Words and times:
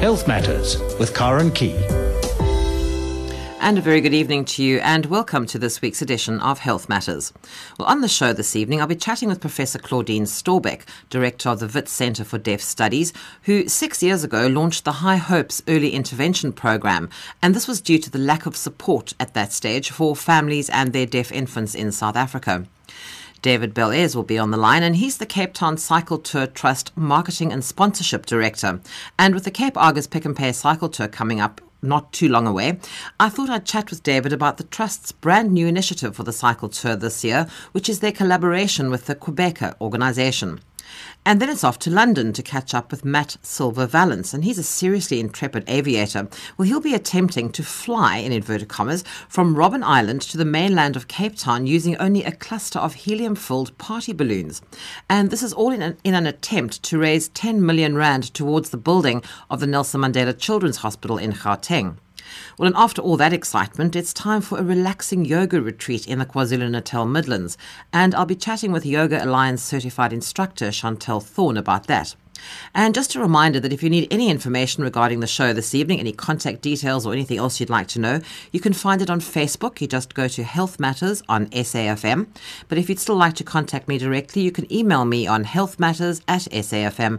Health 0.00 0.28
Matters 0.28 0.78
with 1.00 1.12
Karen 1.12 1.50
Key. 1.50 1.74
And 3.60 3.76
a 3.76 3.80
very 3.80 4.00
good 4.00 4.14
evening 4.14 4.44
to 4.44 4.62
you, 4.62 4.78
and 4.78 5.04
welcome 5.06 5.44
to 5.46 5.58
this 5.58 5.82
week's 5.82 6.00
edition 6.00 6.38
of 6.38 6.60
Health 6.60 6.88
Matters. 6.88 7.32
Well, 7.76 7.88
on 7.88 8.00
the 8.00 8.06
show 8.06 8.32
this 8.32 8.54
evening, 8.54 8.80
I'll 8.80 8.86
be 8.86 8.94
chatting 8.94 9.28
with 9.28 9.40
Professor 9.40 9.80
Claudine 9.80 10.22
Storbeck, 10.22 10.82
Director 11.10 11.48
of 11.48 11.58
the 11.58 11.66
Wits 11.66 11.90
Centre 11.90 12.22
for 12.22 12.38
Deaf 12.38 12.60
Studies, 12.60 13.12
who 13.42 13.66
six 13.66 14.00
years 14.00 14.22
ago 14.22 14.46
launched 14.46 14.84
the 14.84 14.92
High 14.92 15.16
Hopes 15.16 15.64
Early 15.66 15.90
Intervention 15.90 16.52
Programme. 16.52 17.10
And 17.42 17.52
this 17.52 17.66
was 17.66 17.80
due 17.80 17.98
to 17.98 18.08
the 18.08 18.18
lack 18.18 18.46
of 18.46 18.54
support 18.54 19.14
at 19.18 19.34
that 19.34 19.52
stage 19.52 19.90
for 19.90 20.14
families 20.14 20.70
and 20.70 20.92
their 20.92 21.06
deaf 21.06 21.32
infants 21.32 21.74
in 21.74 21.90
South 21.90 22.14
Africa. 22.14 22.66
David 23.40 23.74
Bellairs 23.74 24.16
will 24.16 24.24
be 24.24 24.38
on 24.38 24.50
the 24.50 24.56
line, 24.56 24.82
and 24.82 24.96
he's 24.96 25.18
the 25.18 25.26
Cape 25.26 25.54
Town 25.54 25.76
Cycle 25.76 26.18
Tour 26.18 26.46
Trust 26.46 26.96
Marketing 26.96 27.52
and 27.52 27.64
Sponsorship 27.64 28.26
Director. 28.26 28.80
And 29.18 29.34
with 29.34 29.44
the 29.44 29.50
Cape 29.50 29.76
Argus 29.76 30.06
Pick 30.06 30.26
n 30.26 30.34
Pay 30.34 30.52
Cycle 30.52 30.88
Tour 30.88 31.08
coming 31.08 31.40
up 31.40 31.60
not 31.80 32.12
too 32.12 32.28
long 32.28 32.46
away, 32.46 32.78
I 33.20 33.28
thought 33.28 33.50
I'd 33.50 33.64
chat 33.64 33.90
with 33.90 34.02
David 34.02 34.32
about 34.32 34.56
the 34.56 34.64
Trust's 34.64 35.12
brand 35.12 35.52
new 35.52 35.66
initiative 35.66 36.16
for 36.16 36.24
the 36.24 36.32
cycle 36.32 36.68
tour 36.68 36.96
this 36.96 37.22
year, 37.22 37.46
which 37.72 37.88
is 37.88 38.00
their 38.00 38.12
collaboration 38.12 38.90
with 38.90 39.06
the 39.06 39.14
Qhubeka 39.14 39.80
organisation. 39.80 40.60
And 41.24 41.40
then 41.40 41.50
it's 41.50 41.64
off 41.64 41.78
to 41.80 41.90
London 41.90 42.32
to 42.32 42.42
catch 42.42 42.72
up 42.72 42.90
with 42.90 43.04
Matt 43.04 43.36
Silver 43.42 43.86
Vallance, 43.86 44.32
and 44.32 44.44
he's 44.44 44.58
a 44.58 44.62
seriously 44.62 45.20
intrepid 45.20 45.64
aviator. 45.68 46.28
Well, 46.56 46.66
he'll 46.66 46.80
be 46.80 46.94
attempting 46.94 47.50
to 47.52 47.62
fly, 47.62 48.16
in 48.16 48.32
inverted 48.32 48.68
commas, 48.68 49.04
from 49.28 49.54
Robben 49.54 49.82
Island 49.82 50.22
to 50.22 50.38
the 50.38 50.44
mainland 50.44 50.96
of 50.96 51.08
Cape 51.08 51.36
Town 51.36 51.66
using 51.66 51.96
only 51.96 52.24
a 52.24 52.32
cluster 52.32 52.78
of 52.78 52.94
helium 52.94 53.34
filled 53.34 53.76
party 53.76 54.12
balloons. 54.12 54.62
And 55.10 55.30
this 55.30 55.42
is 55.42 55.52
all 55.52 55.70
in 55.70 55.82
an, 55.82 55.98
in 56.02 56.14
an 56.14 56.26
attempt 56.26 56.82
to 56.84 56.98
raise 56.98 57.28
10 57.28 57.64
million 57.64 57.94
rand 57.94 58.32
towards 58.32 58.70
the 58.70 58.78
building 58.78 59.22
of 59.50 59.60
the 59.60 59.66
Nelson 59.66 60.00
Mandela 60.00 60.38
Children's 60.38 60.78
Hospital 60.78 61.18
in 61.18 61.32
Gauteng. 61.32 61.98
Well, 62.58 62.66
and 62.66 62.76
after 62.76 63.02
all 63.02 63.16
that 63.16 63.32
excitement, 63.32 63.96
it's 63.96 64.12
time 64.12 64.40
for 64.40 64.58
a 64.58 64.64
relaxing 64.64 65.24
yoga 65.24 65.60
retreat 65.60 66.06
in 66.06 66.18
the 66.18 66.26
KwaZulu 66.26 66.70
Natal 66.70 67.06
Midlands. 67.06 67.56
And 67.92 68.14
I'll 68.14 68.26
be 68.26 68.34
chatting 68.34 68.72
with 68.72 68.86
Yoga 68.86 69.24
Alliance 69.24 69.62
certified 69.62 70.12
instructor 70.12 70.68
Chantel 70.68 71.22
Thorne 71.22 71.56
about 71.56 71.86
that. 71.86 72.14
And 72.74 72.94
just 72.94 73.14
a 73.14 73.20
reminder 73.20 73.60
that 73.60 73.72
if 73.72 73.82
you 73.82 73.90
need 73.90 74.08
any 74.10 74.30
information 74.30 74.84
regarding 74.84 75.20
the 75.20 75.26
show 75.26 75.52
this 75.52 75.74
evening, 75.74 76.00
any 76.00 76.12
contact 76.12 76.62
details 76.62 77.06
or 77.06 77.12
anything 77.12 77.38
else 77.38 77.60
you'd 77.60 77.70
like 77.70 77.88
to 77.88 77.98
know, 77.98 78.20
you 78.52 78.60
can 78.60 78.72
find 78.72 79.02
it 79.02 79.10
on 79.10 79.20
Facebook. 79.20 79.80
You 79.80 79.86
just 79.86 80.14
go 80.14 80.28
to 80.28 80.42
Health 80.42 80.78
Matters 80.78 81.22
on 81.28 81.46
SAFM. 81.46 82.26
But 82.68 82.78
if 82.78 82.88
you'd 82.88 82.98
still 82.98 83.16
like 83.16 83.34
to 83.34 83.44
contact 83.44 83.88
me 83.88 83.98
directly, 83.98 84.42
you 84.42 84.52
can 84.52 84.72
email 84.72 85.04
me 85.04 85.26
on 85.26 85.44
healthmatters 85.44 86.22
at 86.28 86.42
safm.co.za. 86.42 87.18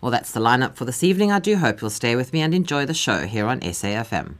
Well, 0.00 0.10
that's 0.10 0.32
the 0.32 0.40
lineup 0.40 0.76
for 0.76 0.84
this 0.84 1.04
evening. 1.04 1.32
I 1.32 1.38
do 1.38 1.56
hope 1.56 1.80
you'll 1.80 1.90
stay 1.90 2.16
with 2.16 2.32
me 2.32 2.40
and 2.40 2.54
enjoy 2.54 2.86
the 2.86 2.94
show 2.94 3.26
here 3.26 3.46
on 3.46 3.60
SAFM. 3.60 4.34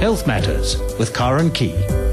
Health 0.00 0.26
Matters 0.26 0.78
with 0.98 1.14
Karen 1.14 1.50
Key. 1.50 2.05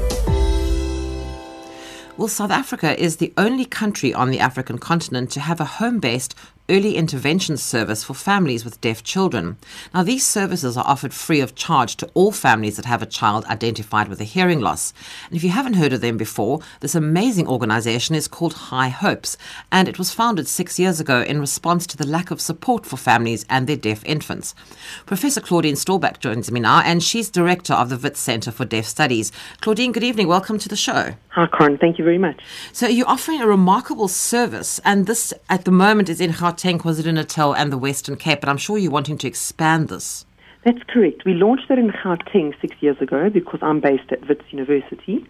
Well, 2.16 2.28
South 2.28 2.52
Africa 2.52 2.96
is 3.02 3.16
the 3.16 3.32
only 3.36 3.64
country 3.64 4.14
on 4.14 4.30
the 4.30 4.38
African 4.38 4.78
continent 4.78 5.32
to 5.32 5.40
have 5.40 5.58
a 5.58 5.64
home 5.64 5.98
based 5.98 6.36
early 6.70 6.96
intervention 6.96 7.58
service 7.58 8.02
for 8.02 8.14
families 8.14 8.64
with 8.64 8.80
deaf 8.80 9.02
children. 9.02 9.58
Now, 9.92 10.02
these 10.02 10.26
services 10.26 10.78
are 10.78 10.86
offered 10.86 11.12
free 11.12 11.40
of 11.40 11.54
charge 11.54 11.96
to 11.96 12.08
all 12.14 12.32
families 12.32 12.76
that 12.76 12.86
have 12.86 13.02
a 13.02 13.06
child 13.06 13.44
identified 13.46 14.08
with 14.08 14.18
a 14.18 14.24
hearing 14.24 14.60
loss. 14.60 14.94
And 15.28 15.36
if 15.36 15.44
you 15.44 15.50
haven't 15.50 15.74
heard 15.74 15.92
of 15.92 16.00
them 16.00 16.16
before, 16.16 16.60
this 16.80 16.94
amazing 16.94 17.46
organization 17.46 18.14
is 18.14 18.28
called 18.28 18.54
High 18.54 18.88
Hopes, 18.88 19.36
and 19.70 19.88
it 19.88 19.98
was 19.98 20.14
founded 20.14 20.48
six 20.48 20.78
years 20.78 21.00
ago 21.00 21.20
in 21.20 21.38
response 21.38 21.86
to 21.88 21.98
the 21.98 22.06
lack 22.06 22.30
of 22.30 22.40
support 22.40 22.86
for 22.86 22.96
families 22.96 23.44
and 23.50 23.66
their 23.66 23.76
deaf 23.76 24.02
infants. 24.06 24.54
Professor 25.04 25.42
Claudine 25.42 25.74
Storbeck 25.74 26.18
joins 26.18 26.50
me 26.50 26.60
now, 26.60 26.80
and 26.80 27.02
she's 27.02 27.28
director 27.28 27.74
of 27.74 27.90
the 27.90 27.98
Wits 27.98 28.20
Centre 28.20 28.50
for 28.50 28.64
Deaf 28.64 28.86
Studies. 28.86 29.32
Claudine, 29.60 29.92
good 29.92 30.04
evening. 30.04 30.28
Welcome 30.28 30.58
to 30.60 30.70
the 30.70 30.76
show. 30.76 31.14
Hi, 31.28 31.46
Karen. 31.58 31.76
Thank 31.76 31.98
you 31.98 32.04
very 32.04 32.18
much. 32.18 32.40
So, 32.72 32.86
you're 32.86 33.08
offering 33.08 33.42
a 33.42 33.46
remarkable 33.46 34.08
service, 34.08 34.80
and 34.82 35.06
this 35.06 35.34
at 35.50 35.66
the 35.66 35.70
moment 35.70 36.08
is 36.08 36.22
in 36.22 36.30
Gauteng, 36.30 36.53
KwaZulu-Natal 36.56 37.54
and 37.54 37.72
the 37.72 37.78
Western 37.78 38.16
Cape, 38.16 38.40
but 38.40 38.48
I'm 38.48 38.56
sure 38.56 38.78
you're 38.78 38.90
wanting 38.90 39.18
to 39.18 39.26
expand 39.26 39.88
this. 39.88 40.26
That's 40.64 40.82
correct. 40.88 41.24
We 41.24 41.34
launched 41.34 41.68
that 41.68 41.78
in 41.78 41.90
Gauteng 41.90 42.58
six 42.60 42.74
years 42.80 42.96
ago 43.00 43.28
because 43.28 43.60
I'm 43.62 43.80
based 43.80 44.10
at 44.10 44.26
Wits 44.28 44.44
University, 44.50 45.26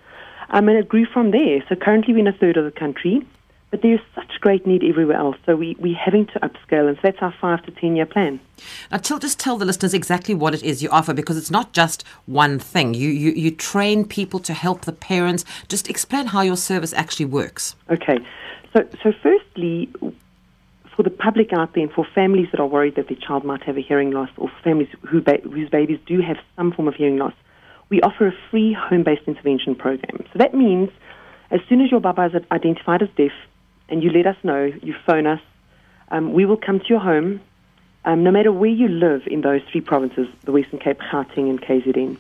um, 0.51 0.69
and 0.69 0.79
it 0.79 0.89
grew 0.89 1.07
from 1.07 1.33
there. 1.33 1.63
So 1.69 1.75
currently 1.75 2.15
we're 2.15 2.21
in 2.21 2.29
a 2.29 2.33
third 2.33 2.57
of 2.57 2.65
the 2.65 2.71
country, 2.71 3.27
but 3.73 3.83
there's 3.83 3.99
such 4.15 4.41
great 4.41 4.65
need 4.65 4.85
everywhere 4.85 5.17
else. 5.17 5.37
So 5.45 5.57
we, 5.57 5.75
we're 5.81 5.97
having 5.97 6.27
to 6.27 6.39
upscale, 6.39 6.87
and 6.87 6.97
so 6.99 7.01
that's 7.03 7.19
our 7.21 7.35
five 7.41 7.65
to 7.65 7.73
ten 7.73 7.97
year 7.97 8.07
plan. 8.07 8.39
Now, 8.93 8.99
tell, 8.99 9.19
just 9.19 9.41
tell 9.41 9.59
the 9.59 9.65
listeners 9.65 9.93
exactly 9.93 10.37
what 10.37 10.55
it 10.55 10.63
is 10.63 10.81
you 10.81 10.89
offer 10.91 11.13
because 11.13 11.37
it's 11.37 11.51
not 11.51 11.73
just 11.73 12.05
one 12.27 12.61
thing. 12.61 12.95
You, 12.95 13.09
you, 13.09 13.33
you 13.33 13.51
train 13.51 14.05
people 14.05 14.39
to 14.39 14.55
help 14.55 14.83
the 14.83 14.93
parents. 14.93 15.45
Just 15.67 15.91
explain 15.91 16.27
how 16.27 16.43
your 16.43 16.57
service 16.57 16.93
actually 16.93 17.27
works. 17.27 17.75
Okay. 17.91 18.19
So, 18.73 18.87
so 19.03 19.13
firstly, 19.21 19.89
for 20.97 21.03
the 21.03 21.11
public 21.11 21.53
out 21.53 21.75
there 21.75 21.83
and 21.83 21.93
for 21.93 22.07
families 22.15 22.49
that 22.53 22.61
are 22.61 22.67
worried 22.67 22.97
that 22.97 23.09
their 23.09 23.17
child 23.17 23.45
might 23.45 23.63
have 23.65 23.77
a 23.77 23.81
hearing 23.81 24.11
loss 24.11 24.31
or 24.37 24.51
families 24.63 24.89
who 25.09 25.21
ba- 25.21 25.41
whose 25.43 25.69
babies 25.69 25.99
do 26.07 26.21
have 26.21 26.37
some 26.57 26.73
form 26.73 26.89
of 26.89 26.95
hearing 26.95 27.17
loss, 27.17 27.35
we 27.89 28.01
offer 28.03 28.29
a 28.29 28.35
free 28.51 28.73
home-based 28.73 29.23
intervention 29.27 29.75
program. 29.75 30.25
So 30.33 30.39
that 30.39 30.55
means 30.55 30.91
as 31.51 31.61
soon 31.69 31.81
as 31.81 31.91
your 31.91 32.01
baba 32.01 32.27
is 32.27 32.43
identified 32.51 33.03
as 33.03 33.09
deaf 33.17 33.33
and 33.89 34.03
you 34.03 34.11
let 34.11 34.27
us 34.27 34.37
know, 34.43 34.73
you 34.83 34.95
phone 35.07 35.27
us, 35.27 35.41
um, 36.11 36.33
we 36.33 36.47
will 36.47 36.57
come 36.57 36.79
to 36.79 36.87
your 36.89 37.01
home, 37.01 37.41
um, 38.05 38.23
no 38.23 38.31
matter 38.31 38.53
where 38.53 38.71
you 38.71 38.89
live 38.89 39.23
in 39.27 39.41
those 39.41 39.63
three 39.71 39.81
provinces, 39.81 40.29
the 40.45 40.53
Western 40.53 40.79
Cape, 40.79 40.99
Gauteng 41.01 41.51
and 41.51 41.61
KZN. 41.61 42.19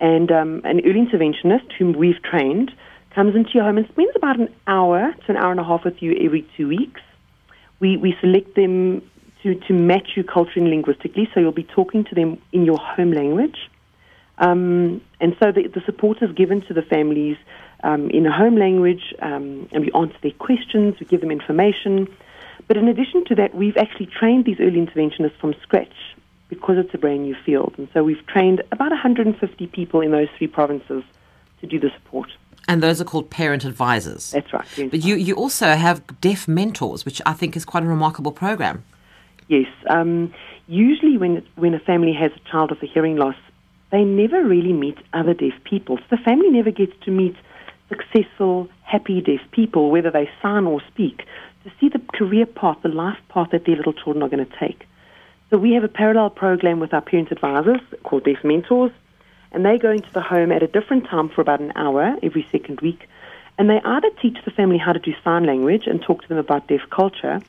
And 0.00 0.32
um, 0.32 0.62
an 0.64 0.80
early 0.84 1.06
interventionist 1.06 1.72
whom 1.78 1.92
we've 1.92 2.22
trained 2.22 2.72
comes 3.14 3.34
into 3.34 3.50
your 3.54 3.64
home 3.64 3.78
and 3.78 3.88
spends 3.88 4.12
about 4.16 4.38
an 4.38 4.48
hour 4.66 5.12
to 5.12 5.30
an 5.30 5.36
hour 5.36 5.50
and 5.50 5.60
a 5.60 5.64
half 5.64 5.84
with 5.84 6.00
you 6.02 6.16
every 6.24 6.46
two 6.56 6.68
weeks 6.68 7.00
we, 7.80 7.96
we 7.96 8.14
select 8.20 8.54
them 8.54 9.02
to, 9.42 9.54
to 9.54 9.72
match 9.72 10.10
you 10.16 10.22
culturally 10.22 10.60
and 10.60 10.70
linguistically, 10.70 11.28
so 11.32 11.40
you'll 11.40 11.52
be 11.52 11.64
talking 11.64 12.04
to 12.04 12.14
them 12.14 12.40
in 12.52 12.64
your 12.64 12.78
home 12.78 13.12
language. 13.12 13.56
Um, 14.38 15.02
and 15.20 15.36
so 15.38 15.52
the, 15.52 15.66
the, 15.68 15.82
support 15.84 16.22
is 16.22 16.32
given 16.32 16.62
to 16.62 16.74
the 16.74 16.82
families 16.82 17.36
um, 17.82 18.10
in 18.10 18.26
a 18.26 18.32
home 18.32 18.56
language, 18.56 19.14
um, 19.20 19.68
and 19.72 19.84
we 19.84 19.92
answer 19.92 20.16
their 20.22 20.32
questions, 20.32 20.96
we 20.98 21.06
give 21.06 21.20
them 21.20 21.30
information. 21.30 22.08
But 22.66 22.76
in 22.76 22.88
addition 22.88 23.24
to 23.26 23.34
that, 23.36 23.54
we've 23.54 23.76
actually 23.76 24.06
trained 24.06 24.44
these 24.44 24.58
early 24.60 24.80
interventionists 24.80 25.38
from 25.40 25.54
scratch 25.62 25.92
because 26.48 26.76
it's 26.78 26.92
a 26.94 26.98
brand 26.98 27.22
new 27.22 27.36
field. 27.44 27.74
And 27.78 27.88
so 27.92 28.02
we've 28.02 28.24
trained 28.26 28.62
about 28.72 28.90
150 28.90 29.66
people 29.68 30.00
in 30.00 30.10
those 30.10 30.28
three 30.36 30.46
provinces 30.46 31.02
to 31.60 31.66
do 31.66 31.78
the 31.78 31.90
support. 31.90 32.30
And 32.70 32.80
those 32.80 33.00
are 33.00 33.04
called 33.04 33.30
parent 33.30 33.64
advisors. 33.64 34.30
That's 34.30 34.52
right. 34.52 34.64
Yes. 34.76 34.90
But 34.92 35.04
you, 35.04 35.16
you 35.16 35.34
also 35.34 35.74
have 35.74 36.20
deaf 36.20 36.46
mentors, 36.46 37.04
which 37.04 37.20
I 37.26 37.32
think 37.32 37.56
is 37.56 37.64
quite 37.64 37.82
a 37.82 37.86
remarkable 37.88 38.30
program. 38.30 38.84
Yes. 39.48 39.66
Um, 39.88 40.32
usually, 40.68 41.16
when, 41.16 41.44
when 41.56 41.74
a 41.74 41.80
family 41.80 42.12
has 42.12 42.30
a 42.30 42.48
child 42.48 42.70
with 42.70 42.80
a 42.84 42.86
hearing 42.86 43.16
loss, 43.16 43.34
they 43.90 44.04
never 44.04 44.44
really 44.44 44.72
meet 44.72 44.96
other 45.12 45.34
deaf 45.34 45.54
people. 45.64 45.98
So 45.98 46.04
the 46.16 46.22
family 46.22 46.48
never 46.48 46.70
gets 46.70 46.92
to 47.06 47.10
meet 47.10 47.34
successful, 47.88 48.68
happy 48.84 49.20
deaf 49.20 49.40
people, 49.50 49.90
whether 49.90 50.12
they 50.12 50.30
sign 50.40 50.64
or 50.64 50.80
speak, 50.92 51.24
to 51.64 51.72
see 51.80 51.88
the 51.88 52.00
career 52.14 52.46
path, 52.46 52.78
the 52.84 52.88
life 52.88 53.18
path 53.30 53.48
that 53.50 53.64
their 53.64 53.74
little 53.74 53.94
children 53.94 54.22
are 54.22 54.28
going 54.28 54.46
to 54.46 54.58
take. 54.60 54.86
So 55.50 55.58
we 55.58 55.72
have 55.72 55.82
a 55.82 55.88
parallel 55.88 56.30
program 56.30 56.78
with 56.78 56.94
our 56.94 57.00
parent 57.00 57.32
advisors 57.32 57.80
called 58.04 58.22
Deaf 58.22 58.44
Mentors 58.44 58.92
and 59.52 59.64
they 59.64 59.78
go 59.78 59.90
into 59.90 60.12
the 60.12 60.20
home 60.20 60.52
at 60.52 60.62
a 60.62 60.66
different 60.66 61.06
time 61.06 61.28
for 61.28 61.40
about 61.40 61.60
an 61.60 61.72
hour 61.74 62.16
every 62.22 62.46
second 62.52 62.80
week, 62.80 63.08
and 63.58 63.68
they 63.68 63.80
either 63.84 64.10
teach 64.22 64.38
the 64.44 64.50
family 64.50 64.78
how 64.78 64.92
to 64.92 64.98
do 64.98 65.12
sign 65.22 65.44
language 65.44 65.86
and 65.86 66.00
talk 66.02 66.22
to 66.22 66.28
them 66.28 66.38
about 66.38 66.66
deaf 66.68 66.82
culture, 66.90 67.40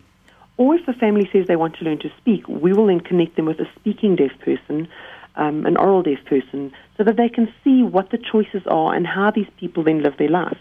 or 0.57 0.75
if 0.75 0.85
the 0.85 0.93
family 0.93 1.29
says 1.31 1.47
they 1.47 1.55
want 1.55 1.75
to 1.77 1.85
learn 1.85 1.99
to 1.99 2.11
speak, 2.17 2.47
we 2.47 2.73
will 2.73 2.87
then 2.87 2.99
connect 2.99 3.35
them 3.35 3.45
with 3.45 3.59
a 3.59 3.69
speaking 3.75 4.15
deaf 4.15 4.31
person, 4.39 4.87
um, 5.35 5.65
an 5.65 5.77
oral 5.77 6.03
deaf 6.03 6.23
person, 6.25 6.73
so 6.97 7.03
that 7.03 7.15
they 7.15 7.29
can 7.29 7.51
see 7.63 7.83
what 7.83 8.09
the 8.09 8.17
choices 8.17 8.61
are 8.67 8.93
and 8.93 9.07
how 9.07 9.31
these 9.31 9.47
people 9.57 9.83
then 9.83 10.03
live 10.03 10.17
their 10.17 10.29
life. 10.29 10.59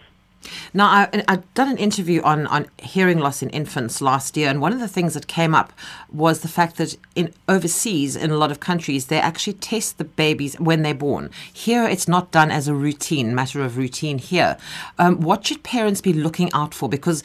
Now, 0.73 0.87
I, 0.87 1.23
I've 1.27 1.53
done 1.53 1.69
an 1.69 1.77
interview 1.77 2.21
on, 2.21 2.47
on 2.47 2.67
hearing 2.77 3.19
loss 3.19 3.41
in 3.41 3.49
infants 3.49 4.01
last 4.01 4.35
year, 4.37 4.49
and 4.49 4.61
one 4.61 4.73
of 4.73 4.79
the 4.79 4.87
things 4.87 5.13
that 5.13 5.27
came 5.27 5.53
up 5.53 5.73
was 6.11 6.41
the 6.41 6.47
fact 6.47 6.77
that 6.77 6.97
in 7.15 7.33
overseas, 7.47 8.15
in 8.15 8.31
a 8.31 8.37
lot 8.37 8.51
of 8.51 8.59
countries, 8.59 9.07
they 9.07 9.19
actually 9.19 9.53
test 9.53 9.97
the 9.97 10.03
babies 10.03 10.59
when 10.59 10.81
they're 10.81 10.93
born. 10.93 11.29
Here, 11.51 11.85
it's 11.85 12.07
not 12.07 12.31
done 12.31 12.51
as 12.51 12.67
a 12.67 12.73
routine, 12.73 13.35
matter 13.35 13.63
of 13.63 13.77
routine 13.77 14.17
here. 14.17 14.57
Um, 14.97 15.21
what 15.21 15.45
should 15.45 15.63
parents 15.63 16.01
be 16.01 16.13
looking 16.13 16.51
out 16.53 16.73
for? 16.73 16.89
Because 16.89 17.23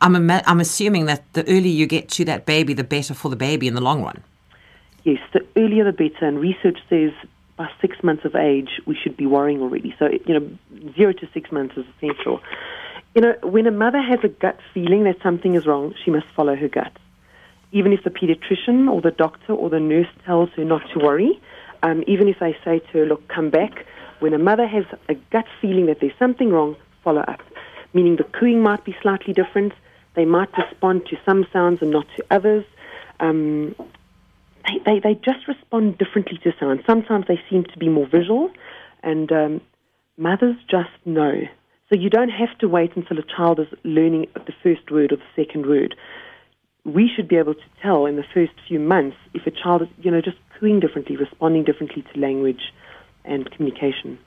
I'm, 0.00 0.30
I'm 0.30 0.60
assuming 0.60 1.06
that 1.06 1.32
the 1.32 1.42
earlier 1.48 1.72
you 1.72 1.86
get 1.86 2.08
to 2.10 2.24
that 2.26 2.46
baby, 2.46 2.74
the 2.74 2.84
better 2.84 3.14
for 3.14 3.28
the 3.28 3.36
baby 3.36 3.66
in 3.66 3.74
the 3.74 3.80
long 3.80 4.02
run. 4.02 4.22
Yes, 5.04 5.20
the 5.32 5.46
earlier 5.56 5.84
the 5.84 5.92
better, 5.92 6.26
and 6.26 6.40
research 6.40 6.78
says 6.90 7.12
by 7.56 7.68
six 7.80 8.02
months 8.02 8.24
of 8.24 8.34
age, 8.34 8.80
we 8.86 8.94
should 8.94 9.16
be 9.16 9.26
worrying 9.26 9.60
already. 9.62 9.94
So, 9.98 10.08
you 10.26 10.38
know, 10.38 10.92
zero 10.94 11.12
to 11.12 11.28
six 11.32 11.50
months 11.50 11.76
is 11.76 11.86
essential. 11.96 12.40
You 13.14 13.22
know, 13.22 13.34
when 13.42 13.66
a 13.66 13.70
mother 13.70 14.00
has 14.00 14.18
a 14.24 14.28
gut 14.28 14.58
feeling 14.74 15.04
that 15.04 15.16
something 15.22 15.54
is 15.54 15.66
wrong, 15.66 15.94
she 16.04 16.10
must 16.10 16.26
follow 16.36 16.54
her 16.54 16.68
gut. 16.68 16.92
even 17.72 17.92
if 17.92 18.02
the 18.04 18.10
pediatrician 18.10 18.90
or 18.90 19.00
the 19.00 19.10
doctor 19.10 19.52
or 19.52 19.68
the 19.70 19.80
nurse 19.80 20.08
tells 20.24 20.50
her 20.50 20.64
not 20.64 20.82
to 20.92 20.98
worry, 20.98 21.40
um, 21.82 22.02
even 22.06 22.28
if 22.28 22.38
they 22.38 22.56
say 22.64 22.78
to 22.78 22.98
her, 22.98 23.06
look, 23.06 23.26
come 23.28 23.50
back, 23.50 23.84
when 24.20 24.32
a 24.32 24.38
mother 24.38 24.66
has 24.66 24.84
a 25.08 25.14
gut 25.30 25.44
feeling 25.60 25.86
that 25.86 26.00
there's 26.00 26.18
something 26.18 26.50
wrong, 26.50 26.76
follow 27.04 27.20
up. 27.20 27.42
Meaning 27.92 28.16
the 28.16 28.24
cooing 28.24 28.62
might 28.62 28.84
be 28.84 28.96
slightly 29.02 29.32
different. 29.34 29.72
They 30.14 30.24
might 30.24 30.48
respond 30.56 31.06
to 31.06 31.18
some 31.24 31.46
sounds 31.52 31.82
and 31.82 31.90
not 31.90 32.06
to 32.16 32.24
others. 32.30 32.64
Um, 33.20 33.74
they, 34.66 34.78
they, 34.84 35.00
they 35.00 35.14
just 35.14 35.46
respond 35.48 35.98
differently 35.98 36.38
to 36.44 36.52
sound. 36.58 36.82
Sometimes 36.86 37.26
they 37.28 37.40
seem 37.48 37.64
to 37.64 37.78
be 37.78 37.88
more 37.88 38.06
visual, 38.06 38.50
and 39.02 39.30
um, 39.32 39.60
mothers 40.16 40.56
just 40.68 40.90
know. 41.04 41.32
So 41.88 41.96
you 41.96 42.10
don't 42.10 42.30
have 42.30 42.56
to 42.58 42.68
wait 42.68 42.96
until 42.96 43.18
a 43.18 43.22
child 43.22 43.60
is 43.60 43.68
learning 43.84 44.26
the 44.34 44.52
first 44.62 44.90
word 44.90 45.12
or 45.12 45.16
the 45.16 45.22
second 45.36 45.66
word. 45.66 45.94
We 46.84 47.08
should 47.14 47.28
be 47.28 47.36
able 47.36 47.54
to 47.54 47.60
tell 47.82 48.06
in 48.06 48.16
the 48.16 48.24
first 48.34 48.52
few 48.66 48.80
months 48.80 49.16
if 49.34 49.46
a 49.46 49.50
child 49.50 49.82
is, 49.82 49.88
you 50.02 50.10
know, 50.10 50.20
just 50.20 50.36
cooing 50.58 50.80
differently, 50.80 51.16
responding 51.16 51.64
differently 51.64 52.04
to 52.12 52.20
language 52.20 52.72
and 53.24 53.50
communication. 53.50 54.18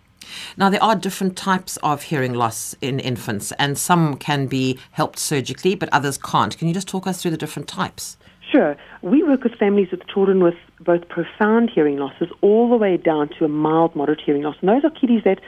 Now, 0.58 0.70
there 0.70 0.84
are 0.84 0.96
different 0.96 1.38
types 1.38 1.78
of 1.78 2.04
hearing 2.04 2.34
loss 2.34 2.76
in 2.82 3.00
infants, 3.00 3.52
and 3.54 3.78
some 3.78 4.16
can 4.16 4.48
be 4.48 4.78
helped 4.92 5.20
surgically, 5.20 5.76
but 5.76 5.90
others 5.92 6.18
can't. 6.18 6.58
Can 6.58 6.68
you 6.68 6.74
just 6.74 6.88
talk 6.88 7.08
us 7.08 7.22
through 7.22 7.32
the 7.32 7.38
different 7.38 7.68
types? 7.68 8.18
Sure. 8.52 8.76
We 9.02 9.22
work 9.24 9.44
with 9.44 9.54
families 9.56 9.92
with 9.92 10.08
children 10.08 10.42
with 10.42 10.56
both 10.80 11.08
profound 11.08 11.70
hearing 11.70 11.98
losses 11.98 12.30
all 12.42 12.70
the 12.70 12.78
way 12.78 12.98
down 12.98 13.30
to 13.38 13.46
a 13.46 13.48
mild, 13.48 13.96
moderate 13.96 14.22
hearing 14.22 14.42
loss. 14.44 14.56
And 14.62 14.70
those 14.70 14.84
are 14.84 14.90
kiddies 14.90 15.24
that, 15.24 15.40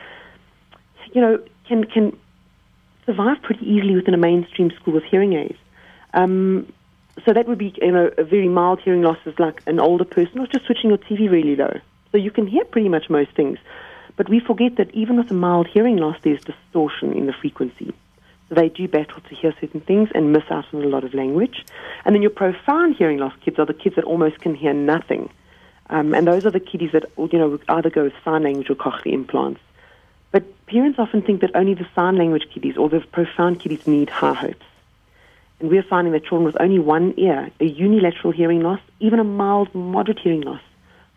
you 1.13 1.21
know, 1.21 1.39
can, 1.67 1.85
can 1.85 2.15
survive 3.05 3.41
pretty 3.41 3.65
easily 3.65 3.95
within 3.95 4.13
a 4.13 4.17
mainstream 4.17 4.71
school 4.71 4.93
with 4.93 5.03
hearing 5.03 5.33
aids. 5.33 5.57
Um, 6.13 6.71
so 7.25 7.33
that 7.33 7.47
would 7.47 7.57
be, 7.57 7.73
you 7.81 7.91
know, 7.91 8.11
a 8.17 8.23
very 8.23 8.47
mild 8.47 8.81
hearing 8.81 9.01
loss 9.01 9.17
is 9.25 9.37
like 9.39 9.61
an 9.65 9.79
older 9.79 10.05
person 10.05 10.39
or 10.39 10.47
just 10.47 10.65
switching 10.65 10.89
your 10.89 10.99
TV 10.99 11.29
really 11.29 11.55
low. 11.55 11.79
So 12.11 12.17
you 12.17 12.31
can 12.31 12.45
hear 12.45 12.65
pretty 12.65 12.89
much 12.89 13.09
most 13.09 13.31
things. 13.31 13.57
But 14.15 14.29
we 14.29 14.39
forget 14.39 14.75
that 14.75 14.93
even 14.93 15.17
with 15.17 15.31
a 15.31 15.33
mild 15.33 15.67
hearing 15.67 15.97
loss, 15.97 16.17
there's 16.21 16.43
distortion 16.43 17.13
in 17.13 17.25
the 17.25 17.33
frequency. 17.33 17.93
They 18.51 18.67
do 18.67 18.85
battle 18.89 19.21
to 19.21 19.33
hear 19.35 19.53
certain 19.61 19.79
things 19.79 20.09
and 20.13 20.33
miss 20.33 20.43
out 20.49 20.65
on 20.73 20.83
a 20.83 20.87
lot 20.87 21.05
of 21.05 21.13
language. 21.13 21.65
And 22.03 22.13
then 22.13 22.21
your 22.21 22.31
profound 22.31 22.97
hearing 22.97 23.17
loss 23.17 23.33
kids 23.45 23.57
are 23.57 23.65
the 23.65 23.73
kids 23.73 23.95
that 23.95 24.03
almost 24.03 24.41
can 24.41 24.55
hear 24.55 24.73
nothing. 24.73 25.29
Um, 25.89 26.13
and 26.13 26.27
those 26.27 26.45
are 26.45 26.51
the 26.51 26.59
kiddies 26.59 26.91
that, 26.91 27.05
you 27.17 27.39
know, 27.39 27.57
either 27.69 27.89
go 27.89 28.03
with 28.03 28.13
sign 28.25 28.43
language 28.43 28.69
or 28.69 28.75
cochlear 28.75 29.13
implants. 29.13 29.61
But 30.31 30.65
parents 30.65 30.99
often 30.99 31.21
think 31.21 31.39
that 31.41 31.55
only 31.55 31.75
the 31.75 31.87
sign 31.95 32.17
language 32.17 32.47
kiddies 32.53 32.75
or 32.75 32.89
the 32.89 32.99
profound 32.99 33.61
kiddies 33.61 33.87
need 33.87 34.09
high 34.09 34.33
hopes. 34.33 34.65
And 35.61 35.69
we're 35.69 35.83
finding 35.83 36.11
that 36.11 36.25
children 36.25 36.43
with 36.43 36.59
only 36.59 36.79
one 36.79 37.13
ear, 37.17 37.51
a 37.61 37.65
unilateral 37.65 38.33
hearing 38.33 38.61
loss, 38.61 38.81
even 38.99 39.19
a 39.19 39.23
mild, 39.23 39.73
moderate 39.73 40.19
hearing 40.19 40.41
loss, 40.41 40.61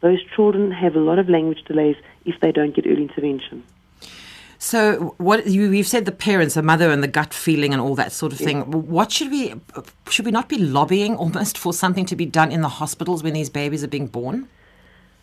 those 0.02 0.22
children 0.36 0.70
have 0.70 0.94
a 0.94 1.00
lot 1.00 1.18
of 1.18 1.28
language 1.28 1.64
delays 1.64 1.96
if 2.24 2.38
they 2.40 2.52
don't 2.52 2.74
get 2.74 2.86
early 2.86 3.02
intervention. 3.02 3.64
So, 4.64 5.14
what 5.18 5.46
you, 5.46 5.70
have 5.72 5.86
said 5.86 6.06
the 6.06 6.10
parents, 6.10 6.54
the 6.54 6.62
mother, 6.62 6.90
and 6.90 7.02
the 7.02 7.06
gut 7.06 7.34
feeling, 7.34 7.74
and 7.74 7.82
all 7.82 7.94
that 7.96 8.12
sort 8.12 8.32
of 8.32 8.38
thing. 8.38 8.62
What 8.70 9.12
should 9.12 9.30
we 9.30 9.54
should 10.08 10.24
we 10.24 10.30
not 10.30 10.48
be 10.48 10.56
lobbying 10.56 11.16
almost 11.16 11.58
for 11.58 11.74
something 11.74 12.06
to 12.06 12.16
be 12.16 12.24
done 12.24 12.50
in 12.50 12.62
the 12.62 12.70
hospitals 12.70 13.22
when 13.22 13.34
these 13.34 13.50
babies 13.50 13.84
are 13.84 13.88
being 13.88 14.06
born? 14.06 14.48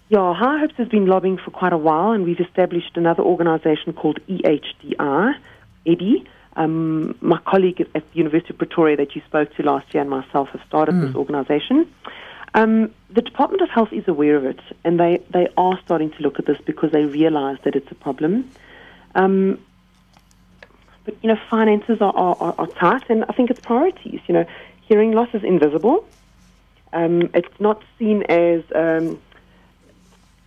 Yeah, 0.09 0.35
High 0.35 0.59
Hopes 0.59 0.75
has 0.77 0.89
been 0.89 1.07
lobbying 1.07 1.39
for 1.39 1.49
quite 1.49 1.73
a 1.73 1.77
while, 1.77 2.11
and 2.11 2.23
we've 2.23 2.39
established 2.39 2.95
another 2.95 3.23
organisation 3.23 3.93
called 3.93 4.19
EHDR, 4.29 5.33
EDI. 5.85 6.23
Um, 6.55 7.17
my 7.21 7.39
colleague 7.39 7.81
at 7.81 7.91
the 7.93 8.03
University 8.13 8.53
of 8.53 8.59
Pretoria 8.59 8.95
that 8.97 9.15
you 9.15 9.23
spoke 9.25 9.55
to 9.55 9.63
last 9.63 9.91
year 9.91 10.01
and 10.01 10.09
myself 10.11 10.49
have 10.49 10.61
started 10.67 10.93
mm. 10.93 11.07
this 11.07 11.15
organisation. 11.15 11.91
Um, 12.53 12.93
the 13.09 13.23
Department 13.23 13.63
of 13.63 13.69
Health 13.69 13.91
is 13.91 14.07
aware 14.07 14.35
of 14.35 14.45
it, 14.45 14.59
and 14.83 14.99
they, 14.99 15.19
they 15.31 15.47
are 15.57 15.79
starting 15.83 16.11
to 16.11 16.21
look 16.21 16.37
at 16.37 16.45
this 16.45 16.59
because 16.63 16.91
they 16.91 17.05
realise 17.05 17.57
that 17.63 17.75
it's 17.75 17.91
a 17.91 17.95
problem. 17.95 18.51
Um, 19.15 19.59
but 21.03 21.15
you 21.21 21.29
know, 21.29 21.39
finances 21.49 21.99
are, 22.01 22.15
are, 22.15 22.55
are, 22.57 22.67
tight, 22.67 23.09
and 23.09 23.25
I 23.27 23.33
think 23.33 23.49
it's 23.49 23.59
priorities. 23.59 24.19
You 24.27 24.33
know, 24.33 24.45
hearing 24.81 25.13
loss 25.13 25.29
is 25.33 25.43
invisible. 25.43 26.05
Um, 26.93 27.29
it's 27.33 27.59
not 27.59 27.81
seen 27.97 28.23
as 28.23 28.63
um, 28.75 29.19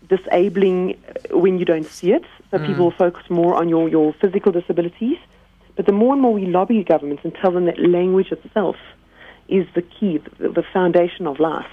disabling 0.09 0.99
when 1.31 1.59
you 1.59 1.65
don't 1.65 1.87
see 1.87 2.13
it. 2.13 2.25
So 2.51 2.59
mm. 2.59 2.67
people 2.67 2.91
focus 2.91 3.29
more 3.31 3.55
on 3.57 3.69
your, 3.69 3.89
your 3.89 4.13
physical 4.15 4.53
disabilities. 4.53 5.19
But 5.77 5.87
the 5.87 5.93
more 5.93 6.13
and 6.13 6.23
more 6.23 6.33
we 6.33 6.47
lobby 6.47 6.85
governments 6.85 7.25
and 7.25 7.35
tell 7.35 7.51
them 7.51 7.65
that 7.65 7.79
language 7.79 8.31
itself 8.31 8.77
is 9.49 9.67
the 9.75 9.83
key, 9.83 10.19
the, 10.39 10.49
the 10.49 10.63
foundation 10.63 11.27
of 11.27 11.41
life, 11.41 11.71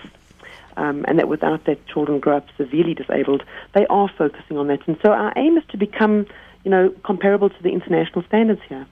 um, 0.78 1.06
and 1.08 1.20
that 1.20 1.28
without 1.28 1.66
that 1.66 1.86
children 1.88 2.20
grow 2.20 2.38
up 2.38 2.48
severely 2.58 2.94
disabled. 2.94 3.44
They 3.74 3.86
are 3.88 4.10
focusing 4.10 4.58
on 4.58 4.68
that, 4.68 4.88
and 4.88 4.98
so 5.04 5.12
our 5.12 5.34
aim 5.36 5.58
is 5.58 5.64
to 5.70 5.78
become, 5.78 6.26
you 6.64 6.72
know, 6.72 6.90
comparable 7.04 7.50
to 7.50 7.64
the 7.64 7.70
international 7.70 8.24
standards 8.24 8.62
here. 8.68 8.86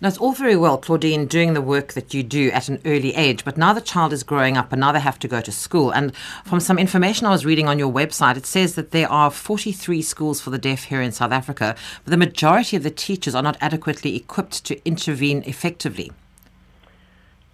Now, 0.00 0.08
it's 0.08 0.18
all 0.18 0.32
very 0.32 0.56
well, 0.56 0.78
Claudine, 0.78 1.26
doing 1.26 1.54
the 1.54 1.60
work 1.60 1.92
that 1.92 2.14
you 2.14 2.22
do 2.22 2.50
at 2.50 2.68
an 2.68 2.80
early 2.84 3.14
age, 3.14 3.44
but 3.44 3.56
now 3.56 3.72
the 3.72 3.80
child 3.80 4.12
is 4.12 4.22
growing 4.22 4.56
up 4.56 4.72
and 4.72 4.80
now 4.80 4.92
they 4.92 5.00
have 5.00 5.18
to 5.20 5.28
go 5.28 5.40
to 5.40 5.52
school. 5.52 5.90
And 5.90 6.14
from 6.44 6.60
some 6.60 6.78
information 6.78 7.26
I 7.26 7.30
was 7.30 7.44
reading 7.44 7.68
on 7.68 7.78
your 7.78 7.92
website, 7.92 8.36
it 8.36 8.46
says 8.46 8.74
that 8.74 8.90
there 8.90 9.10
are 9.10 9.30
43 9.30 10.02
schools 10.02 10.40
for 10.40 10.50
the 10.50 10.58
deaf 10.58 10.84
here 10.84 11.02
in 11.02 11.12
South 11.12 11.32
Africa, 11.32 11.76
but 12.04 12.10
the 12.10 12.16
majority 12.16 12.76
of 12.76 12.82
the 12.82 12.90
teachers 12.90 13.34
are 13.34 13.42
not 13.42 13.56
adequately 13.60 14.16
equipped 14.16 14.64
to 14.64 14.84
intervene 14.86 15.42
effectively. 15.46 16.10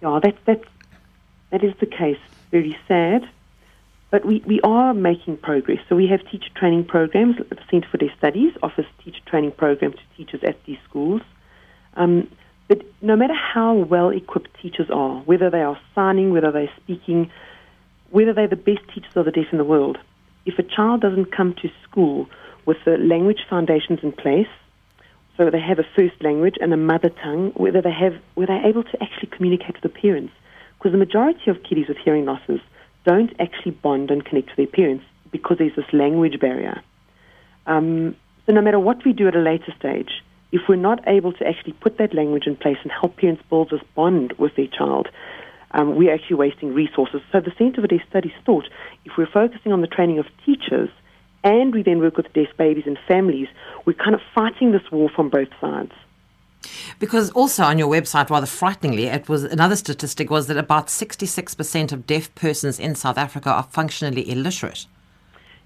Yeah, 0.01 0.19
that, 0.23 0.37
that, 0.45 0.61
that 1.51 1.63
is 1.63 1.73
the 1.79 1.85
case. 1.85 2.19
Very 2.51 2.77
sad. 2.87 3.27
But 4.11 4.25
we, 4.25 4.43
we 4.45 4.61
are 4.61 4.93
making 4.93 5.37
progress. 5.37 5.79
So 5.89 5.95
we 5.95 6.07
have 6.07 6.21
teacher 6.31 6.49
training 6.55 6.85
programs. 6.85 7.37
The 7.37 7.57
Centre 7.69 7.87
for 7.89 7.97
Deaf 7.97 8.11
Studies 8.17 8.53
offers 8.61 8.85
teacher 9.03 9.19
training 9.25 9.51
programs 9.51 9.95
to 9.95 10.17
teachers 10.17 10.41
at 10.43 10.63
these 10.65 10.77
schools. 10.87 11.21
Um, 11.95 12.29
but 12.67 12.81
no 13.01 13.15
matter 13.15 13.33
how 13.33 13.73
well 13.73 14.09
equipped 14.09 14.49
teachers 14.61 14.89
are, 14.89 15.19
whether 15.21 15.49
they 15.49 15.61
are 15.61 15.79
signing, 15.93 16.31
whether 16.31 16.51
they're 16.51 16.71
speaking, 16.77 17.29
whether 18.09 18.33
they're 18.33 18.47
the 18.47 18.55
best 18.55 18.81
teachers 18.93 19.15
of 19.15 19.25
the 19.25 19.31
deaf 19.31 19.45
in 19.51 19.57
the 19.57 19.63
world, 19.63 19.97
if 20.45 20.57
a 20.59 20.63
child 20.63 21.01
doesn't 21.01 21.35
come 21.35 21.53
to 21.61 21.69
school 21.83 22.27
with 22.65 22.77
the 22.85 22.97
language 22.97 23.39
foundations 23.49 23.99
in 24.01 24.11
place, 24.11 24.47
so 25.37 25.49
they 25.49 25.59
have 25.59 25.79
a 25.79 25.85
first 25.95 26.15
language 26.21 26.55
and 26.61 26.73
a 26.73 26.77
mother 26.77 27.09
tongue, 27.09 27.51
whether 27.55 27.81
they 27.81 27.91
have, 27.91 28.13
whether 28.35 28.53
they're 28.53 28.67
able 28.67 28.83
to 28.83 29.03
actually 29.03 29.29
communicate 29.29 29.75
with 29.81 29.83
the 29.93 29.99
parents, 29.99 30.33
because 30.77 30.91
the 30.91 30.97
majority 30.97 31.51
of 31.51 31.61
kiddies 31.63 31.87
with 31.87 31.97
hearing 31.97 32.25
losses 32.25 32.61
don't 33.05 33.31
actually 33.39 33.71
bond 33.71 34.11
and 34.11 34.25
connect 34.25 34.49
to 34.49 34.55
their 34.55 34.67
parents 34.67 35.05
because 35.31 35.57
there's 35.57 35.75
this 35.75 35.91
language 35.93 36.39
barrier. 36.39 36.81
Um, 37.65 38.15
so 38.45 38.53
no 38.53 38.61
matter 38.61 38.79
what 38.79 39.03
we 39.05 39.13
do 39.13 39.27
at 39.27 39.35
a 39.35 39.39
later 39.39 39.73
stage, 39.77 40.23
if 40.51 40.61
we're 40.69 40.75
not 40.75 41.05
able 41.07 41.33
to 41.33 41.47
actually 41.47 41.73
put 41.73 41.97
that 41.97 42.13
language 42.13 42.47
in 42.47 42.55
place 42.55 42.77
and 42.83 42.91
help 42.91 43.17
parents 43.17 43.43
build 43.49 43.69
this 43.71 43.81
bond 43.95 44.33
with 44.37 44.55
their 44.55 44.67
child, 44.67 45.07
um, 45.71 45.95
we're 45.95 46.13
actually 46.13 46.37
wasting 46.37 46.73
resources. 46.73 47.21
So 47.31 47.41
the 47.41 47.51
Centre 47.57 47.81
for 47.81 47.87
Deaf 47.87 48.01
Studies 48.09 48.31
thought 48.45 48.67
if 49.03 49.13
we're 49.17 49.27
focusing 49.27 49.73
on 49.73 49.81
the 49.81 49.87
training 49.87 50.19
of 50.19 50.25
teachers 50.45 50.89
and 51.43 51.73
we 51.73 51.83
then 51.83 51.99
work 51.99 52.17
with 52.17 52.31
deaf 52.33 52.47
babies 52.57 52.85
and 52.87 52.97
families, 53.07 53.47
we're 53.85 53.93
kind 53.93 54.15
of 54.15 54.21
fighting 54.33 54.71
this 54.71 54.89
war 54.91 55.09
from 55.09 55.29
both 55.29 55.49
sides. 55.59 55.91
Because 56.99 57.31
also 57.31 57.63
on 57.63 57.77
your 57.77 57.89
website, 57.89 58.29
rather 58.29 58.45
frighteningly, 58.45 59.05
it 59.05 59.27
was 59.29 59.43
another 59.43 59.75
statistic 59.75 60.29
was 60.29 60.47
that 60.47 60.57
about 60.57 60.87
66% 60.87 61.91
of 61.91 62.07
deaf 62.07 62.33
persons 62.35 62.79
in 62.79 62.95
South 62.95 63.17
Africa 63.17 63.49
are 63.49 63.63
functionally 63.63 64.29
illiterate. 64.29 64.85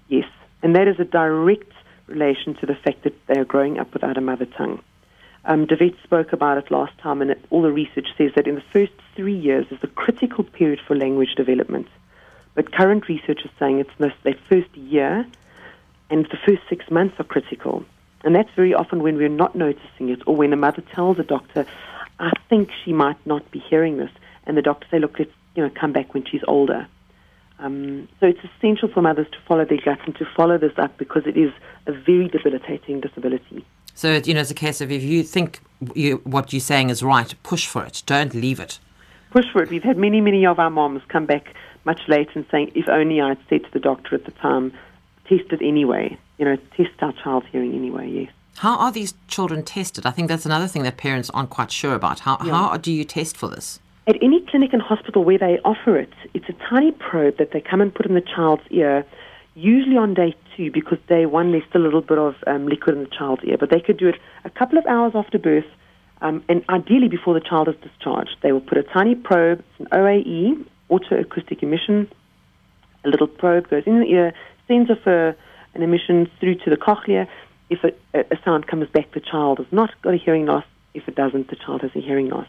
Yes, 0.08 0.28
and 0.62 0.74
that 0.76 0.88
is 0.88 0.98
a 0.98 1.04
direct 1.04 1.72
relation 2.06 2.54
to 2.54 2.66
the 2.66 2.74
fact 2.74 3.04
that 3.04 3.14
they 3.26 3.38
are 3.38 3.44
growing 3.44 3.78
up 3.78 3.92
without 3.92 4.18
a 4.18 4.20
mother 4.20 4.46
tongue. 4.46 4.82
Um, 5.44 5.66
David 5.66 5.96
spoke 6.04 6.32
about 6.32 6.58
it 6.58 6.70
last 6.70 6.96
time, 6.98 7.22
and 7.22 7.30
it, 7.30 7.44
all 7.50 7.62
the 7.62 7.72
research 7.72 8.08
says 8.18 8.32
that 8.36 8.46
in 8.46 8.56
the 8.56 8.64
first 8.72 8.92
three 9.16 9.36
years 9.36 9.66
is 9.70 9.80
the 9.80 9.86
critical 9.86 10.44
period 10.44 10.80
for 10.86 10.94
language 10.96 11.34
development. 11.34 11.88
But 12.54 12.72
current 12.72 13.08
research 13.08 13.40
is 13.44 13.50
saying 13.58 13.78
it's 13.78 14.14
that 14.22 14.36
first 14.48 14.76
year 14.76 15.26
and 16.10 16.26
the 16.26 16.38
first 16.44 16.62
six 16.68 16.90
months 16.90 17.18
are 17.18 17.24
critical. 17.24 17.84
And 18.22 18.34
that's 18.34 18.50
very 18.54 18.74
often 18.74 19.02
when 19.02 19.16
we're 19.16 19.28
not 19.28 19.54
noticing 19.54 20.10
it 20.10 20.22
or 20.26 20.36
when 20.36 20.52
a 20.52 20.56
mother 20.56 20.82
tells 20.94 21.18
a 21.18 21.22
doctor, 21.22 21.66
I 22.18 22.32
think 22.48 22.70
she 22.84 22.92
might 22.92 23.24
not 23.26 23.50
be 23.50 23.58
hearing 23.58 23.96
this. 23.96 24.10
And 24.44 24.56
the 24.56 24.62
doctor 24.62 24.86
say, 24.90 24.98
look, 24.98 25.18
let's 25.18 25.30
you 25.54 25.62
know, 25.62 25.70
come 25.70 25.92
back 25.92 26.12
when 26.14 26.24
she's 26.24 26.42
older. 26.46 26.86
Um, 27.58 28.08
so 28.20 28.26
it's 28.26 28.40
essential 28.56 28.88
for 28.88 29.02
mothers 29.02 29.26
to 29.32 29.38
follow 29.46 29.64
their 29.64 29.80
gut 29.84 30.00
and 30.06 30.14
to 30.16 30.26
follow 30.36 30.56
this 30.56 30.72
up 30.78 30.96
because 30.96 31.26
it 31.26 31.36
is 31.36 31.52
a 31.86 31.92
very 31.92 32.28
debilitating 32.28 33.00
disability. 33.00 33.64
So, 33.94 34.14
you 34.24 34.34
know, 34.34 34.40
it's 34.40 34.50
a 34.50 34.54
case 34.54 34.80
of 34.80 34.90
if 34.90 35.02
you 35.02 35.22
think 35.22 35.60
you, 35.94 36.22
what 36.24 36.52
you're 36.52 36.60
saying 36.60 36.90
is 36.90 37.02
right, 37.02 37.34
push 37.42 37.66
for 37.66 37.84
it. 37.84 38.02
Don't 38.06 38.34
leave 38.34 38.60
it. 38.60 38.78
Push 39.30 39.44
for 39.52 39.62
it. 39.62 39.68
We've 39.68 39.82
had 39.82 39.98
many, 39.98 40.20
many 40.20 40.46
of 40.46 40.58
our 40.58 40.70
moms 40.70 41.02
come 41.08 41.26
back 41.26 41.54
much 41.84 42.00
later 42.08 42.32
and 42.34 42.46
saying, 42.50 42.72
if 42.74 42.88
only 42.88 43.20
I'd 43.20 43.38
said 43.48 43.64
to 43.64 43.70
the 43.72 43.78
doctor 43.78 44.14
at 44.14 44.24
the 44.24 44.32
time, 44.32 44.72
test 45.26 45.52
it 45.52 45.60
anyway. 45.62 46.16
You 46.40 46.46
know, 46.46 46.56
test 46.74 46.90
our 47.00 47.12
child's 47.12 47.46
hearing 47.52 47.74
anyway, 47.74 48.08
yes. 48.08 48.32
How 48.56 48.78
are 48.78 48.90
these 48.90 49.12
children 49.28 49.62
tested? 49.62 50.06
I 50.06 50.10
think 50.10 50.28
that's 50.28 50.46
another 50.46 50.66
thing 50.66 50.84
that 50.84 50.96
parents 50.96 51.28
aren't 51.34 51.50
quite 51.50 51.70
sure 51.70 51.94
about. 51.94 52.20
How, 52.20 52.38
yeah. 52.42 52.52
how 52.52 52.78
do 52.78 52.90
you 52.90 53.04
test 53.04 53.36
for 53.36 53.46
this? 53.46 53.78
At 54.06 54.16
any 54.22 54.40
clinic 54.46 54.72
and 54.72 54.80
hospital 54.80 55.22
where 55.22 55.36
they 55.36 55.58
offer 55.66 55.98
it, 55.98 56.14
it's 56.32 56.48
a 56.48 56.54
tiny 56.70 56.92
probe 56.92 57.36
that 57.36 57.50
they 57.52 57.60
come 57.60 57.82
and 57.82 57.94
put 57.94 58.06
in 58.06 58.14
the 58.14 58.22
child's 58.22 58.62
ear, 58.70 59.04
usually 59.54 59.98
on 59.98 60.14
day 60.14 60.34
two, 60.56 60.70
because 60.72 60.96
day 61.08 61.26
one 61.26 61.52
there's 61.52 61.62
still 61.68 61.82
a 61.82 61.84
little 61.84 62.00
bit 62.00 62.16
of 62.16 62.34
um, 62.46 62.66
liquid 62.66 62.96
in 62.96 63.04
the 63.04 63.10
child's 63.10 63.44
ear. 63.44 63.58
But 63.58 63.68
they 63.68 63.80
could 63.80 63.98
do 63.98 64.08
it 64.08 64.16
a 64.46 64.50
couple 64.50 64.78
of 64.78 64.86
hours 64.86 65.12
after 65.14 65.38
birth, 65.38 65.66
um, 66.22 66.42
and 66.48 66.64
ideally 66.70 67.08
before 67.08 67.34
the 67.34 67.40
child 67.40 67.68
is 67.68 67.76
discharged. 67.82 68.36
They 68.42 68.52
will 68.52 68.62
put 68.62 68.78
a 68.78 68.82
tiny 68.82 69.14
probe, 69.14 69.58
it's 69.58 69.80
an 69.80 69.88
OAE, 69.92 70.64
otoacoustic 70.90 71.62
emission. 71.62 72.10
A 73.04 73.10
little 73.10 73.28
probe 73.28 73.68
goes 73.68 73.82
in 73.84 74.00
the 74.00 74.06
ear, 74.06 74.32
sends 74.66 74.90
off 74.90 75.06
a, 75.06 75.36
an 75.74 75.82
emission 75.82 76.30
through 76.40 76.56
to 76.56 76.70
the 76.70 76.76
cochlea. 76.76 77.28
If 77.68 77.84
a, 77.84 78.18
a 78.18 78.38
sound 78.44 78.66
comes 78.66 78.88
back, 78.88 79.12
the 79.12 79.20
child 79.20 79.58
has 79.58 79.66
not 79.70 79.90
got 80.02 80.14
a 80.14 80.16
hearing 80.16 80.46
loss. 80.46 80.64
If 80.94 81.06
it 81.06 81.14
doesn't, 81.14 81.50
the 81.50 81.56
child 81.56 81.82
has 81.82 81.90
a 81.94 82.00
hearing 82.00 82.28
loss. 82.28 82.48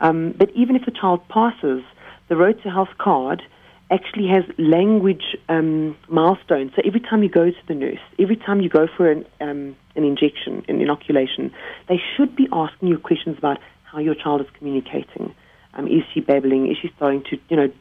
Um, 0.00 0.34
but 0.36 0.50
even 0.54 0.76
if 0.76 0.84
the 0.84 0.90
child 0.90 1.26
passes, 1.28 1.82
the 2.28 2.36
Road 2.36 2.62
to 2.62 2.70
Health 2.70 2.96
card 2.98 3.42
actually 3.90 4.28
has 4.28 4.44
language 4.58 5.36
um, 5.48 5.96
milestones. 6.08 6.72
So 6.76 6.82
every 6.84 7.00
time 7.00 7.22
you 7.22 7.28
go 7.28 7.50
to 7.50 7.66
the 7.66 7.74
nurse, 7.74 8.00
every 8.18 8.36
time 8.36 8.60
you 8.60 8.68
go 8.68 8.86
for 8.96 9.10
an, 9.10 9.24
um, 9.40 9.76
an 9.96 10.04
injection, 10.04 10.64
an 10.68 10.80
inoculation, 10.80 11.52
they 11.88 12.00
should 12.16 12.36
be 12.36 12.48
asking 12.52 12.88
you 12.88 12.98
questions 12.98 13.38
about 13.38 13.58
how 13.84 13.98
your 13.98 14.14
child 14.14 14.42
is 14.42 14.46
communicating. 14.58 15.34
Um, 15.74 15.86
is 15.86 16.02
she 16.12 16.20
babbling? 16.20 16.70
Is 16.70 16.76
she 16.80 16.90
starting 16.96 17.22
to, 17.30 17.38
you 17.48 17.56
know, 17.56 17.72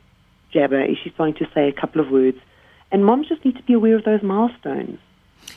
jabber? 0.53 0.81
Is 0.81 0.97
she 1.03 1.11
starting 1.11 1.35
to 1.35 1.47
say 1.53 1.67
a 1.67 1.73
couple 1.73 1.99
of 1.99 2.09
words? 2.09 2.37
And 2.91 3.05
moms 3.05 3.27
just 3.27 3.43
need 3.43 3.55
to 3.57 3.63
be 3.63 3.73
aware 3.73 3.95
of 3.95 4.03
those 4.05 4.23
milestones. 4.23 4.99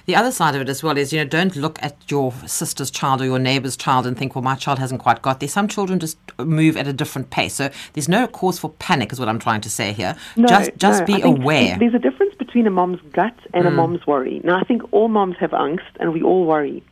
The 0.06 0.16
other 0.16 0.30
side 0.32 0.54
of 0.54 0.60
it 0.60 0.68
as 0.68 0.82
well 0.82 0.96
is, 0.96 1.12
you 1.12 1.18
know, 1.18 1.24
don't 1.24 1.54
look 1.56 1.80
at 1.82 1.96
your 2.10 2.32
sister's 2.46 2.90
child 2.90 3.20
or 3.20 3.24
your 3.24 3.38
neighbor's 3.38 3.76
child 3.76 4.06
and 4.06 4.16
think, 4.16 4.34
well, 4.34 4.42
my 4.42 4.54
child 4.54 4.78
hasn't 4.78 5.00
quite 5.00 5.20
got 5.20 5.40
there. 5.40 5.48
Some 5.48 5.68
children 5.68 5.98
just 5.98 6.16
move 6.38 6.76
at 6.76 6.86
a 6.86 6.92
different 6.92 7.30
pace. 7.30 7.54
So 7.54 7.70
there's 7.92 8.08
no 8.08 8.26
cause 8.26 8.58
for 8.58 8.70
panic, 8.70 9.12
is 9.12 9.20
what 9.20 9.28
I'm 9.28 9.38
trying 9.38 9.60
to 9.62 9.70
say 9.70 9.92
here. 9.92 10.16
No, 10.36 10.48
just 10.48 10.70
just 10.76 11.00
no, 11.00 11.06
be 11.06 11.22
aware. 11.22 11.76
There's 11.78 11.94
a 11.94 11.98
difference 11.98 12.34
between 12.36 12.66
a 12.66 12.70
mom's 12.70 13.00
gut 13.12 13.34
and 13.52 13.64
Mm. 13.64 13.68
a 13.68 13.70
mom's 13.72 14.06
worry. 14.06 14.40
Now, 14.44 14.58
I 14.58 14.64
think 14.64 14.82
all 14.92 15.08
moms 15.08 15.36
have 15.38 15.50
angst 15.50 15.90
and 15.98 16.12
we 16.12 16.22
all 16.22 16.44
worry. 16.44 16.82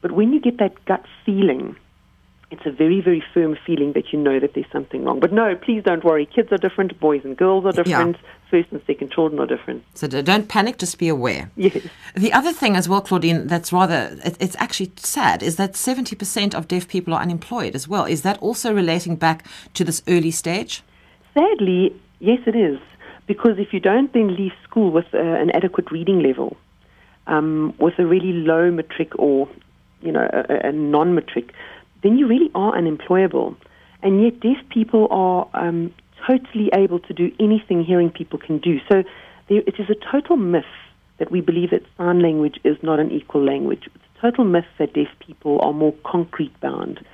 But 0.00 0.12
when 0.12 0.32
you 0.32 0.40
get 0.40 0.58
that 0.58 0.82
gut 0.86 1.04
feeling, 1.24 1.76
it's 2.50 2.66
a 2.66 2.70
very, 2.70 3.00
very 3.00 3.22
firm 3.32 3.56
feeling 3.64 3.92
that 3.92 4.12
you 4.12 4.18
know 4.18 4.40
that 4.40 4.54
there's 4.54 4.70
something 4.72 5.04
wrong. 5.04 5.20
But 5.20 5.32
no, 5.32 5.54
please 5.54 5.84
don't 5.84 6.04
worry. 6.04 6.26
Kids 6.26 6.50
are 6.50 6.58
different. 6.58 6.98
Boys 6.98 7.20
and 7.24 7.36
girls 7.36 7.64
are 7.64 7.72
different. 7.72 8.16
First 8.50 8.72
and 8.72 8.82
second 8.86 9.12
children 9.12 9.40
are 9.40 9.46
different. 9.46 9.84
So 9.94 10.08
don't 10.08 10.48
panic, 10.48 10.78
just 10.78 10.98
be 10.98 11.08
aware. 11.08 11.50
Yes. 11.54 11.86
The 12.16 12.32
other 12.32 12.52
thing 12.52 12.74
as 12.74 12.88
well, 12.88 13.00
Claudine, 13.00 13.46
that's 13.46 13.72
rather 13.72 14.18
it's 14.24 14.56
actually 14.58 14.90
sad, 14.96 15.42
is 15.44 15.54
that 15.56 15.74
70% 15.74 16.54
of 16.54 16.66
deaf 16.66 16.88
people 16.88 17.14
are 17.14 17.22
unemployed 17.22 17.76
as 17.76 17.86
well. 17.86 18.04
Is 18.04 18.22
that 18.22 18.38
also 18.38 18.74
relating 18.74 19.14
back 19.14 19.46
to 19.74 19.84
this 19.84 20.02
early 20.08 20.32
stage? 20.32 20.82
Sadly, 21.34 21.94
yes, 22.18 22.40
it 22.46 22.56
is. 22.56 22.80
Because 23.28 23.58
if 23.58 23.72
you 23.72 23.78
don't 23.78 24.12
then 24.12 24.34
leave 24.34 24.52
school 24.64 24.90
with 24.90 25.06
uh, 25.14 25.18
an 25.18 25.50
adequate 25.52 25.92
reading 25.92 26.20
level, 26.20 26.56
um, 27.28 27.72
with 27.78 27.96
a 28.00 28.06
really 28.06 28.32
low 28.32 28.72
matric 28.72 29.16
or, 29.16 29.48
you 30.02 30.10
know, 30.10 30.28
a, 30.32 30.68
a 30.68 30.72
non-matric, 30.72 31.52
then 32.02 32.16
you 32.18 32.26
really 32.26 32.50
are 32.54 32.76
unemployable. 32.76 33.56
And 34.02 34.22
yet 34.22 34.40
deaf 34.40 34.56
people 34.70 35.08
are 35.10 35.48
um, 35.54 35.92
totally 36.26 36.70
able 36.72 37.00
to 37.00 37.12
do 37.12 37.32
anything 37.38 37.84
hearing 37.84 38.10
people 38.10 38.38
can 38.38 38.58
do. 38.58 38.78
So 38.88 39.02
there, 39.48 39.62
it 39.66 39.74
is 39.78 39.90
a 39.90 39.96
total 40.10 40.36
myth 40.36 40.64
that 41.18 41.30
we 41.30 41.40
believe 41.40 41.70
that 41.70 41.82
sign 41.98 42.20
language 42.20 42.58
is 42.64 42.76
not 42.82 42.98
an 42.98 43.10
equal 43.10 43.44
language. 43.44 43.88
It's 43.94 44.04
a 44.18 44.20
total 44.20 44.44
myth 44.44 44.64
that 44.78 44.94
deaf 44.94 45.08
people 45.24 45.60
are 45.60 45.72
more 45.72 45.92
concrete 46.04 46.58
bound, 46.60 47.04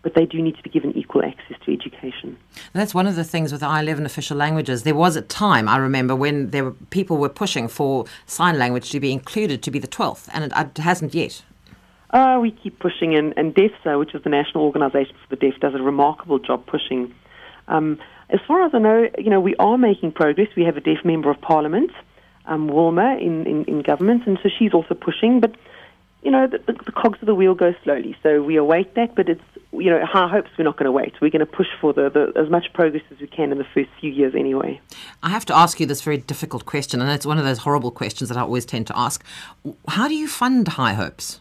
but 0.00 0.14
they 0.14 0.24
do 0.24 0.40
need 0.40 0.56
to 0.56 0.62
be 0.62 0.70
given 0.70 0.96
equal 0.96 1.22
access 1.22 1.56
to 1.64 1.72
education. 1.72 2.38
That's 2.72 2.94
one 2.94 3.06
of 3.06 3.14
the 3.14 3.24
things 3.24 3.52
with 3.52 3.60
I11 3.60 4.06
official 4.06 4.38
languages. 4.38 4.84
There 4.84 4.94
was 4.94 5.16
a 5.16 5.22
time, 5.22 5.68
I 5.68 5.76
remember, 5.76 6.16
when 6.16 6.50
there 6.50 6.64
were 6.64 6.72
people 6.90 7.18
were 7.18 7.28
pushing 7.28 7.68
for 7.68 8.06
sign 8.26 8.58
language 8.58 8.90
to 8.90 9.00
be 9.00 9.12
included 9.12 9.62
to 9.62 9.70
be 9.70 9.78
the 9.78 9.88
12th, 9.88 10.28
and 10.32 10.44
it, 10.44 10.52
it 10.56 10.78
hasn't 10.78 11.14
yet. 11.14 11.42
Oh, 12.12 12.40
we 12.40 12.50
keep 12.50 12.78
pushing, 12.78 13.14
and, 13.14 13.32
and 13.38 13.54
DeafSA, 13.54 13.98
which 13.98 14.14
is 14.14 14.22
the 14.22 14.28
National 14.28 14.64
Organization 14.64 15.14
for 15.26 15.34
the 15.34 15.40
Deaf, 15.40 15.58
does 15.60 15.74
a 15.74 15.82
remarkable 15.82 16.38
job 16.38 16.66
pushing. 16.66 17.14
Um, 17.68 17.98
as 18.28 18.40
far 18.46 18.62
as 18.64 18.74
I 18.74 18.78
know, 18.78 19.08
you 19.18 19.30
know, 19.30 19.40
we 19.40 19.54
are 19.56 19.78
making 19.78 20.12
progress. 20.12 20.48
We 20.56 20.64
have 20.64 20.76
a 20.76 20.80
deaf 20.80 21.04
member 21.04 21.30
of 21.30 21.40
parliament, 21.40 21.90
um, 22.46 22.68
Wilma, 22.68 23.16
in, 23.16 23.46
in, 23.46 23.64
in 23.64 23.82
government, 23.82 24.26
and 24.26 24.38
so 24.42 24.50
she's 24.58 24.74
also 24.74 24.94
pushing. 24.94 25.40
But, 25.40 25.54
you 26.22 26.30
know, 26.30 26.46
the, 26.46 26.58
the, 26.58 26.72
the 26.84 26.92
cogs 26.92 27.18
of 27.22 27.26
the 27.26 27.34
wheel 27.34 27.54
go 27.54 27.74
slowly, 27.82 28.14
so 28.22 28.42
we 28.42 28.56
await 28.56 28.94
that. 28.94 29.14
But 29.14 29.30
it's, 29.30 29.42
you 29.72 29.88
know, 29.88 30.04
high 30.04 30.28
hopes 30.28 30.50
we're 30.58 30.64
not 30.64 30.76
going 30.76 30.86
to 30.86 30.92
wait. 30.92 31.14
We're 31.20 31.30
going 31.30 31.40
to 31.40 31.46
push 31.46 31.68
for 31.80 31.94
the, 31.94 32.10
the, 32.10 32.38
as 32.38 32.50
much 32.50 32.72
progress 32.74 33.02
as 33.10 33.20
we 33.20 33.26
can 33.26 33.52
in 33.52 33.58
the 33.58 33.66
first 33.72 33.88
few 34.00 34.10
years 34.10 34.34
anyway. 34.34 34.80
I 35.22 35.30
have 35.30 35.46
to 35.46 35.56
ask 35.56 35.80
you 35.80 35.86
this 35.86 36.02
very 36.02 36.18
difficult 36.18 36.66
question, 36.66 37.00
and 37.00 37.10
it's 37.10 37.24
one 37.24 37.38
of 37.38 37.44
those 37.44 37.58
horrible 37.58 37.90
questions 37.90 38.28
that 38.28 38.36
I 38.36 38.42
always 38.42 38.66
tend 38.66 38.86
to 38.88 38.98
ask. 38.98 39.24
How 39.88 40.08
do 40.08 40.14
you 40.14 40.28
fund 40.28 40.68
High 40.68 40.92
Hopes? 40.92 41.40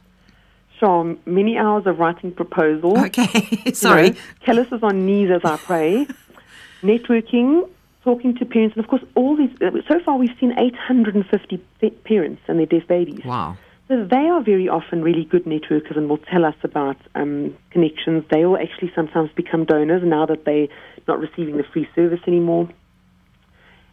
Sure, 0.81 1.15
many 1.27 1.59
hours 1.59 1.85
of 1.85 1.99
writing 1.99 2.31
proposals. 2.31 2.97
Okay, 2.97 3.71
sorry. 3.71 4.17
You 4.47 4.53
know, 4.55 4.61
is 4.63 4.81
on 4.81 5.05
knees 5.05 5.29
as 5.29 5.41
I 5.45 5.57
pray. 5.57 6.07
Networking, 6.81 7.69
talking 8.03 8.35
to 8.37 8.45
parents, 8.45 8.75
and 8.75 8.83
of 8.83 8.89
course, 8.89 9.03
all 9.13 9.37
these. 9.37 9.51
uh, 9.61 9.69
So 9.87 9.99
far, 9.99 10.17
we've 10.17 10.35
seen 10.39 10.57
850 10.57 11.57
parents 12.03 12.41
and 12.47 12.57
their 12.57 12.65
deaf 12.65 12.87
babies. 12.87 13.23
Wow. 13.23 13.57
So 13.89 14.03
they 14.05 14.27
are 14.27 14.41
very 14.41 14.67
often 14.67 15.03
really 15.03 15.23
good 15.23 15.45
networkers 15.45 15.95
and 15.95 16.09
will 16.09 16.17
tell 16.17 16.45
us 16.45 16.55
about 16.63 16.97
um, 17.13 17.55
connections. 17.69 18.23
They 18.31 18.43
will 18.45 18.57
actually 18.57 18.91
sometimes 18.95 19.29
become 19.35 19.65
donors 19.65 20.01
now 20.03 20.25
that 20.25 20.45
they're 20.45 20.69
not 21.07 21.19
receiving 21.19 21.57
the 21.57 21.63
free 21.71 21.87
service 21.93 22.21
anymore. 22.25 22.69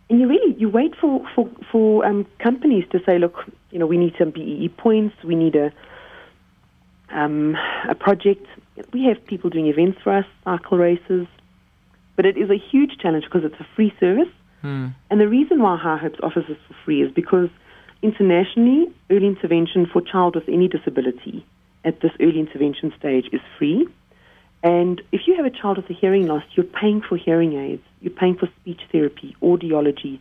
And 0.09 0.21
you 0.21 0.26
really 0.26 0.54
you 0.57 0.71
wait 0.71 0.95
for 0.97 1.26
for 1.35 1.50
for 1.71 2.07
um, 2.07 2.25
companies 2.38 2.85
to 2.92 3.00
say, 3.04 3.18
look, 3.18 3.45
you 3.73 3.78
know, 3.78 3.87
we 3.87 3.99
need 3.99 4.14
some 4.18 4.30
BEE 4.30 4.71
points, 4.78 5.14
we 5.23 5.35
need 5.35 5.54
a 5.54 5.71
um, 7.11 7.57
a 7.88 7.95
project. 7.95 8.47
We 8.93 9.05
have 9.05 9.25
people 9.27 9.50
doing 9.50 9.67
events 9.67 9.99
for 10.03 10.17
us, 10.17 10.25
cycle 10.45 10.79
races, 10.79 11.27
but 12.17 12.27
it 12.27 12.37
is 12.37 12.50
a 12.50 12.59
huge 12.59 12.99
challenge 12.99 13.25
because 13.25 13.45
it's 13.45 13.61
a 13.61 13.67
free 13.75 13.93
service. 14.00 14.29
And 15.11 15.21
the 15.21 15.29
reason 15.29 15.62
why 15.62 15.77
High 15.77 15.99
Hopes 15.99 16.19
offers 16.23 16.45
this 16.49 16.59
for 16.67 16.75
free 16.85 17.03
is 17.03 17.12
because 17.12 17.49
internationally, 18.03 18.87
early 19.11 19.27
intervention 19.27 19.87
for 19.87 20.00
child 20.00 20.35
with 20.35 20.49
any 20.49 20.69
disability 20.69 21.47
at 21.85 22.00
this 22.00 22.11
early 22.21 22.41
intervention 22.41 22.93
stage 22.99 23.27
is 23.33 23.41
free. 23.57 23.87
And 24.62 25.00
if 25.12 25.23
you 25.27 25.37
have 25.37 25.47
a 25.47 25.50
child 25.50 25.77
with 25.77 25.88
a 25.88 25.95
hearing 25.95 26.27
loss, 26.27 26.43
you're 26.55 26.67
paying 26.67 27.00
for 27.00 27.17
hearing 27.17 27.55
aids, 27.55 27.83
you're 28.00 28.12
paying 28.12 28.37
for 28.37 28.49
speech 28.61 28.81
therapy, 28.91 29.37
audiology, 29.41 30.19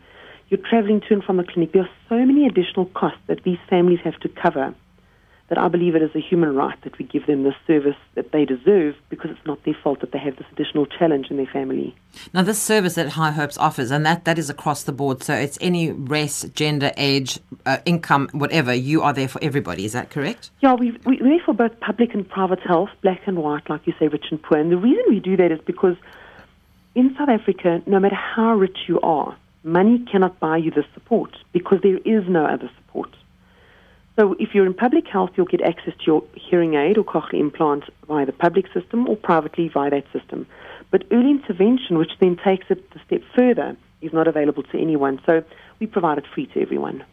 you're 0.50 0.62
traveling 0.70 1.02
to 1.02 1.16
and 1.16 1.24
from 1.24 1.38
the 1.38 1.44
clinic. 1.44 1.74
There 1.74 1.82
are 1.82 1.90
so 2.08 2.16
many 2.24 2.46
additional 2.46 2.86
costs 2.86 3.20
that 3.28 3.44
these 3.44 3.58
families 3.70 4.00
have 4.04 4.20
to 4.20 4.30
cover 4.30 4.76
that 5.50 5.58
I 5.58 5.70
believe 5.70 5.96
it 5.96 6.02
is 6.02 6.14
a 6.14 6.20
human 6.20 6.54
right 6.56 6.80
that 6.82 6.98
we 6.98 7.06
give 7.06 7.26
them 7.26 7.44
the 7.44 7.56
service 7.66 7.96
that 8.16 8.32
they 8.32 8.44
deserve 8.44 8.96
because 9.10 9.32
it's 9.32 9.46
not 9.46 9.64
their 9.64 9.76
fault 9.82 10.02
that 10.02 10.12
they 10.12 10.20
have 10.20 10.36
this 10.36 10.48
additional 10.52 10.86
challenge 10.86 11.28
in 11.30 11.38
their 11.38 11.46
family. 11.46 11.96
Now, 12.34 12.42
this 12.42 12.62
service 12.62 12.96
that 12.96 13.10
High 13.10 13.32
Hopes 13.32 13.58
offers, 13.58 13.90
and 13.90 14.06
that, 14.06 14.26
that 14.26 14.38
is 14.38 14.50
across 14.50 14.84
the 14.84 14.92
board, 14.92 15.24
so 15.24 15.34
it's 15.34 15.58
any 15.62 15.92
race, 15.92 16.44
gender, 16.54 16.92
age, 16.98 17.40
uh, 17.66 17.78
income, 17.86 18.30
whatever, 18.34 18.74
you 18.74 19.02
are 19.02 19.14
there 19.14 19.30
for 19.30 19.42
everybody. 19.42 19.86
Is 19.86 19.94
that 19.94 20.10
correct? 20.10 20.52
Yeah, 20.60 20.74
we, 20.74 20.92
we, 21.06 21.22
we're 21.22 21.44
for 21.44 21.54
both 21.54 21.80
public 21.80 22.14
and 22.14 22.28
private 22.28 22.60
health, 22.60 22.90
black 23.02 23.22
and 23.26 23.38
white, 23.38 23.70
like 23.70 23.88
you 23.88 23.94
say, 23.98 24.10
rich 24.10 24.26
and 24.32 24.42
poor. 24.42 24.58
And 24.58 24.72
the 24.72 24.78
reason 24.78 25.04
we 25.08 25.22
do 25.22 25.38
that 25.38 25.52
is 25.52 25.62
because 25.66 25.96
in 26.94 27.16
South 27.18 27.30
Africa, 27.30 27.82
no 27.86 28.00
matter 28.00 28.16
how 28.16 28.56
rich 28.56 28.78
you 28.88 29.00
are, 29.00 29.38
money 29.64 30.00
cannot 30.12 30.40
buy 30.40 30.58
you 30.58 30.72
the 30.72 30.84
support 30.94 31.38
because 31.54 31.80
there 31.84 31.98
is 32.00 32.28
no 32.28 32.46
other 32.46 32.70
support. 32.76 33.16
So 34.18 34.36
if 34.40 34.56
you're 34.56 34.66
in 34.66 34.74
public 34.74 35.08
health, 35.08 35.30
you'll 35.36 35.46
get 35.46 35.62
access 35.62 35.94
to 36.00 36.04
your 36.06 36.24
hearing 36.34 36.74
aid 36.74 36.98
or 36.98 37.04
cochlear 37.04 37.40
implant 37.40 37.84
via 38.08 38.26
the 38.26 38.32
public 38.32 38.66
system 38.74 39.08
or 39.08 39.16
privately 39.16 39.70
via 39.70 39.92
that 39.92 40.06
system. 40.12 40.48
But 40.90 41.04
early 41.12 41.30
intervention, 41.30 42.00
which 42.00 42.12
then 42.20 42.36
takes 42.44 42.66
it 42.70 42.84
a 42.96 43.00
step 43.06 43.22
further, 43.36 43.78
is 44.02 44.12
not 44.14 44.28
available 44.28 44.64
to 44.64 44.80
anyone. 44.80 45.22
So 45.28 45.44
we 45.80 45.86
provide 45.86 46.18
it 46.18 46.26
free 46.34 46.48
to 46.48 46.62
everyone. 46.62 47.04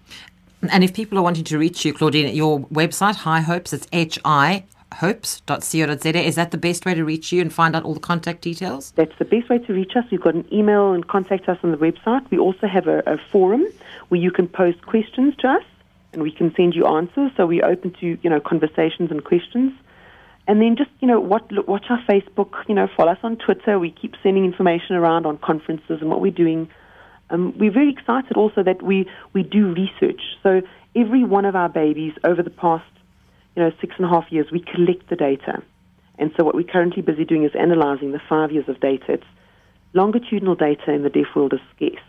And 0.72 0.82
if 0.82 0.94
people 0.94 1.18
are 1.18 1.22
wanting 1.22 1.44
to 1.44 1.58
reach 1.58 1.84
you, 1.84 1.92
Claudine, 1.92 2.24
at 2.24 2.34
your 2.34 2.60
website, 2.60 3.16
High 3.16 3.42
Hopes, 3.42 3.74
it's 3.74 3.86
H-I 3.92 4.64
hopes.co.za. 4.94 6.18
Is 6.18 6.36
that 6.36 6.52
the 6.52 6.56
best 6.56 6.86
way 6.86 6.94
to 6.94 7.04
reach 7.04 7.32
you 7.32 7.40
and 7.42 7.52
find 7.52 7.74
out 7.74 7.82
all 7.82 7.94
the 7.94 8.00
contact 8.00 8.42
details? 8.42 8.92
That's 8.92 9.16
the 9.18 9.24
best 9.24 9.50
way 9.50 9.58
to 9.58 9.72
reach 9.74 9.96
us. 9.96 10.04
You've 10.10 10.22
got 10.22 10.34
an 10.34 10.46
email 10.52 10.92
and 10.92 11.06
contact 11.06 11.48
us 11.48 11.58
on 11.64 11.72
the 11.72 11.76
website. 11.76 12.30
We 12.30 12.38
also 12.38 12.68
have 12.68 12.86
a, 12.86 13.02
a 13.04 13.18
forum 13.30 13.66
where 14.08 14.20
you 14.20 14.30
can 14.30 14.46
post 14.46 14.86
questions 14.86 15.34
to 15.40 15.48
us 15.48 15.64
and 16.14 16.22
we 16.22 16.32
can 16.32 16.54
send 16.56 16.74
you 16.74 16.86
answers. 16.86 17.30
So 17.36 17.46
we're 17.46 17.64
open 17.64 17.94
to, 18.00 18.18
you 18.22 18.30
know, 18.30 18.40
conversations 18.40 19.10
and 19.10 19.22
questions. 19.22 19.72
And 20.46 20.60
then 20.60 20.76
just, 20.76 20.90
you 21.00 21.08
know, 21.08 21.20
watch 21.20 21.84
our 21.88 22.02
Facebook, 22.08 22.52
you 22.68 22.74
know, 22.74 22.88
follow 22.96 23.12
us 23.12 23.18
on 23.22 23.36
Twitter. 23.36 23.78
We 23.78 23.90
keep 23.90 24.14
sending 24.22 24.44
information 24.44 24.96
around 24.96 25.26
on 25.26 25.38
conferences 25.38 26.00
and 26.00 26.10
what 26.10 26.20
we're 26.20 26.32
doing. 26.32 26.68
Um, 27.30 27.56
we're 27.58 27.72
very 27.72 27.90
excited 27.90 28.36
also 28.36 28.62
that 28.62 28.82
we, 28.82 29.08
we 29.32 29.42
do 29.42 29.72
research. 29.72 30.20
So 30.42 30.60
every 30.94 31.24
one 31.24 31.46
of 31.46 31.56
our 31.56 31.68
babies 31.68 32.12
over 32.24 32.42
the 32.42 32.50
past, 32.50 32.84
you 33.56 33.62
know, 33.62 33.72
six 33.80 33.94
and 33.96 34.04
a 34.06 34.08
half 34.08 34.30
years, 34.30 34.46
we 34.52 34.60
collect 34.60 35.08
the 35.08 35.16
data. 35.16 35.62
And 36.18 36.30
so 36.36 36.44
what 36.44 36.54
we're 36.54 36.64
currently 36.64 37.02
busy 37.02 37.24
doing 37.24 37.44
is 37.44 37.52
analyzing 37.58 38.12
the 38.12 38.20
five 38.28 38.52
years 38.52 38.68
of 38.68 38.78
data. 38.80 39.14
It's 39.14 39.24
longitudinal 39.94 40.56
data 40.56 40.92
in 40.92 41.02
the 41.02 41.10
deaf 41.10 41.26
world 41.34 41.54
is 41.54 41.60
scarce. 41.74 42.04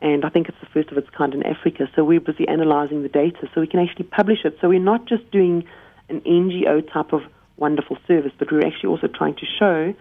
And 0.00 0.24
I 0.24 0.28
think 0.28 0.48
it's 0.48 0.58
the 0.60 0.68
first 0.72 0.90
of 0.90 0.98
its 0.98 1.10
kind 1.10 1.34
in 1.34 1.42
Africa. 1.44 1.88
So 1.96 2.04
we're 2.04 2.20
busy 2.20 2.46
analyzing 2.46 3.02
the 3.02 3.08
data 3.08 3.48
so 3.52 3.60
we 3.60 3.66
can 3.66 3.80
actually 3.80 4.04
publish 4.04 4.44
it. 4.44 4.56
So 4.60 4.68
we're 4.68 4.78
not 4.78 5.06
just 5.06 5.28
doing 5.30 5.64
an 6.08 6.20
NGO 6.20 6.90
type 6.92 7.12
of 7.12 7.22
wonderful 7.56 7.98
service, 8.06 8.32
but 8.38 8.52
we're 8.52 8.66
actually 8.66 8.90
also 8.90 9.08
trying 9.08 9.34
to 9.34 9.46
show 9.58 9.94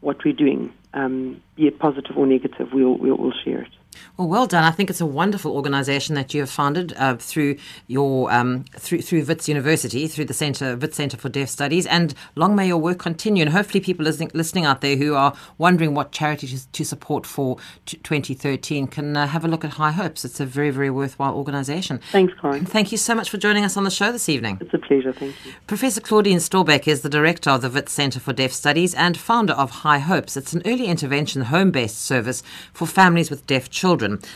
what 0.00 0.24
we're 0.24 0.32
doing, 0.32 0.72
um, 0.94 1.42
be 1.56 1.66
it 1.66 1.78
positive 1.78 2.16
or 2.16 2.26
negative. 2.26 2.68
We'll, 2.72 2.96
we'll, 2.96 3.18
we'll 3.18 3.34
share 3.44 3.62
it. 3.62 3.72
Well, 4.16 4.28
well 4.28 4.46
done. 4.46 4.64
I 4.64 4.70
think 4.70 4.90
it's 4.90 5.00
a 5.00 5.06
wonderful 5.06 5.52
organisation 5.52 6.14
that 6.14 6.34
you 6.34 6.40
have 6.40 6.50
founded 6.50 6.92
uh, 6.96 7.16
through 7.16 7.56
your 7.86 8.32
um, 8.32 8.64
through 8.76 9.02
through 9.02 9.24
Wits 9.24 9.48
University, 9.48 10.06
through 10.08 10.26
the 10.26 10.34
Centre 10.34 10.76
Wits 10.76 10.96
Centre 10.96 11.16
for 11.16 11.28
Deaf 11.28 11.48
Studies, 11.48 11.86
and 11.86 12.14
long 12.34 12.54
may 12.54 12.66
your 12.66 12.78
work 12.78 12.98
continue. 12.98 13.42
And 13.42 13.52
hopefully, 13.52 13.80
people 13.80 14.04
listening, 14.04 14.30
listening 14.34 14.64
out 14.64 14.80
there 14.80 14.96
who 14.96 15.14
are 15.14 15.34
wondering 15.58 15.94
what 15.94 16.12
charity 16.12 16.46
to, 16.48 16.66
to 16.72 16.84
support 16.84 17.26
for 17.26 17.56
t- 17.86 17.98
2013 17.98 18.86
can 18.86 19.16
uh, 19.16 19.26
have 19.26 19.44
a 19.44 19.48
look 19.48 19.64
at 19.64 19.72
High 19.72 19.92
Hopes. 19.92 20.24
It's 20.24 20.40
a 20.40 20.46
very 20.46 20.70
very 20.70 20.90
worthwhile 20.90 21.34
organisation. 21.34 22.00
Thanks, 22.10 22.32
Karen. 22.40 22.66
Thank 22.66 22.92
you 22.92 22.98
so 22.98 23.14
much 23.14 23.30
for 23.30 23.38
joining 23.38 23.64
us 23.64 23.76
on 23.76 23.84
the 23.84 23.90
show 23.90 24.12
this 24.12 24.28
evening. 24.28 24.58
It's 24.60 24.74
a 24.74 24.78
pleasure. 24.78 25.12
Thank 25.12 25.34
you. 25.44 25.52
Professor 25.66 26.00
Claudine 26.00 26.38
Storbeck 26.38 26.88
is 26.88 27.02
the 27.02 27.08
director 27.08 27.50
of 27.50 27.62
the 27.62 27.70
Wits 27.70 27.92
Centre 27.92 28.20
for 28.20 28.32
Deaf 28.32 28.52
Studies 28.52 28.94
and 28.94 29.16
founder 29.16 29.52
of 29.52 29.70
High 29.70 29.98
Hopes. 29.98 30.36
It's 30.36 30.52
an 30.52 30.62
early 30.64 30.86
intervention 30.86 31.42
home 31.42 31.70
based 31.70 32.00
service 32.00 32.42
for 32.72 32.86
families 32.86 33.30
with 33.30 33.46
deaf 33.46 33.70
children. 33.70 33.89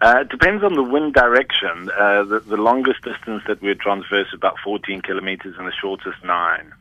Uh, 0.00 0.20
it 0.22 0.30
depends 0.30 0.64
on 0.64 0.74
the 0.74 0.82
wind 0.82 1.12
direction. 1.12 1.90
Uh, 1.90 2.24
the, 2.24 2.40
the, 2.40 2.56
longest 2.56 3.02
distance 3.02 3.42
that 3.46 3.60
we're 3.60 3.74
transverse 3.74 4.28
is 4.28 4.34
about 4.34 4.56
14 4.64 5.02
kilometers 5.02 5.56
and 5.58 5.66
the 5.66 5.72
shortest 5.72 6.24
nine. 6.24 6.72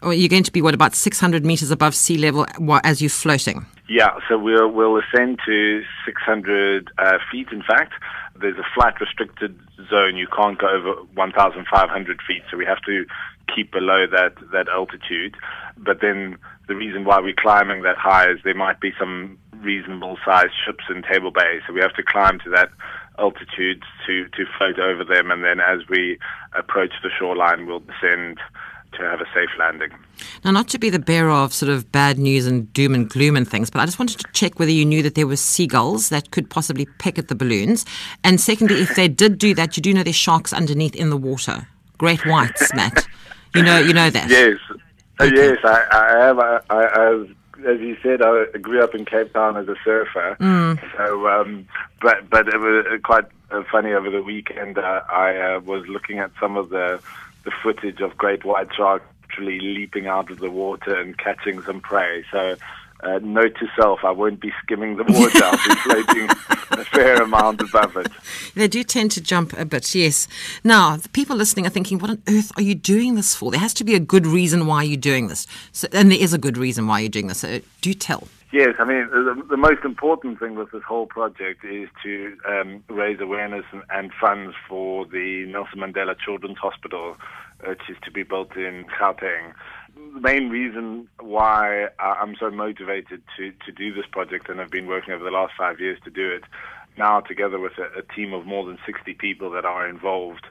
Oh, 0.00 0.10
you're 0.10 0.30
going 0.30 0.44
to 0.44 0.52
be, 0.52 0.62
what, 0.62 0.72
about 0.72 0.94
600 0.94 1.44
meters 1.44 1.70
above 1.70 1.94
sea 1.94 2.16
level 2.16 2.46
as 2.84 3.02
you're 3.02 3.10
floating? 3.10 3.66
Yeah, 3.88 4.18
so 4.28 4.38
we'll, 4.38 4.68
we'll 4.68 4.96
ascend 4.96 5.40
to 5.44 5.82
600 6.06 6.90
uh, 6.96 7.18
feet, 7.30 7.48
in 7.52 7.62
fact. 7.62 7.92
There's 8.40 8.56
a 8.56 8.66
flight 8.74 8.98
restricted 9.00 9.58
zone. 9.90 10.16
You 10.16 10.28
can't 10.28 10.58
go 10.58 10.68
over 10.68 10.92
1,500 11.14 12.20
feet, 12.26 12.42
so 12.50 12.56
we 12.56 12.64
have 12.64 12.80
to 12.82 13.04
keep 13.54 13.72
below 13.72 14.06
that, 14.10 14.34
that 14.52 14.68
altitude. 14.68 15.36
But 15.76 16.00
then 16.00 16.36
the 16.66 16.74
reason 16.74 17.04
why 17.04 17.20
we're 17.20 17.34
climbing 17.38 17.82
that 17.82 17.96
high 17.96 18.30
is 18.30 18.38
there 18.44 18.54
might 18.54 18.80
be 18.80 18.92
some 18.98 19.38
reasonable 19.60 20.18
sized 20.24 20.52
ships 20.64 20.84
in 20.90 21.02
Table 21.02 21.30
Bay, 21.30 21.60
so 21.66 21.72
we 21.72 21.80
have 21.80 21.94
to 21.94 22.02
climb 22.02 22.38
to 22.40 22.50
that 22.50 22.70
altitude 23.18 23.82
to, 24.06 24.28
to 24.28 24.44
float 24.56 24.78
over 24.78 25.04
them, 25.04 25.30
and 25.30 25.44
then 25.44 25.60
as 25.60 25.80
we 25.88 26.18
approach 26.56 26.92
the 27.02 27.10
shoreline, 27.18 27.66
we'll 27.66 27.80
descend 27.80 28.38
to 28.92 29.02
have 29.02 29.20
a 29.20 29.26
safe 29.34 29.50
landing. 29.58 29.90
Now, 30.44 30.50
not 30.50 30.68
to 30.68 30.78
be 30.78 30.90
the 30.90 30.98
bearer 30.98 31.30
of 31.30 31.52
sort 31.52 31.70
of 31.70 31.90
bad 31.92 32.18
news 32.18 32.46
and 32.46 32.72
doom 32.72 32.94
and 32.94 33.08
gloom 33.08 33.36
and 33.36 33.48
things, 33.48 33.70
but 33.70 33.80
I 33.80 33.84
just 33.84 33.98
wanted 33.98 34.18
to 34.20 34.32
check 34.32 34.58
whether 34.58 34.70
you 34.70 34.84
knew 34.84 35.02
that 35.02 35.14
there 35.14 35.26
were 35.26 35.36
seagulls 35.36 36.08
that 36.08 36.30
could 36.30 36.48
possibly 36.48 36.86
peck 36.98 37.18
at 37.18 37.28
the 37.28 37.34
balloons. 37.34 37.84
And 38.24 38.40
secondly, 38.40 38.80
if 38.80 38.94
they 38.96 39.08
did 39.08 39.38
do 39.38 39.54
that, 39.54 39.76
you 39.76 39.82
do 39.82 39.92
know 39.92 40.02
there's 40.02 40.16
sharks 40.16 40.52
underneath 40.52 40.94
in 40.94 41.10
the 41.10 41.16
water. 41.16 41.68
Great 41.98 42.24
whites, 42.24 42.72
Matt. 42.74 43.06
You 43.54 43.62
know, 43.62 43.78
you 43.78 43.92
know 43.92 44.10
that. 44.10 44.28
Yes, 44.28 44.58
uh, 44.70 45.24
okay. 45.24 45.34
yes, 45.34 45.58
I, 45.64 45.86
I 45.90 46.24
have. 46.24 46.38
I, 46.38 46.60
I, 46.70 47.26
as 47.66 47.80
you 47.80 47.96
said, 48.02 48.22
I 48.22 48.44
grew 48.58 48.82
up 48.82 48.94
in 48.94 49.04
Cape 49.04 49.32
Town 49.32 49.56
as 49.56 49.68
a 49.68 49.74
surfer. 49.84 50.36
Mm. 50.38 50.96
So, 50.96 51.28
um, 51.28 51.66
but 52.00 52.28
but 52.30 52.48
it 52.48 52.58
was 52.58 53.00
quite 53.02 53.24
uh, 53.50 53.62
funny 53.70 53.92
over 53.92 54.10
the 54.10 54.22
weekend. 54.22 54.78
Uh, 54.78 55.00
I 55.08 55.36
uh, 55.36 55.60
was 55.60 55.86
looking 55.88 56.18
at 56.18 56.30
some 56.40 56.56
of 56.56 56.68
the 56.68 57.00
the 57.44 57.50
footage 57.62 58.00
of 58.00 58.16
great 58.16 58.44
white 58.44 58.68
sharks 58.74 59.06
literally 59.38 59.60
leaping 59.60 60.06
out 60.06 60.30
of 60.30 60.38
the 60.38 60.50
water 60.50 60.94
and 60.94 61.16
catching 61.18 61.62
some 61.62 61.80
prey. 61.80 62.24
So 62.30 62.56
uh, 63.02 63.18
note 63.22 63.54
to 63.60 63.66
self, 63.80 64.00
I 64.04 64.10
won't 64.10 64.40
be 64.40 64.52
skimming 64.62 64.96
the 64.96 65.04
water. 65.04 65.44
I'll 65.44 65.52
be 65.52 65.74
floating 65.80 66.28
a 66.72 66.84
fair 66.84 67.22
amount 67.22 67.60
above 67.60 67.96
it. 67.96 68.08
They 68.54 68.68
do 68.68 68.82
tend 68.82 69.12
to 69.12 69.20
jump 69.20 69.52
a 69.58 69.64
bit, 69.64 69.94
yes. 69.94 70.26
Now, 70.64 70.96
the 70.96 71.08
people 71.10 71.36
listening 71.36 71.66
are 71.66 71.70
thinking, 71.70 71.98
what 71.98 72.10
on 72.10 72.22
earth 72.28 72.52
are 72.56 72.62
you 72.62 72.74
doing 72.74 73.14
this 73.14 73.34
for? 73.34 73.50
There 73.50 73.60
has 73.60 73.74
to 73.74 73.84
be 73.84 73.94
a 73.94 74.00
good 74.00 74.26
reason 74.26 74.66
why 74.66 74.82
you're 74.82 74.96
doing 74.96 75.28
this. 75.28 75.46
So, 75.72 75.88
and 75.92 76.10
there 76.10 76.20
is 76.20 76.32
a 76.32 76.38
good 76.38 76.58
reason 76.58 76.86
why 76.86 77.00
you're 77.00 77.08
doing 77.08 77.28
this. 77.28 77.38
So 77.38 77.60
do 77.80 77.94
tell. 77.94 78.28
Yes, 78.50 78.76
I 78.78 78.84
mean, 78.84 79.08
the, 79.10 79.44
the, 79.50 79.58
most 79.58 79.84
important 79.84 80.38
thing 80.38 80.54
with 80.54 80.70
this 80.70 80.82
whole 80.82 81.06
project 81.06 81.66
is 81.66 81.90
to 82.02 82.34
um, 82.48 82.82
raise 82.88 83.20
awareness 83.20 83.66
and, 83.72 83.82
and, 83.90 84.10
funds 84.18 84.54
for 84.66 85.04
the 85.04 85.44
Nelson 85.46 85.80
Mandela 85.80 86.18
Children's 86.18 86.56
Hospital, 86.56 87.18
which 87.66 87.82
is 87.90 87.98
to 88.04 88.10
be 88.10 88.22
built 88.22 88.56
in 88.56 88.86
Gauteng 88.98 89.52
the 90.14 90.20
main 90.20 90.48
reason 90.48 91.08
why 91.20 91.88
I'm 91.98 92.36
so 92.38 92.50
motivated 92.50 93.22
to, 93.36 93.52
to 93.66 93.72
do 93.72 93.92
this 93.94 94.06
project 94.10 94.48
and 94.48 94.58
have 94.58 94.70
been 94.70 94.86
working 94.86 95.12
over 95.14 95.24
the 95.24 95.30
last 95.30 95.52
five 95.56 95.80
years 95.80 95.98
to 96.04 96.10
do 96.10 96.30
it 96.30 96.44
now 96.96 97.20
together 97.20 97.58
with 97.58 97.72
a, 97.78 97.98
a 97.98 98.02
team 98.14 98.32
of 98.32 98.46
more 98.46 98.66
than 98.66 98.78
60 98.84 99.14
people 99.14 99.50
that 99.52 99.64
are 99.64 99.88
involved 99.88 100.46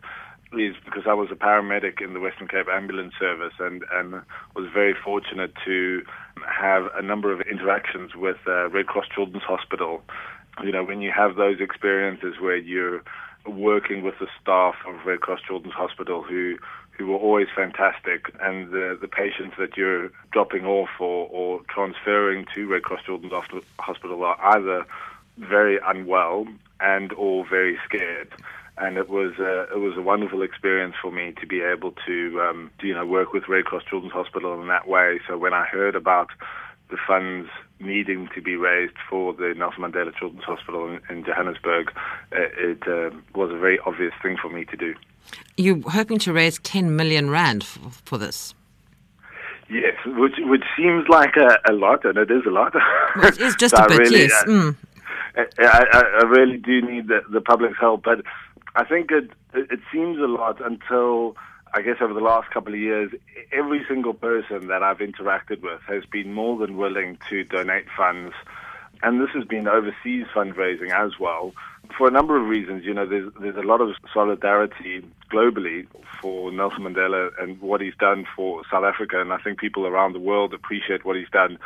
is 0.54 0.76
because 0.86 1.04
I 1.06 1.14
was 1.14 1.30
a 1.30 1.36
paramedic 1.36 2.02
in 2.02 2.14
the 2.14 2.22
Western 2.22 2.48
Cape 2.48 2.68
Ambulance 2.72 3.14
Service 3.20 3.54
and, 3.60 3.84
and 3.92 4.22
was 4.56 4.70
very 4.74 4.96
fortunate 5.04 5.52
to 5.66 6.04
have 6.48 6.86
a 6.96 7.02
number 7.02 7.34
of 7.34 7.42
interactions 7.42 8.16
with 8.16 8.38
uh, 8.48 8.70
Red 8.70 8.88
Cross 8.88 9.08
Children's 9.14 9.44
Hospital. 9.44 10.02
You 10.64 10.72
know, 10.72 10.84
when 10.84 11.02
you 11.02 11.12
have 11.12 11.36
those 11.36 11.60
experiences 11.60 12.36
where 12.40 12.56
you're 12.56 13.04
working 13.46 14.04
with 14.04 14.16
the 14.20 14.28
staff 14.42 14.76
of 14.88 15.06
Red 15.06 15.22
Cross 15.22 15.42
Children's 15.48 15.76
Hospital 15.76 16.24
who 16.24 16.58
who 16.98 17.08
were 17.08 17.18
always 17.18 17.48
fantastic, 17.56 18.34
and 18.42 18.72
the, 18.72 18.98
the 19.00 19.08
patients 19.08 19.56
that 19.60 19.78
you're 19.78 20.10
dropping 20.32 20.66
off 20.66 20.90
or, 21.00 21.28
or 21.30 21.62
transferring 21.70 22.46
to 22.56 22.68
Red 22.68 22.84
Cross 22.84 23.02
Children's 23.06 23.34
Hospital 23.80 24.24
are 24.24 24.56
either 24.56 24.86
very 25.38 25.78
unwell 25.86 26.48
and 26.80 27.14
or 27.14 27.48
very 27.48 27.78
scared. 27.86 28.34
And 28.80 28.98
it 28.98 29.10
was 29.10 29.34
a, 29.40 29.64
it 29.74 29.80
was 29.80 29.98
a 29.98 30.02
wonderful 30.02 30.42
experience 30.42 30.96
for 31.02 31.12
me 31.12 31.34
to 31.40 31.48
be 31.48 31.62
able 31.62 31.94
to, 32.06 32.42
um, 32.42 32.72
to, 32.80 32.88
you 32.88 32.94
know 32.94 33.06
work 33.06 33.34
with 33.34 33.48
Red 33.48 33.66
Cross 33.66 33.84
Children's 33.90 34.14
Hospital 34.14 34.60
in 34.60 34.68
that 34.68 34.88
way. 34.88 35.20
So 35.28 35.38
when 35.38 35.54
I 35.54 35.66
heard 35.66 35.96
about 35.96 36.30
the 36.90 36.98
funds 37.08 37.50
needing 37.80 38.30
to 38.34 38.42
be 38.42 38.56
raised 38.56 38.96
for 39.10 39.34
the 39.34 39.54
Nelson 39.56 39.84
Mandela 39.84 40.16
Children's 40.16 40.46
Hospital 40.46 40.88
in, 40.88 41.02
in 41.10 41.26
Johannesburg, 41.26 41.92
it, 42.32 42.54
it 42.58 42.88
uh, 42.88 43.16
was 43.36 43.52
a 43.52 43.58
very 43.58 43.80
obvious 43.86 44.14
thing 44.22 44.38
for 44.42 44.50
me 44.50 44.66
to 44.66 44.78
do. 44.78 44.96
You're 45.58 45.82
hoping 45.90 46.20
to 46.20 46.34
raise 46.34 46.60
10 46.60 46.96
million 46.96 47.30
rand 47.30 47.64
for, 47.64 47.90
for 47.90 48.18
this. 48.18 48.54
Yes, 49.70 49.96
which 50.06 50.36
which 50.40 50.64
seems 50.78 51.10
like 51.10 51.36
a, 51.36 51.58
a 51.70 51.74
lot, 51.74 52.06
and 52.06 52.18
it 52.18 52.32
is 52.32 52.46
a 52.46 52.50
lot. 52.50 52.74
Well, 53.18 53.28
it 53.28 53.40
is 53.40 53.56
just 53.56 53.76
so 53.76 53.84
a 53.84 53.88
bit, 53.90 54.00
really, 54.00 54.22
yes. 54.22 54.44
Uh, 54.44 54.46
mm. 54.46 54.76
I, 55.36 55.86
I, 55.92 56.04
I, 56.22 56.24
really 56.24 56.58
do 56.58 56.82
need 56.82 57.08
the, 57.10 57.22
the 57.30 57.42
public's 57.42 57.78
help, 57.78 58.04
but 58.04 58.22
I 58.76 58.86
think 58.86 59.12
it 59.12 59.30
it 59.54 59.80
seems 59.92 60.20
a 60.20 60.28
lot 60.28 60.66
until 60.66 61.36
I 61.74 61.82
guess 61.82 61.98
over 62.00 62.14
the 62.14 62.22
last 62.22 62.50
couple 62.52 62.74
of 62.74 62.80
years, 62.80 63.12
every 63.52 63.84
single 63.88 64.14
person 64.14 64.68
that 64.68 64.84
I've 64.84 65.00
interacted 65.00 65.62
with 65.62 65.82
has 65.88 66.06
been 66.06 66.34
more 66.34 66.58
than 66.58 66.78
willing 66.78 67.18
to 67.30 67.44
donate 67.44 67.88
funds, 67.96 68.34
and 69.04 69.20
this 69.20 69.30
has 69.34 69.44
been 69.44 69.68
overseas 69.68 70.28
fundraising 70.34 70.92
as 70.92 71.20
well 71.20 71.54
for 71.98 72.08
a 72.08 72.12
number 72.12 72.38
of 72.38 72.48
reasons. 72.48 72.86
You 72.86 72.94
know, 72.94 73.06
there's 73.06 73.32
there's 73.40 73.56
a 73.56 73.68
lot 73.68 73.82
of 73.82 73.96
solidarity 74.14 75.06
globally 75.32 75.88
for 76.22 76.52
Nelson 76.52 76.84
Mandela 76.84 77.30
and 77.42 77.60
what 77.62 77.82
he's 77.82 77.96
done 78.00 78.26
for 78.36 78.64
South 78.72 78.84
Africa, 78.84 79.22
and 79.22 79.32
I 79.34 79.38
think 79.38 79.60
people 79.60 79.86
around 79.86 80.14
the 80.14 80.20
world 80.20 80.54
appreciate 80.54 81.06
what 81.06 81.16
he's 81.16 81.30
done 81.30 81.58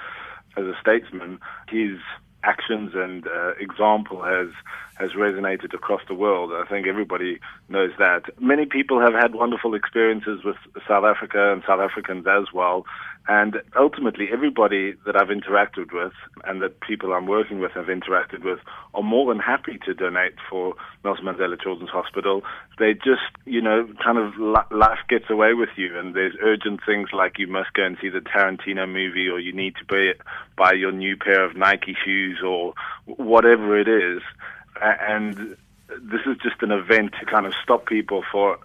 as 0.58 0.66
a 0.66 0.76
statesman. 0.82 1.40
His 1.70 1.98
actions 2.44 2.92
and 2.96 3.28
uh, 3.28 3.54
example 3.60 4.24
has 4.24 4.50
has 4.96 5.12
resonated 5.12 5.74
across 5.74 6.02
the 6.08 6.14
world. 6.14 6.52
I 6.54 6.68
think 6.70 6.88
everybody 6.88 7.40
knows 7.70 7.92
that. 7.98 8.24
Many 8.40 8.66
people 8.66 9.00
have 9.00 9.14
had 9.14 9.34
wonderful 9.34 9.74
experiences 9.74 10.44
with 10.44 10.58
South 10.88 11.04
Africa 11.04 11.52
and 11.52 11.64
South 11.66 11.80
Africans 11.80 12.26
as 12.28 12.54
well. 12.54 12.86
And 13.28 13.62
ultimately, 13.78 14.30
everybody 14.34 14.96
that 15.06 15.16
I've 15.16 15.28
interacted 15.28 15.94
with 15.94 16.14
and 16.44 16.62
that 16.62 16.80
people 16.82 17.14
I'm 17.14 17.28
working 17.28 17.60
with 17.60 17.72
have 17.74 17.86
interacted 17.86 18.44
with 18.44 18.60
are 18.96 19.04
more 19.04 19.32
than 19.32 19.40
happy 19.40 19.80
to 19.86 19.94
donate 19.94 20.34
for 20.50 20.74
Nelson 21.06 21.26
Mandela 21.26 21.62
Children's 21.62 21.92
Hospital. 21.92 22.42
They 22.80 22.94
just, 22.94 23.22
you 23.46 23.62
know, 23.62 23.88
kind 24.04 24.18
of 24.18 24.38
life 24.72 25.00
gets 25.08 25.30
away 25.30 25.54
with 25.54 25.70
you, 25.76 25.98
and 26.00 26.16
there's 26.16 26.36
urgent 26.42 26.82
things 26.84 27.10
like 27.14 27.38
you 27.38 27.48
must 27.48 27.74
go 27.74 27.86
and 27.86 27.96
see 28.02 28.10
the 28.10 28.22
Tarantino 28.22 28.88
movie, 28.88 29.30
or 29.30 29.40
you 29.40 29.54
need 29.54 29.76
to 29.76 29.86
buy, 29.86 30.14
buy 30.58 30.74
your 30.74 30.92
new 30.92 31.16
pair 31.16 31.46
of 31.46 31.56
Nike 31.56 31.96
shoes, 32.04 32.40
or 32.44 32.74
whatever 33.06 33.80
it 33.80 33.88
is. 33.88 34.24
And 34.82 35.58
this 35.90 36.22
is 36.26 36.38
just 36.42 36.62
an 36.62 36.72
event 36.72 37.14
to 37.20 37.26
kind 37.26 37.46
of 37.46 37.54
stop 37.64 37.86
people 37.86 38.24
for 38.32 38.58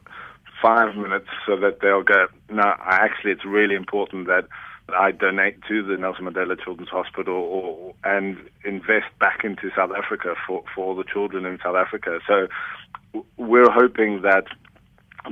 five 0.62 0.96
minutes 0.96 1.29
so 1.46 1.57
that 1.57 1.81
they'll 1.81 2.02
go, 2.02 2.26
no, 2.50 2.74
actually, 2.85 3.33
it's 3.33 3.44
really 3.44 3.74
important 3.74 4.26
that 4.26 4.46
I 4.88 5.11
donate 5.11 5.62
to 5.68 5.83
the 5.83 5.96
Nelson 5.96 6.24
Mandela 6.24 6.62
Children's 6.62 6.90
Hospital 6.90 7.35
or, 7.35 7.94
and 8.05 8.38
invest 8.64 9.07
back 9.18 9.44
into 9.44 9.70
South 9.76 9.90
Africa 9.96 10.35
for, 10.46 10.62
for 10.74 10.94
the 10.94 11.05
children 11.05 11.44
in 11.44 11.59
South 11.62 11.76
Africa. 11.76 12.20
So 12.26 12.48
we're 13.37 13.70
hoping 13.70 14.22
that 14.22 14.44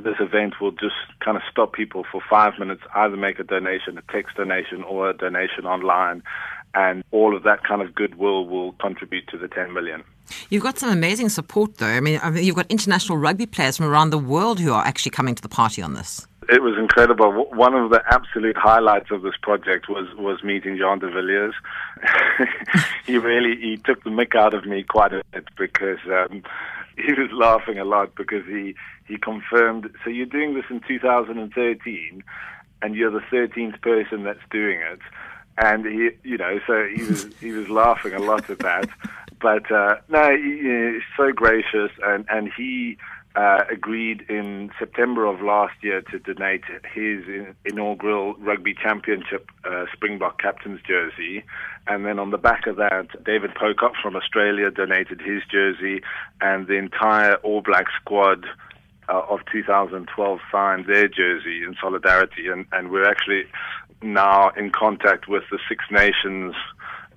this 0.02 0.16
event 0.18 0.54
will 0.60 0.72
just 0.72 0.96
kind 1.20 1.36
of 1.36 1.42
stop 1.50 1.72
people 1.72 2.04
for 2.10 2.20
five 2.28 2.54
minutes, 2.58 2.82
either 2.94 3.16
make 3.16 3.38
a 3.38 3.44
donation, 3.44 3.96
a 3.96 4.12
text 4.12 4.36
donation, 4.36 4.82
or 4.82 5.10
a 5.10 5.16
donation 5.16 5.66
online, 5.66 6.22
and 6.74 7.04
all 7.10 7.36
of 7.36 7.42
that 7.44 7.64
kind 7.64 7.82
of 7.82 7.94
goodwill 7.94 8.46
will 8.46 8.72
contribute 8.72 9.26
to 9.28 9.38
the 9.38 9.48
10 9.48 9.72
million. 9.72 10.02
You've 10.50 10.62
got 10.62 10.78
some 10.78 10.90
amazing 10.90 11.28
support, 11.28 11.76
though. 11.78 11.86
I 11.86 12.00
mean, 12.00 12.20
I 12.22 12.30
mean, 12.30 12.44
you've 12.44 12.56
got 12.56 12.66
international 12.70 13.18
rugby 13.18 13.46
players 13.46 13.76
from 13.76 13.86
around 13.86 14.10
the 14.10 14.18
world 14.18 14.58
who 14.58 14.72
are 14.72 14.84
actually 14.84 15.10
coming 15.10 15.34
to 15.34 15.42
the 15.42 15.48
party 15.48 15.82
on 15.82 15.94
this. 15.94 16.26
It 16.48 16.62
was 16.62 16.76
incredible. 16.78 17.46
One 17.52 17.74
of 17.74 17.90
the 17.90 18.02
absolute 18.10 18.56
highlights 18.56 19.10
of 19.10 19.22
this 19.22 19.34
project 19.40 19.88
was 19.88 20.06
was 20.16 20.42
meeting 20.42 20.76
Jean 20.76 20.98
de 20.98 21.10
Villiers. 21.10 21.54
he 23.06 23.16
really 23.16 23.56
he 23.58 23.78
took 23.78 24.04
the 24.04 24.10
mick 24.10 24.34
out 24.34 24.52
of 24.52 24.66
me 24.66 24.82
quite 24.82 25.14
a 25.14 25.22
bit 25.32 25.46
because 25.56 26.00
um, 26.06 26.42
he 26.96 27.14
was 27.14 27.30
laughing 27.32 27.78
a 27.78 27.84
lot 27.84 28.14
because 28.14 28.44
he 28.46 28.74
he 29.06 29.16
confirmed. 29.16 29.90
So 30.04 30.10
you're 30.10 30.26
doing 30.26 30.54
this 30.54 30.64
in 30.68 30.80
2013, 30.86 32.22
and 32.82 32.94
you're 32.94 33.10
the 33.10 33.20
13th 33.20 33.80
person 33.80 34.24
that's 34.24 34.40
doing 34.50 34.80
it 34.80 35.00
and 35.58 35.86
he, 35.86 36.10
you 36.22 36.36
know, 36.36 36.58
so 36.66 36.86
he 36.94 37.02
was 37.02 37.26
he 37.40 37.52
was 37.52 37.68
laughing 37.68 38.14
a 38.14 38.20
lot 38.20 38.48
at 38.50 38.58
that. 38.60 38.88
But 39.40 39.70
uh, 39.70 39.96
no, 40.08 40.36
he, 40.36 40.58
he's 40.94 41.02
so 41.16 41.32
gracious, 41.32 41.90
and 42.02 42.24
and 42.28 42.50
he 42.56 42.96
uh, 43.36 43.64
agreed 43.70 44.24
in 44.28 44.70
September 44.78 45.26
of 45.26 45.40
last 45.42 45.74
year 45.82 46.02
to 46.02 46.18
donate 46.18 46.62
his 46.94 47.24
inaugural 47.64 48.34
rugby 48.34 48.74
championship 48.74 49.50
uh, 49.64 49.86
Springbok 49.92 50.40
captain's 50.40 50.80
jersey, 50.86 51.44
and 51.86 52.06
then 52.06 52.18
on 52.18 52.30
the 52.30 52.38
back 52.38 52.66
of 52.66 52.76
that, 52.76 53.08
David 53.24 53.54
Pocock 53.54 53.92
from 54.02 54.16
Australia 54.16 54.70
donated 54.70 55.20
his 55.20 55.42
jersey, 55.50 56.02
and 56.40 56.66
the 56.66 56.74
entire 56.74 57.34
All 57.36 57.60
Black 57.60 57.86
squad. 58.00 58.46
Uh, 59.06 59.20
of 59.28 59.40
2012 59.52 60.38
signed 60.50 60.86
their 60.86 61.06
jersey 61.06 61.62
in 61.62 61.76
solidarity, 61.78 62.48
and, 62.48 62.64
and 62.72 62.90
we're 62.90 63.06
actually 63.06 63.42
now 64.02 64.50
in 64.50 64.70
contact 64.70 65.28
with 65.28 65.44
the 65.50 65.58
Six 65.68 65.84
Nations 65.90 66.54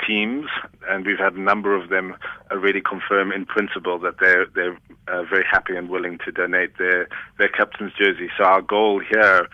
teams, 0.06 0.48
and 0.88 1.06
we've 1.06 1.18
had 1.18 1.34
a 1.34 1.42
number 1.42 1.76
of 1.76 1.90
them 1.90 2.16
already 2.52 2.82
confirm 2.82 3.32
in 3.32 3.46
principle 3.46 4.00
that 4.00 4.20
they're 4.20 4.46
they're 4.46 4.78
uh, 5.08 5.24
very 5.24 5.46
happy 5.50 5.76
and 5.76 5.90
willing 5.90 6.20
to 6.26 6.32
donate 6.32 6.78
their 6.78 7.08
their 7.38 7.50
captain's 7.50 7.94
jersey. 7.94 8.30
So 8.38 8.44
our 8.44 8.62
goal 8.62 9.00
here 9.00 9.48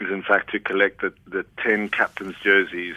is 0.00 0.10
in 0.10 0.22
fact 0.22 0.50
to 0.50 0.60
collect 0.60 1.00
the, 1.00 1.12
the 1.26 1.44
ten 1.62 1.88
captain's 1.88 2.36
jerseys 2.42 2.96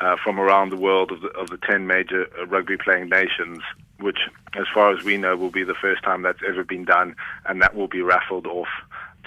uh, 0.00 0.16
from 0.22 0.38
around 0.38 0.70
the 0.70 0.76
world 0.76 1.10
of 1.12 1.20
the, 1.20 1.28
of 1.28 1.50
the 1.50 1.58
ten 1.58 1.86
major 1.86 2.26
uh, 2.38 2.46
rugby 2.46 2.76
playing 2.76 3.08
nations, 3.08 3.60
which, 4.00 4.18
as 4.54 4.66
far 4.74 4.92
as 4.92 5.04
we 5.04 5.16
know, 5.16 5.36
will 5.36 5.50
be 5.50 5.64
the 5.64 5.74
first 5.74 6.02
time 6.02 6.22
that's 6.22 6.42
ever 6.46 6.64
been 6.64 6.84
done, 6.84 7.14
and 7.46 7.62
that 7.62 7.74
will 7.74 7.88
be 7.88 8.02
raffled 8.02 8.46
off 8.46 8.68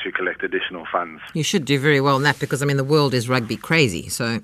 to 0.03 0.11
collect 0.11 0.43
additional 0.43 0.85
funds. 0.91 1.21
You 1.33 1.43
should 1.43 1.65
do 1.65 1.79
very 1.79 2.01
well 2.01 2.17
in 2.17 2.23
that 2.23 2.39
because 2.39 2.61
I 2.61 2.65
mean 2.65 2.77
the 2.77 2.83
world 2.83 3.13
is 3.13 3.29
rugby 3.29 3.57
crazy. 3.57 4.09
So. 4.09 4.39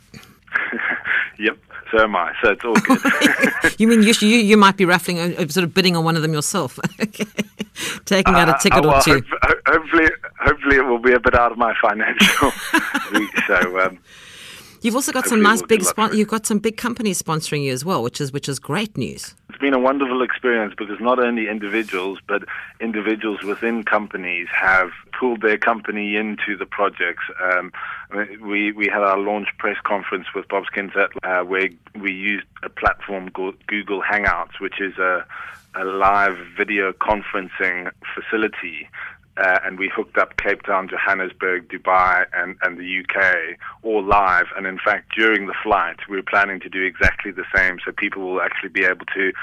yep. 1.40 1.58
So 1.92 2.04
am 2.04 2.16
I. 2.16 2.34
So 2.42 2.52
it's 2.52 2.66
all 2.66 2.76
good. 2.76 3.80
you 3.80 3.88
mean 3.88 4.02
you, 4.02 4.14
you 4.22 4.38
you 4.38 4.58
might 4.58 4.76
be 4.76 4.86
raffling, 4.86 5.20
uh, 5.20 5.36
uh, 5.38 5.48
sort 5.48 5.64
of 5.64 5.74
bidding 5.74 5.96
on 5.96 6.04
one 6.04 6.16
of 6.16 6.22
them 6.22 6.34
yourself, 6.34 6.80
taking 8.06 8.34
out 8.34 8.50
a 8.50 8.56
uh, 8.56 8.58
ticket 8.58 8.86
uh, 8.86 8.88
well, 8.88 8.98
or 8.98 9.02
two. 9.02 9.22
Hope, 9.44 9.58
hopefully, 9.68 10.10
hopefully 10.40 10.76
it 10.78 10.86
will 10.86 11.00
be 11.00 11.14
a 11.14 11.20
bit 11.20 11.36
out 11.36 11.52
of 11.52 11.58
my 11.58 11.74
financial 11.82 12.52
reach. 13.12 13.30
So. 13.48 13.80
Um, 13.80 14.00
You've 14.86 14.94
also 14.94 15.12
got 15.12 15.26
some 15.26 15.42
nice 15.42 15.64
big 15.64 15.82
spon- 15.82 16.16
You've 16.16 16.28
got 16.28 16.46
some 16.46 16.60
big 16.60 16.78
companies 16.78 17.20
sponsoring 17.20 17.64
you 17.64 17.74
as 17.74 17.84
well, 17.84 18.04
which 18.04 18.22
is 18.22 18.32
which 18.32 18.48
is 18.48 18.60
great 18.60 18.96
news. 18.96 19.34
It's 19.50 19.58
been 19.58 19.74
a 19.74 19.80
wonderful 19.80 20.22
experience 20.22 20.76
because 20.78 21.00
not 21.00 21.18
only 21.18 21.48
individuals, 21.50 22.20
but 22.28 22.44
individuals 22.80 23.42
within 23.42 23.82
companies 23.82 24.48
have 24.54 24.92
pulled 25.20 25.42
their 25.42 25.58
company 25.58 26.18
into 26.18 26.56
the 26.56 26.68
projects. 26.68 27.24
Um, 27.42 27.72
we 28.44 28.74
we 28.74 28.86
had 28.86 29.02
our 29.02 29.18
launch 29.18 29.48
press 29.58 29.78
conference 29.84 30.28
with 30.36 30.48
Bob 30.50 30.66
Skinstad, 30.72 31.08
uh, 31.24 31.44
where 31.44 31.70
we 32.00 32.12
used 32.12 32.46
a 32.62 32.70
platform 32.70 33.32
called 33.32 33.56
Google 33.66 34.04
Hangouts, 34.04 34.60
which 34.60 34.80
is 34.80 35.00
a 35.00 35.26
a 35.74 35.84
live 35.84 36.38
video 36.56 36.94
conferencing 36.94 37.92
facility 38.14 38.88
uh, 39.38 39.60
and 39.64 39.78
we 39.78 39.92
hooked 39.94 40.18
up 40.18 40.38
Cape 40.38 40.64
Town, 40.64 40.88
Johannesburg, 40.88 41.68
Dubai, 41.70 42.26
and, 42.34 42.56
and 42.62 42.78
the 42.78 43.00
UK 43.02 43.58
all 43.84 44.04
live. 44.04 44.46
And 44.56 44.66
in 44.66 44.80
fact, 44.80 45.14
during 45.16 45.48
the 45.48 45.56
flight, 45.62 45.98
we 46.10 46.18
we're 46.18 46.24
planning 46.24 46.60
to 46.62 46.70
do 46.70 46.84
exactly 46.84 47.32
the 47.32 47.46
same, 47.56 47.78
so 47.84 47.92
people 47.92 48.22
will 48.22 48.42
actually 48.42 48.70
be 48.70 48.86
able 48.86 49.06
to 49.14 49.34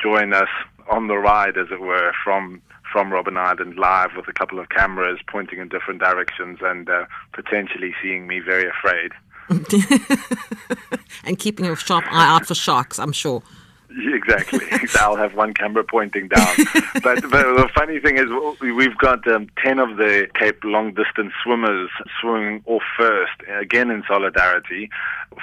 join 0.00 0.32
us 0.32 0.48
on 0.90 1.08
the 1.08 1.16
ride, 1.16 1.56
as 1.56 1.68
it 1.70 1.80
were, 1.80 2.12
from 2.24 2.62
from 2.92 3.10
Robben 3.10 3.38
Island 3.38 3.76
live 3.76 4.10
with 4.14 4.28
a 4.28 4.34
couple 4.34 4.58
of 4.58 4.68
cameras 4.68 5.18
pointing 5.26 5.58
in 5.60 5.68
different 5.68 5.98
directions 5.98 6.58
and 6.60 6.90
uh, 6.90 7.06
potentially 7.32 7.94
seeing 8.02 8.26
me 8.26 8.38
very 8.38 8.68
afraid. 8.68 9.12
and 11.24 11.38
keeping 11.38 11.64
a 11.64 11.74
sharp 11.74 12.04
eye 12.10 12.34
out 12.34 12.44
for 12.44 12.54
sharks, 12.54 12.98
I'm 12.98 13.12
sure. 13.12 13.42
Exactly. 14.12 14.60
I'll 15.00 15.16
have 15.16 15.34
one 15.34 15.54
camera 15.54 15.84
pointing 15.84 16.28
down. 16.28 16.46
but, 17.02 17.22
but 17.22 17.30
the 17.30 17.68
funny 17.74 17.98
thing 17.98 18.18
is, 18.18 18.26
we've 18.60 18.96
got 18.98 19.26
um, 19.28 19.48
10 19.62 19.78
of 19.78 19.96
the 19.96 20.28
Cape 20.38 20.62
long 20.64 20.94
distance 20.94 21.32
swimmers 21.42 21.90
swimming 22.20 22.62
off 22.66 22.82
first, 22.96 23.32
again 23.48 23.90
in 23.90 24.02
solidarity 24.06 24.90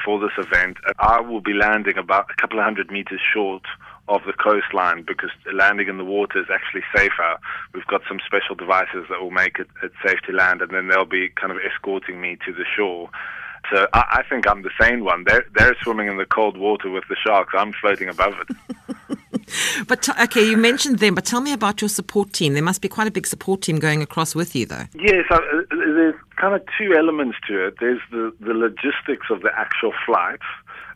for 0.05 0.19
this 0.19 0.31
event. 0.37 0.77
I 0.99 1.19
will 1.19 1.41
be 1.41 1.53
landing 1.53 1.97
about 1.97 2.29
a 2.31 2.41
couple 2.41 2.59
of 2.59 2.65
hundred 2.65 2.91
meters 2.91 3.21
short 3.33 3.63
of 4.07 4.21
the 4.25 4.33
coastline 4.33 5.03
because 5.03 5.29
landing 5.53 5.87
in 5.87 5.97
the 5.97 6.05
water 6.05 6.39
is 6.39 6.47
actually 6.51 6.81
safer. 6.95 7.37
We've 7.73 7.85
got 7.85 8.01
some 8.07 8.19
special 8.25 8.55
devices 8.55 9.05
that 9.09 9.21
will 9.21 9.31
make 9.31 9.59
it, 9.59 9.67
it 9.83 9.91
safe 10.05 10.19
to 10.25 10.33
land, 10.33 10.61
and 10.61 10.71
then 10.71 10.87
they'll 10.87 11.05
be 11.05 11.29
kind 11.29 11.51
of 11.51 11.59
escorting 11.59 12.19
me 12.19 12.37
to 12.45 12.53
the 12.53 12.65
shore. 12.65 13.09
So 13.71 13.87
I, 13.93 14.19
I 14.19 14.23
think 14.29 14.47
I'm 14.47 14.61
the 14.61 14.71
sane 14.79 15.03
one. 15.03 15.23
They're 15.25 15.45
they're 15.55 15.75
swimming 15.81 16.07
in 16.07 16.17
the 16.17 16.25
cold 16.25 16.57
water 16.57 16.89
with 16.89 17.03
the 17.09 17.15
sharks. 17.15 17.53
I'm 17.57 17.73
floating 17.73 18.09
above 18.09 18.33
it. 18.41 19.17
but 19.87 20.01
t- 20.01 20.11
okay, 20.23 20.47
you 20.47 20.57
mentioned 20.57 20.99
them, 20.99 21.15
but 21.15 21.25
tell 21.25 21.41
me 21.41 21.53
about 21.53 21.81
your 21.81 21.89
support 21.89 22.33
team. 22.33 22.53
There 22.53 22.63
must 22.63 22.81
be 22.81 22.87
quite 22.87 23.07
a 23.07 23.11
big 23.11 23.27
support 23.27 23.61
team 23.61 23.79
going 23.79 24.01
across 24.01 24.35
with 24.35 24.55
you, 24.55 24.65
though. 24.65 24.85
Yes, 24.95 25.25
uh, 25.29 25.39
there's 25.69 26.15
kind 26.37 26.55
of 26.55 26.61
two 26.77 26.93
elements 26.95 27.37
to 27.47 27.67
it. 27.67 27.75
There's 27.79 28.01
the 28.11 28.33
the 28.39 28.53
logistics 28.53 29.27
of 29.29 29.41
the 29.41 29.51
actual 29.55 29.93
flight, 30.05 30.39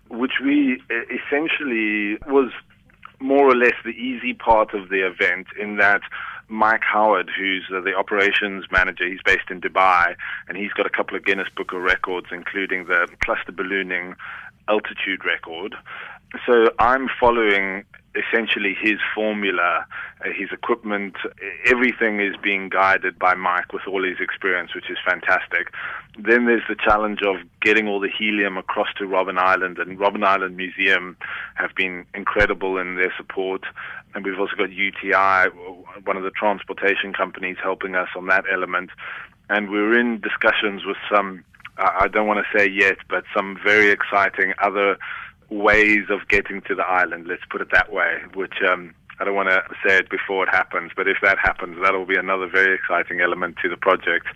which 0.10 0.34
we 0.44 0.82
essentially 0.90 2.18
was 2.28 2.52
more 3.20 3.48
or 3.48 3.56
less 3.56 3.76
the 3.86 3.92
easy 3.92 4.34
part 4.34 4.74
of 4.74 4.90
the 4.90 5.06
event 5.06 5.48
in 5.60 5.78
that 5.78 6.02
Mike 6.48 6.84
Howard, 6.84 7.30
who's 7.36 7.64
uh, 7.74 7.82
the 7.82 7.96
operations 7.96 8.66
manager. 8.72 9.08
He's 9.08 9.22
based 9.24 9.50
in 9.50 9.62
Dubai, 9.62 10.16
and 10.48 10.58
he's 10.58 10.72
got 10.74 10.86
a 10.86 10.90
couple 10.90 11.16
of 11.18 11.26
Guinness 11.26 11.48
Book 11.56 11.74
of 11.74 11.82
Records, 11.82 12.28
including 12.32 12.86
the 12.86 13.08
cluster 13.24 13.52
ballooning 13.52 14.16
altitude 14.68 15.26
record. 15.26 15.76
So 16.46 16.70
I'm 16.80 17.10
following 17.20 17.86
essentially 18.16 18.76
his 18.80 19.00
formula, 19.14 19.86
uh, 20.22 20.30
his 20.36 20.50
equipment, 20.52 21.16
everything 21.66 22.20
is 22.20 22.36
being 22.42 22.70
guided 22.70 23.18
by 23.18 23.34
Mike 23.34 23.74
with 23.74 23.84
all 23.88 24.04
his 24.04 24.20
experience, 24.20 24.76
which 24.76 24.90
is 24.90 24.98
fantastic. 25.06 25.70
Then 26.18 26.46
there's 26.46 26.64
the 26.70 26.76
challenge 26.76 27.22
of 27.24 27.38
getting 27.62 27.88
all 27.88 28.00
the 28.00 28.10
helium 28.10 28.58
across 28.58 28.90
to 28.98 29.06
Robben 29.06 29.40
Island, 29.40 29.80
and 29.80 29.98
Robben 29.98 30.24
Island 30.24 30.58
Museum 30.58 31.18
have 31.56 31.74
been 31.76 32.06
incredible 32.14 32.78
in 32.78 32.96
their 32.96 33.14
support. 33.18 33.64
And 34.14 34.26
we've 34.26 34.40
also 34.40 34.56
got 34.56 34.72
UTI, 34.72 35.50
one 36.04 36.18
of 36.18 36.24
the 36.24 36.32
transportation 36.32 37.14
companies, 37.14 37.58
helping 37.62 37.96
us 37.96 38.10
on 38.16 38.28
that 38.28 38.46
element. 38.52 38.92
And 39.50 39.70
we're 39.70 39.98
in 40.00 40.22
discussions 40.22 40.86
with 40.86 40.98
some, 41.14 41.44
I 41.78 42.08
don't 42.08 42.28
want 42.28 42.46
to 42.46 42.58
say 42.58 42.70
yet, 42.70 42.98
but 43.10 43.24
some 43.36 43.58
very 43.64 43.90
exciting 43.90 44.54
other 44.62 44.98
ways 45.50 46.06
of 46.10 46.28
getting 46.28 46.62
to 46.62 46.76
the 46.76 46.84
island. 46.84 47.28
Let's 47.28 47.44
put 47.50 47.62
it 47.62 47.70
that 47.72 47.92
way. 47.92 48.22
Which 48.34 48.62
um, 48.68 48.94
I 49.20 49.24
don't 49.24 49.36
want 49.36 49.50
to 49.50 49.64
say 49.86 49.98
it 49.98 50.10
before 50.10 50.44
it 50.44 50.50
happens, 50.50 50.92
but 50.96 51.08
if 51.08 51.18
that 51.22 51.38
happens, 51.38 51.78
that'll 51.82 52.06
be 52.06 52.18
another 52.18 52.48
very 52.48 52.76
exciting 52.76 53.22
element 53.22 53.58
to 53.62 53.70
the 53.70 53.78
project. 53.78 54.28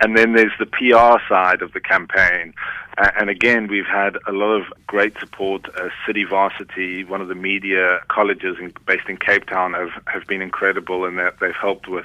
And 0.00 0.16
then 0.16 0.32
there's 0.32 0.52
the 0.58 0.66
PR 0.66 1.22
side 1.28 1.62
of 1.62 1.72
the 1.72 1.80
campaign. 1.80 2.54
Uh, 2.98 3.10
and 3.18 3.30
again, 3.30 3.68
we've 3.68 3.86
had 3.86 4.16
a 4.26 4.32
lot 4.32 4.52
of 4.54 4.66
great 4.86 5.18
support. 5.18 5.66
Uh, 5.76 5.88
City 6.06 6.24
Varsity, 6.24 7.04
one 7.04 7.20
of 7.20 7.28
the 7.28 7.34
media 7.34 8.00
colleges 8.08 8.56
in, 8.60 8.72
based 8.86 9.08
in 9.08 9.16
Cape 9.16 9.46
Town, 9.46 9.74
have, 9.74 9.90
have 10.06 10.26
been 10.26 10.42
incredible 10.42 11.04
in 11.04 11.16
that 11.16 11.38
they've 11.40 11.54
helped 11.54 11.88
with 11.88 12.04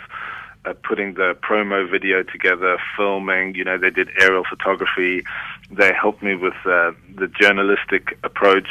uh, 0.66 0.74
putting 0.84 1.14
the 1.14 1.36
promo 1.42 1.90
video 1.90 2.24
together, 2.24 2.78
filming. 2.96 3.56
You 3.56 3.64
know, 3.64 3.78
they 3.78 3.90
did 3.90 4.10
aerial 4.20 4.44
photography. 4.44 5.24
They 5.72 5.94
helped 5.94 6.22
me 6.22 6.36
with 6.36 6.56
uh, 6.66 6.92
the 7.16 7.28
journalistic 7.40 8.18
approach. 8.24 8.70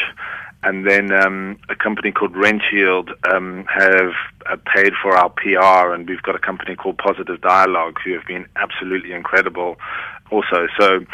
And 0.67 0.85
then 0.85 1.13
um, 1.13 1.61
a 1.69 1.77
company 1.77 2.11
called 2.11 2.33
Renshield 2.33 3.11
um, 3.33 3.65
have 3.69 4.11
uh, 4.51 4.57
paid 4.75 4.95
for 5.01 5.17
our 5.17 5.31
PR, 5.31 5.95
and 5.95 6.09
we've 6.09 6.23
got 6.23 6.35
a 6.35 6.41
company 6.41 6.75
called 6.75 6.99
Positive 6.99 7.41
Dialogue 7.41 7.99
who 8.05 8.15
have 8.15 8.27
been 8.27 8.47
absolutely 8.57 9.13
incredible 9.13 9.77
also. 10.33 10.67
So 10.77 11.07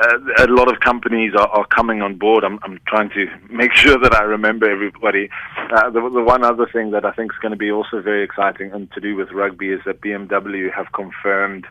uh, 0.00 0.18
a 0.44 0.48
lot 0.48 0.68
of 0.68 0.80
companies 0.80 1.34
are, 1.38 1.46
are 1.46 1.66
coming 1.66 2.02
on 2.02 2.16
board. 2.18 2.42
I'm, 2.42 2.58
I'm 2.64 2.80
trying 2.88 3.10
to 3.10 3.26
make 3.48 3.72
sure 3.76 3.96
that 3.96 4.12
I 4.12 4.24
remember 4.24 4.68
everybody. 4.68 5.30
Uh, 5.72 5.88
the, 5.90 6.00
the 6.00 6.24
one 6.24 6.42
other 6.42 6.66
thing 6.66 6.90
that 6.90 7.04
I 7.04 7.12
think 7.12 7.30
is 7.30 7.38
going 7.40 7.52
to 7.52 7.56
be 7.56 7.70
also 7.70 8.02
very 8.02 8.24
exciting 8.24 8.72
and 8.72 8.90
to 8.90 9.00
do 9.00 9.14
with 9.14 9.30
rugby 9.30 9.68
is 9.68 9.80
that 9.86 10.00
BMW 10.00 10.74
have 10.74 10.90
confirmed 10.90 11.64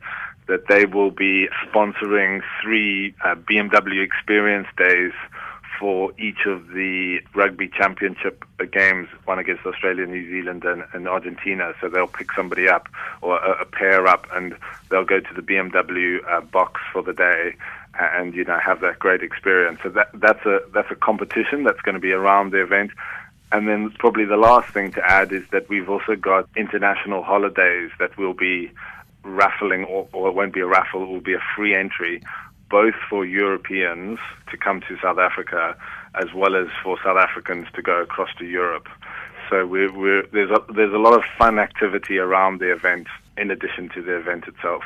that 0.47 0.69
they 0.69 0.85
will 0.85 1.11
be 1.11 1.47
sponsoring 1.67 2.41
three 2.63 3.13
uh, 3.25 3.35
BMW 3.35 4.01
Experience 4.05 4.67
Days 4.77 5.11
for 5.79 6.11
each 6.19 6.45
of 6.45 6.67
the 6.69 7.19
rugby 7.33 7.67
championship 7.67 8.43
games, 8.71 9.07
one 9.25 9.39
against 9.39 9.65
Australia, 9.65 10.05
New 10.05 10.29
Zealand, 10.29 10.63
and, 10.63 10.83
and 10.93 11.07
Argentina. 11.07 11.73
So 11.81 11.89
they'll 11.89 12.07
pick 12.07 12.31
somebody 12.33 12.67
up 12.67 12.88
or 13.21 13.38
a, 13.38 13.61
a, 13.61 13.65
pair 13.65 14.07
up, 14.07 14.27
and 14.33 14.55
they'll 14.89 15.05
go 15.05 15.19
to 15.19 15.33
the 15.33 15.41
BMW 15.41 16.19
uh, 16.29 16.41
box 16.41 16.81
for 16.91 17.01
the 17.01 17.13
day, 17.13 17.55
and 17.99 18.33
you 18.33 18.43
know 18.43 18.59
have 18.59 18.81
that 18.81 18.99
great 18.99 19.21
experience. 19.21 19.79
So 19.83 19.89
that 19.89 20.09
that's 20.13 20.45
a 20.45 20.61
that's 20.73 20.91
a 20.91 20.95
competition 20.95 21.63
that's 21.63 21.81
going 21.81 21.95
to 21.95 22.01
be 22.01 22.11
around 22.11 22.51
the 22.51 22.61
event. 22.61 22.91
And 23.51 23.67
then 23.67 23.91
probably 23.91 24.25
the 24.25 24.38
last 24.38 24.73
thing 24.73 24.91
to 24.93 25.05
add 25.05 25.31
is 25.31 25.43
that 25.51 25.69
we've 25.69 25.89
also 25.89 26.15
got 26.15 26.49
international 26.57 27.23
holidays 27.23 27.91
that 27.99 28.17
will 28.17 28.33
be 28.33 28.71
raffling, 29.23 29.85
or, 29.85 30.07
or 30.13 30.29
it 30.29 30.35
won't 30.35 30.53
be 30.53 30.59
a 30.59 30.65
raffle, 30.65 31.03
it 31.03 31.07
will 31.07 31.21
be 31.21 31.33
a 31.33 31.41
free 31.55 31.75
entry 31.75 32.21
both 32.69 32.95
for 33.10 33.25
Europeans 33.25 34.19
to 34.51 34.58
come 34.58 34.82
to 34.82 34.97
South 35.01 35.17
Africa 35.17 35.75
as 36.15 36.34
well 36.34 36.56
as 36.56 36.67
for 36.82 36.97
South 37.04 37.17
Africans 37.17 37.67
to 37.73 37.82
go 37.82 38.01
across 38.01 38.30
to 38.39 38.45
Europe. 38.45 38.88
So 39.49 39.65
we're, 39.65 39.91
we're, 39.91 40.25
there's, 40.28 40.51
a, 40.51 40.73
there's 40.73 40.93
a 40.93 40.97
lot 40.97 41.13
of 41.13 41.23
fun 41.38 41.60
activity 41.60 42.17
around 42.17 42.60
the 42.60 42.71
event 42.71 43.08
in 43.38 43.51
addition 43.51 43.89
to 43.89 44.01
the 44.01 44.17
event 44.17 44.47
itself. 44.47 44.84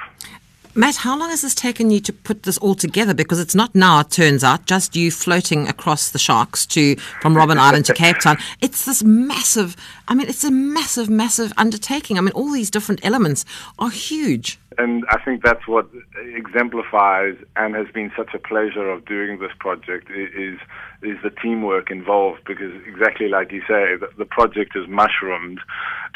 Matt, 0.76 0.98
how 0.98 1.18
long 1.18 1.30
has 1.30 1.42
this 1.42 1.56
taken 1.56 1.90
you 1.90 2.00
to 2.02 2.14
put 2.14 2.44
this 2.44 2.58
all 2.60 2.76
together? 2.76 3.14
Because 3.14 3.40
it's 3.40 3.56
not 3.56 3.74
now, 3.74 4.02
it 4.02 4.12
turns 4.12 4.44
out, 4.44 4.66
just 4.66 4.96
you 4.96 5.10
floating 5.10 5.68
across 5.68 6.12
the 6.12 6.20
sharks 6.20 6.66
to 6.68 6.96
from 7.22 7.34
Robben 7.34 7.58
Island 7.68 7.86
to 7.86 7.94
Cape 7.94 8.20
Town. 8.20 8.38
It's 8.62 8.86
this 8.86 9.04
massive, 9.04 9.76
I 10.08 10.14
mean, 10.14 10.30
it's 10.30 10.44
a 10.44 10.52
massive, 10.52 11.10
massive 11.10 11.54
undertaking. 11.58 12.18
I 12.18 12.22
mean, 12.22 12.34
all 12.34 12.52
these 12.52 12.70
different 12.70 13.04
elements 13.04 13.46
are 13.80 13.90
huge 13.90 14.60
and 14.80 15.04
I 15.10 15.22
think 15.24 15.44
that's 15.44 15.68
what 15.68 15.88
exemplifies 16.34 17.36
and 17.58 17.76
has 17.76 17.88
been 17.94 18.12
such 18.16 18.34
a 18.34 18.40
pleasure 18.40 18.90
of 18.90 19.06
doing 19.06 19.40
this 19.40 19.52
project 19.60 20.10
is 20.10 20.58
is 21.02 21.18
the 21.24 21.30
teamwork 21.30 21.92
involved 21.92 22.42
because 22.46 22.74
exactly 22.88 23.28
like 23.28 23.52
you 23.52 23.62
say 23.62 23.96
the, 24.18 24.26
project 24.26 24.76
has 24.76 24.88
mushroomed 24.88 25.60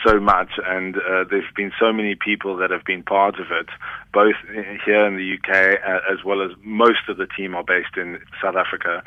so 0.06 0.20
much 0.20 0.52
and 0.66 0.98
uh, 0.98 1.24
there's 1.30 1.52
been 1.56 1.72
so 1.80 1.92
many 1.92 2.16
people 2.16 2.58
that 2.58 2.70
have 2.70 2.84
been 2.86 3.04
part 3.04 3.40
of 3.40 3.48
it 3.52 3.68
both 4.14 4.36
here 4.86 5.06
in 5.06 5.16
the 5.16 5.38
UK 5.38 5.80
uh, 5.86 6.00
as 6.12 6.24
well 6.24 6.42
as 6.42 6.52
most 6.64 7.08
of 7.10 7.18
the 7.18 7.28
team 7.28 7.56
are 7.56 7.64
based 7.64 7.98
in 7.98 8.20
South 8.42 8.56
Africa 8.56 9.04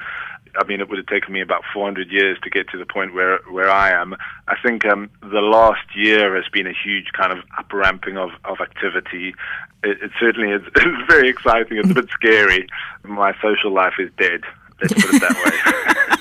I 0.58 0.64
mean, 0.64 0.80
it 0.80 0.88
would 0.88 0.98
have 0.98 1.06
taken 1.06 1.32
me 1.32 1.40
about 1.40 1.62
400 1.72 2.10
years 2.10 2.38
to 2.42 2.50
get 2.50 2.68
to 2.70 2.78
the 2.78 2.86
point 2.86 3.14
where 3.14 3.38
where 3.50 3.70
I 3.70 3.90
am. 3.90 4.14
I 4.48 4.54
think 4.62 4.84
um, 4.86 5.10
the 5.20 5.40
last 5.40 5.94
year 5.94 6.34
has 6.36 6.48
been 6.52 6.66
a 6.66 6.72
huge 6.72 7.12
kind 7.12 7.32
of 7.32 7.44
up 7.58 7.72
ramping 7.72 8.16
of, 8.16 8.30
of 8.44 8.60
activity. 8.60 9.34
It, 9.82 10.02
it 10.02 10.10
certainly 10.18 10.52
is 10.52 10.62
it's 10.74 11.12
very 11.12 11.28
exciting. 11.28 11.78
It's 11.78 11.90
a 11.90 11.94
bit 11.94 12.08
scary. 12.10 12.66
My 13.04 13.34
social 13.42 13.72
life 13.72 13.94
is 13.98 14.10
dead. 14.18 14.42
Let's 14.80 14.94
put 14.94 15.14
it 15.14 15.20
that 15.20 16.06
way. 16.06 16.12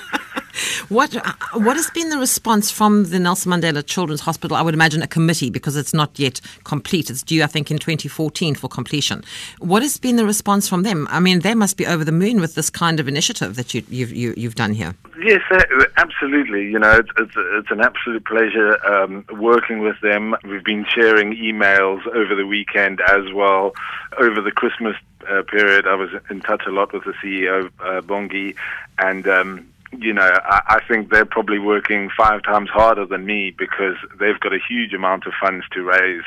What 0.89 1.15
uh, 1.15 1.33
what 1.53 1.75
has 1.75 1.89
been 1.91 2.09
the 2.09 2.17
response 2.17 2.71
from 2.71 3.05
the 3.05 3.19
Nelson 3.19 3.51
Mandela 3.51 3.85
Children's 3.85 4.21
Hospital? 4.21 4.55
I 4.55 4.61
would 4.61 4.73
imagine 4.73 5.01
a 5.01 5.07
committee 5.07 5.49
because 5.49 5.75
it's 5.75 5.93
not 5.93 6.17
yet 6.17 6.39
complete. 6.63 7.09
It's 7.09 7.23
due, 7.23 7.43
I 7.43 7.47
think, 7.47 7.71
in 7.71 7.77
2014 7.77 8.55
for 8.55 8.67
completion. 8.67 9.23
What 9.59 9.81
has 9.81 9.97
been 9.97 10.15
the 10.15 10.25
response 10.25 10.67
from 10.67 10.83
them? 10.83 11.07
I 11.09 11.19
mean, 11.19 11.39
they 11.39 11.55
must 11.55 11.77
be 11.77 11.85
over 11.85 12.03
the 12.03 12.11
moon 12.11 12.39
with 12.39 12.55
this 12.55 12.69
kind 12.69 12.99
of 12.99 13.07
initiative 13.07 13.55
that 13.55 13.73
you, 13.73 13.83
you've 13.89 14.13
you, 14.13 14.33
you 14.37 14.47
have 14.47 14.55
done 14.55 14.73
here. 14.73 14.95
Yes, 15.21 15.41
uh, 15.51 15.63
absolutely. 15.97 16.65
You 16.65 16.79
know, 16.79 16.91
it's 16.91 17.09
it's, 17.17 17.33
it's 17.35 17.71
an 17.71 17.81
absolute 17.81 18.25
pleasure 18.25 18.85
um, 18.85 19.25
working 19.33 19.79
with 19.79 19.99
them. 20.01 20.35
We've 20.43 20.63
been 20.63 20.85
sharing 20.85 21.35
emails 21.35 22.05
over 22.07 22.35
the 22.35 22.45
weekend 22.45 23.01
as 23.01 23.31
well. 23.33 23.73
Over 24.17 24.41
the 24.41 24.51
Christmas 24.51 24.95
uh, 25.29 25.43
period, 25.43 25.87
I 25.87 25.95
was 25.95 26.09
in 26.29 26.41
touch 26.41 26.63
a 26.67 26.71
lot 26.71 26.93
with 26.93 27.03
the 27.03 27.13
CEO, 27.13 27.69
uh, 27.79 28.01
Bongi, 28.01 28.55
and 28.99 29.27
um, 29.27 29.67
you 30.01 30.13
know, 30.13 30.29
I, 30.43 30.62
I 30.67 30.79
think 30.88 31.10
they're 31.10 31.25
probably 31.25 31.60
working 31.60 32.10
five 32.15 32.43
times 32.43 32.69
harder 32.69 33.05
than 33.05 33.25
me 33.25 33.53
because 33.58 33.95
they've 34.19 34.39
got 34.39 34.53
a 34.53 34.60
huge 34.67 34.93
amount 34.93 35.25
of 35.25 35.34
funds 35.39 35.65
to 35.73 35.84
raise 35.84 36.23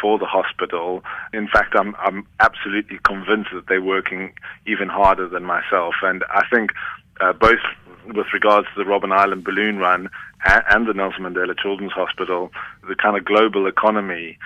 for 0.00 0.18
the 0.18 0.26
hospital. 0.26 1.02
In 1.32 1.48
fact, 1.48 1.74
I'm 1.76 1.94
I'm 1.98 2.26
absolutely 2.40 2.98
convinced 3.04 3.50
that 3.52 3.66
they're 3.68 3.82
working 3.82 4.32
even 4.66 4.88
harder 4.88 5.28
than 5.28 5.44
myself, 5.44 5.94
and 6.02 6.24
I 6.30 6.44
think 6.52 6.72
uh, 7.20 7.32
both 7.32 7.60
with 8.06 8.26
regards 8.32 8.66
to 8.74 8.82
the 8.82 8.88
Robben 8.88 9.12
Island 9.12 9.44
balloon 9.44 9.78
run 9.78 10.08
and, 10.44 10.62
and 10.70 10.88
the 10.88 10.94
Nelson 10.94 11.22
Mandela 11.22 11.56
Children's 11.58 11.92
Hospital, 11.92 12.50
the 12.88 12.96
kind 12.96 13.16
of 13.16 13.24
global 13.24 13.66
economy, 13.66 14.38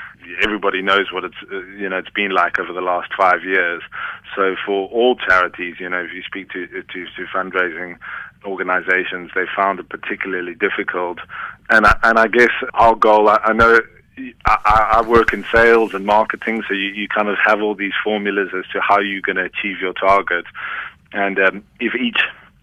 everybody 0.42 0.82
knows 0.82 1.12
what 1.12 1.24
it's 1.24 1.36
uh, 1.50 1.64
you 1.78 1.88
know 1.88 1.98
it's 1.98 2.10
been 2.10 2.32
like 2.32 2.58
over 2.58 2.72
the 2.72 2.80
last 2.80 3.10
five 3.16 3.44
years. 3.44 3.82
So 4.34 4.56
for 4.64 4.88
all 4.88 5.16
charities, 5.16 5.76
you 5.80 5.88
know, 5.88 6.00
if 6.00 6.12
you 6.12 6.22
speak 6.22 6.50
to 6.50 6.66
to, 6.66 6.82
to 6.82 7.26
fundraising 7.34 7.96
organizations, 8.44 9.30
they 9.34 9.44
found 9.54 9.80
it 9.80 9.88
particularly 9.88 10.54
difficult. 10.54 11.18
And 11.70 11.86
I, 11.86 11.98
and 12.02 12.18
I 12.18 12.28
guess 12.28 12.50
our 12.74 12.94
goal, 12.94 13.28
I, 13.28 13.36
I 13.44 13.52
know 13.52 13.80
I, 14.46 15.02
I, 15.02 15.02
work 15.06 15.32
in 15.32 15.44
sales 15.52 15.92
and 15.92 16.06
marketing, 16.06 16.62
so 16.66 16.74
you, 16.74 16.88
you 16.88 17.08
kind 17.08 17.28
of 17.28 17.36
have 17.44 17.60
all 17.60 17.74
these 17.74 17.92
formulas 18.02 18.50
as 18.56 18.64
to 18.72 18.80
how 18.80 19.00
you're 19.00 19.20
going 19.20 19.36
to 19.36 19.44
achieve 19.44 19.80
your 19.80 19.92
target. 19.92 20.46
And 21.12 21.38
um, 21.38 21.64
if 21.80 21.94
each 21.94 22.18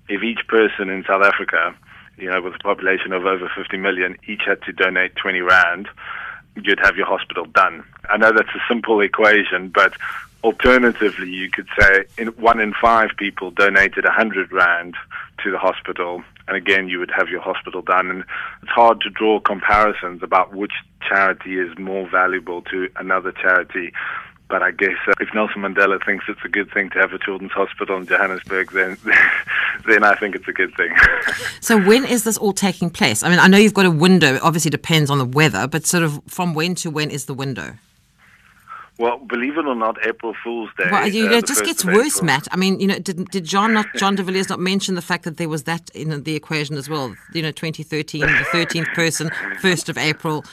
if 0.09 0.23
each 0.23 0.47
person 0.47 0.89
in 0.89 1.03
South 1.05 1.23
Africa, 1.23 1.75
you 2.17 2.29
know, 2.29 2.41
with 2.41 2.55
a 2.55 2.59
population 2.59 3.13
of 3.13 3.25
over 3.25 3.51
50 3.55 3.77
million, 3.77 4.17
each 4.27 4.41
had 4.45 4.61
to 4.63 4.73
donate 4.73 5.15
20 5.15 5.41
rand, 5.41 5.87
you'd 6.55 6.79
have 6.79 6.95
your 6.95 7.05
hospital 7.05 7.45
done. 7.45 7.83
I 8.09 8.17
know 8.17 8.31
that's 8.31 8.49
a 8.49 8.61
simple 8.67 8.99
equation, 9.01 9.69
but 9.69 9.93
alternatively, 10.43 11.29
you 11.29 11.49
could 11.49 11.67
say 11.79 12.05
in 12.17 12.27
one 12.29 12.59
in 12.59 12.73
five 12.81 13.09
people 13.17 13.51
donated 13.51 14.03
100 14.03 14.51
rand 14.51 14.95
to 15.43 15.51
the 15.51 15.57
hospital, 15.57 16.23
and 16.47 16.57
again, 16.57 16.87
you 16.87 16.99
would 16.99 17.11
have 17.11 17.29
your 17.29 17.41
hospital 17.41 17.81
done. 17.81 18.09
And 18.09 18.23
it's 18.61 18.71
hard 18.71 19.01
to 19.01 19.09
draw 19.09 19.39
comparisons 19.39 20.21
about 20.21 20.53
which 20.53 20.73
charity 21.07 21.57
is 21.57 21.77
more 21.77 22.07
valuable 22.09 22.61
to 22.63 22.89
another 22.97 23.31
charity. 23.31 23.93
But 24.49 24.61
I 24.61 24.71
guess 24.71 24.97
uh, 25.07 25.13
if 25.19 25.33
Nelson 25.33 25.61
Mandela 25.61 26.03
thinks 26.05 26.25
it's 26.27 26.43
a 26.43 26.49
good 26.49 26.71
thing 26.71 26.89
to 26.91 26.99
have 26.99 27.13
a 27.13 27.17
children's 27.17 27.53
hospital 27.53 27.97
in 27.97 28.05
Johannesburg, 28.05 28.71
then 28.71 28.97
then 29.87 30.03
I 30.03 30.15
think 30.15 30.35
it's 30.35 30.47
a 30.47 30.53
good 30.53 30.75
thing. 30.75 30.93
so 31.61 31.81
when 31.81 32.05
is 32.05 32.23
this 32.23 32.37
all 32.37 32.53
taking 32.53 32.89
place? 32.89 33.23
I 33.23 33.29
mean, 33.29 33.39
I 33.39 33.47
know 33.47 33.57
you've 33.57 33.73
got 33.73 33.85
a 33.85 33.91
window. 33.91 34.35
It 34.35 34.43
obviously 34.43 34.69
depends 34.69 35.09
on 35.09 35.17
the 35.17 35.25
weather, 35.25 35.67
but 35.67 35.87
sort 35.87 36.03
of 36.03 36.21
from 36.27 36.53
when 36.53 36.75
to 36.75 36.91
when 36.91 37.09
is 37.09 37.25
the 37.25 37.33
window? 37.33 37.77
Well, 39.03 39.17
believe 39.17 39.57
it 39.57 39.65
or 39.65 39.75
not, 39.75 39.97
April 40.07 40.33
Fool's 40.41 40.69
Day. 40.77 40.87
Well, 40.89 41.05
you 41.05 41.25
know, 41.25 41.35
uh, 41.35 41.39
it 41.39 41.45
just 41.45 41.65
gets 41.65 41.83
worse, 41.83 42.15
April. 42.19 42.25
Matt. 42.27 42.47
I 42.51 42.55
mean, 42.55 42.79
you 42.79 42.87
know, 42.87 42.99
did, 42.99 43.29
did 43.31 43.43
John 43.43 43.73
not 43.73 43.85
John 43.97 44.15
de 44.15 44.23
Villiers 44.23 44.47
not 44.47 44.61
mention 44.61 44.95
the 44.95 45.01
fact 45.01 45.25
that 45.25 45.35
there 45.35 45.49
was 45.49 45.63
that 45.63 45.89
in 45.89 46.23
the 46.23 46.37
equation 46.37 46.77
as 46.77 46.87
well? 46.89 47.13
You 47.33 47.41
know, 47.41 47.51
2013, 47.51 48.21
the 48.21 48.27
13th 48.27 48.93
person, 48.93 49.29
1st 49.59 49.89
of 49.89 49.97
April. 49.97 50.45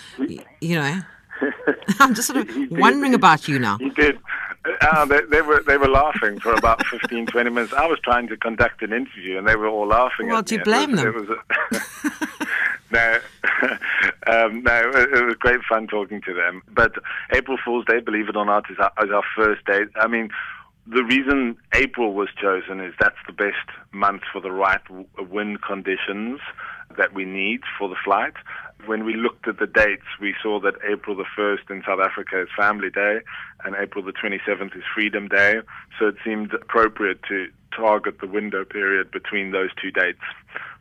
You 0.61 0.75
know, 0.75 1.01
I'm 2.01 2.13
just 2.13 2.27
sort 2.27 2.41
of 2.41 2.51
wondering 2.73 3.15
about 3.15 3.47
you 3.47 3.61
now. 3.61 3.79
He 3.79 3.91
did. 3.91 4.19
Uh, 4.81 5.05
they, 5.05 5.21
they, 5.31 5.43
were 5.43 5.63
they 5.63 5.77
were 5.79 5.89
laughing 5.89 6.41
for 6.41 6.53
about 6.53 6.85
15, 6.87 7.27
20 7.27 7.51
minutes. 7.51 7.73
I 7.73 7.87
was 7.87 8.01
trying 8.01 8.27
to 8.29 8.37
conduct 8.37 8.83
an 8.83 8.93
interview, 8.93 9.39
and 9.39 9.47
they 9.47 9.55
were 9.55 9.69
all 9.69 9.87
laughing. 9.87 10.27
Well, 10.27 10.43
do 10.43 10.57
you 10.57 10.65
blame 10.65 10.99
it 10.99 11.15
was, 11.15 11.29
them? 11.29 11.39
It 11.71 11.73
was 11.73 11.81
a, 12.11 12.47
no, 12.91 13.19
um, 14.27 14.63
no, 14.63 14.91
it 14.95 15.25
was 15.25 15.37
great 15.39 15.61
fun 15.69 15.87
talking 15.87 16.21
to 16.23 16.35
them. 16.35 16.63
But 16.69 16.93
April 17.35 17.59
Fool's 17.65 17.85
Day, 17.87 18.01
believe 18.01 18.29
it 18.29 18.37
or 18.37 18.45
not, 18.45 18.71
is 18.71 18.79
our, 18.79 18.93
is 19.05 19.11
our 19.11 19.25
first 19.37 19.65
day. 19.65 19.83
I 19.97 20.07
mean, 20.07 20.31
the 20.87 21.05
reason 21.05 21.57
April 21.75 22.13
was 22.15 22.29
chosen 22.41 22.81
is 22.81 22.95
that's 22.99 23.17
the 23.27 23.33
best 23.33 23.69
month 23.93 24.23
for 24.33 24.41
the 24.41 24.51
right 24.51 24.81
wind 25.19 25.63
conditions 25.63 26.41
that 26.97 27.15
we 27.15 27.25
need 27.25 27.61
for 27.79 27.89
the 27.89 27.97
flight. 28.05 28.35
When 28.87 29.05
we 29.05 29.15
looked 29.15 29.47
at 29.47 29.59
the 29.59 29.67
dates, 29.67 30.07
we 30.21 30.35
saw 30.43 30.59
that 30.61 30.75
April 30.91 31.15
the 31.15 31.27
1st 31.39 31.71
in 31.71 31.83
South 31.87 32.01
Africa 32.01 32.43
is 32.43 32.49
Family 32.57 32.91
Day 32.91 33.21
and 33.65 33.77
April 33.77 34.05
the 34.05 34.13
27th 34.13 34.77
is 34.77 34.83
Freedom 34.93 35.29
Day. 35.29 35.61
So 35.99 36.09
it 36.09 36.17
seemed 36.25 36.55
appropriate 36.55 37.23
to 37.29 37.49
target 37.77 38.21
the 38.21 38.27
window 38.27 38.65
period 38.65 39.11
between 39.11 39.53
those 39.53 39.71
two 39.81 39.91
dates 39.91 40.19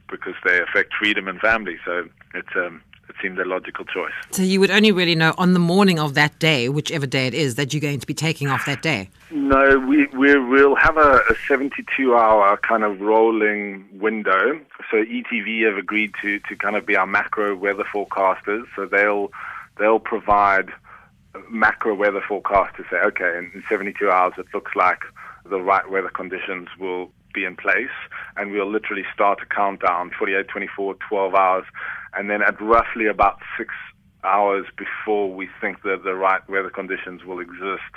because 0.10 0.36
they 0.44 0.62
affect 0.62 0.94
freedom 0.94 1.28
and 1.28 1.40
family. 1.40 1.78
So 1.86 2.08
it's 2.34 2.56
um, 2.56 2.82
it 3.10 3.16
seemed 3.22 3.40
a 3.40 3.46
logical 3.46 3.86
choice. 3.86 4.14
So 4.32 4.44
you 4.44 4.60
would 4.60 4.70
only 4.70 4.92
really 4.92 5.16
know 5.16 5.34
on 5.38 5.54
the 5.54 5.60
morning 5.60 6.00
of 6.00 6.14
that 6.14 6.38
day, 6.40 6.70
whichever 6.70 7.08
day 7.08 7.28
it 7.28 7.34
is, 7.34 7.56
that 7.56 7.74
you're 7.74 7.82
going 7.82 8.00
to 8.00 8.08
be 8.08 8.14
taking 8.14 8.48
off 8.48 8.66
that 8.68 8.82
day. 8.84 9.10
No, 9.32 9.80
we, 9.80 10.06
we 10.08 10.38
will 10.38 10.76
have 10.76 10.98
a, 10.98 11.22
a 11.30 11.36
72 11.48 12.16
hour 12.16 12.58
kind 12.58 12.84
of 12.84 13.02
rolling 13.02 13.88
window. 13.94 14.60
So 14.92 14.98
ETV 14.98 15.66
have 15.66 15.78
agreed 15.78 16.14
to, 16.22 16.40
to 16.40 16.56
kind 16.56 16.76
of 16.76 16.86
be 16.86 16.96
our 16.96 17.08
macro 17.08 17.56
weather 17.56 17.84
forecasters. 17.84 18.66
So 18.76 18.86
they'll 18.86 19.32
they'll 19.78 20.00
provide 20.00 20.70
macro 21.50 21.96
weather 21.96 22.22
forecast 22.28 22.76
to 22.78 22.84
say, 22.92 22.98
okay, 22.98 23.38
in 23.38 23.64
72 23.68 24.10
hours 24.10 24.34
it 24.38 24.48
looks 24.54 24.76
like 24.76 25.02
the 25.46 25.62
right 25.62 25.90
weather 25.90 26.10
conditions 26.10 26.68
will 26.80 27.12
be 27.34 27.46
in 27.46 27.56
place, 27.56 27.96
and 28.38 28.52
we'll 28.52 28.70
literally 28.70 29.06
start 29.14 29.40
a 29.42 29.46
countdown 29.54 30.12
48, 30.18 30.48
24, 30.48 30.96
12 31.08 31.36
hours, 31.36 31.66
and 32.14 32.30
then 32.30 32.42
at 32.42 32.60
roughly 32.62 33.08
about 33.08 33.40
six 33.58 33.74
hours 34.24 34.66
before 34.78 35.34
we 35.34 35.50
think 35.62 35.82
that 35.84 36.04
the 36.04 36.14
right 36.14 36.48
weather 36.50 36.70
conditions 36.70 37.24
will 37.24 37.40
exist, 37.40 37.94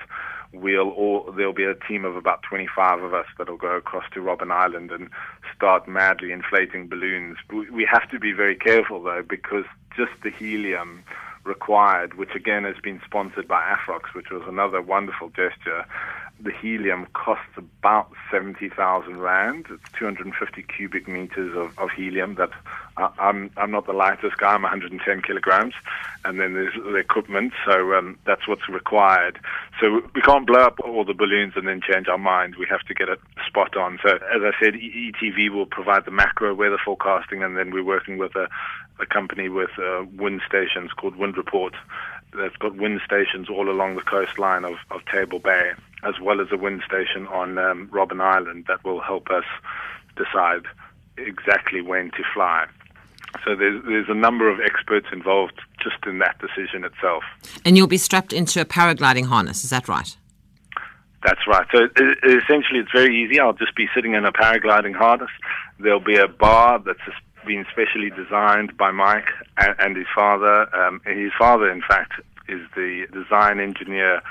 we'll 0.53 0.91
all 0.91 1.33
there'll 1.37 1.53
be 1.53 1.65
a 1.65 1.75
team 1.75 2.05
of 2.05 2.17
about 2.17 2.43
25 2.43 3.03
of 3.03 3.15
us 3.15 3.27
that'll 3.39 3.57
go 3.57 3.77
across 3.77 4.05
to 4.13 4.21
Robben 4.21 4.53
Island 4.53 4.91
and 4.91 5.09
start 5.55 5.89
madly 5.89 6.31
inflating 6.31 6.89
balloons. 6.89 7.39
We 7.51 7.87
have 7.91 8.09
to 8.11 8.19
be 8.19 8.33
very 8.33 8.57
careful 8.57 9.03
though 9.03 9.25
because 9.27 9.65
just 9.97 10.13
the 10.23 10.31
helium 10.31 11.05
required, 11.45 12.15
which 12.15 12.35
again 12.35 12.65
has 12.65 12.77
been 12.83 13.01
sponsored 13.05 13.49
by 13.49 13.63
Afrox, 13.63 14.15
which 14.15 14.31
was 14.31 14.43
another 14.47 14.81
wonderful 14.81 15.29
gesture. 15.29 15.85
The 16.41 16.53
helium 16.53 17.07
costs 17.13 17.57
about 17.57 18.11
70,000 18.31 19.21
rand. 19.21 19.67
It's 19.71 19.93
250 19.99 20.63
cubic 20.63 21.07
meters 21.07 21.57
of, 21.57 21.79
of 21.79 21.91
helium. 21.91 22.35
That 22.37 22.51
I'm 22.97 23.51
I'm 23.57 23.71
not 23.71 23.87
the 23.87 23.93
lightest 23.93 24.39
guy. 24.39 24.55
I'm 24.55 24.63
110 24.63 25.23
kilograms, 25.23 25.75
and 26.25 26.41
then 26.41 26.55
there's 26.55 26.75
the 26.75 26.97
equipment. 26.97 27.53
So 27.65 27.95
um, 27.95 28.19
that's 28.27 28.49
what's 28.49 28.69
required. 28.69 29.39
So 29.81 30.03
we 30.15 30.21
can't 30.21 30.47
blow 30.47 30.61
up 30.61 30.81
all 30.81 31.05
the 31.05 31.15
balloons 31.15 31.55
and 31.57 31.67
then 31.69 31.81
change 31.81 32.09
our 32.09 32.19
mind. 32.19 32.57
We 32.57 32.67
have 32.69 32.83
to 32.83 32.95
get 32.95 33.09
it 33.09 33.21
spot 33.47 33.77
on. 33.77 33.99
So 34.03 34.11
as 34.11 34.43
I 34.43 34.51
said, 34.61 34.75
ETV 34.75 35.51
will 35.51 35.67
provide 35.67 36.05
the 36.05 36.11
macro 36.11 36.55
weather 36.55 36.79
forecasting, 36.85 37.43
and 37.43 37.57
then 37.57 37.71
we're 37.71 37.85
working 37.85 38.19
with 38.19 38.35
a, 38.37 38.49
a 39.01 39.07
company 39.07 39.49
with 39.49 39.71
uh, 39.79 40.05
wind 40.17 40.43
stations 40.47 40.93
called 40.93 41.17
Wind 41.17 41.37
Report 41.37 41.75
that's 42.37 42.57
got 42.57 42.77
wind 42.77 43.01
stations 43.05 43.49
all 43.49 43.69
along 43.69 43.97
the 43.97 44.03
coastline 44.03 44.65
of, 44.65 44.75
of 44.91 45.05
Table 45.07 45.39
Bay, 45.39 45.73
as 46.03 46.15
well 46.21 46.41
as 46.41 46.49
a 46.51 46.57
wind 46.57 46.83
station 46.87 47.27
on 47.29 47.59
um, 47.59 47.89
Robben 47.93 48.21
Island 48.21 48.65
that 48.69 48.83
will 48.85 49.01
help 49.01 49.31
us 49.31 49.45
decide 50.17 50.63
exactly 51.19 51.83
when 51.83 52.11
to 52.13 52.23
fly. 52.33 52.67
So 53.45 53.57
there's, 53.57 53.83
there's 53.85 54.09
a 54.09 54.15
number 54.15 54.49
of 54.49 54.61
experts 54.61 55.07
involved 55.13 55.61
just 55.83 55.97
in 56.07 56.19
that 56.19 56.39
decision 56.39 56.85
itself. 56.85 57.25
And 57.65 57.77
you'll 57.77 57.87
be 57.87 57.99
strapped 57.99 58.33
into 58.33 58.61
a 58.61 58.65
paragliding 58.65 59.27
harness, 59.27 59.65
is 59.65 59.71
that 59.71 59.89
right? 59.89 60.17
That's 61.25 61.47
right. 61.47 61.67
So 61.73 61.89
essentially, 62.25 62.81
it's 62.81 62.91
very 62.93 63.23
easy. 63.23 63.39
I'll 63.39 63.53
just 63.53 63.77
be 63.77 63.89
sitting 63.95 64.15
in 64.15 64.25
a 64.25 64.33
paragliding 64.33 64.95
harness. 64.95 65.31
There'll 65.79 66.01
be 66.01 66.17
a 66.17 66.27
bar 66.27 66.81
that's 66.81 66.99
been 67.47 67.67
specially 67.71 68.11
designed 68.11 68.77
by 68.77 68.91
Mike 68.91 69.29
and, 69.59 69.75
and 69.79 69.97
his 69.97 70.07
father. 70.15 70.75
Um, 70.75 71.01
his 71.05 71.33
father, 71.39 71.71
in 71.71 71.83
fact, 71.83 72.13
is 72.49 72.61
the 72.75 73.07
design 73.13 73.61
engineer 73.61 74.23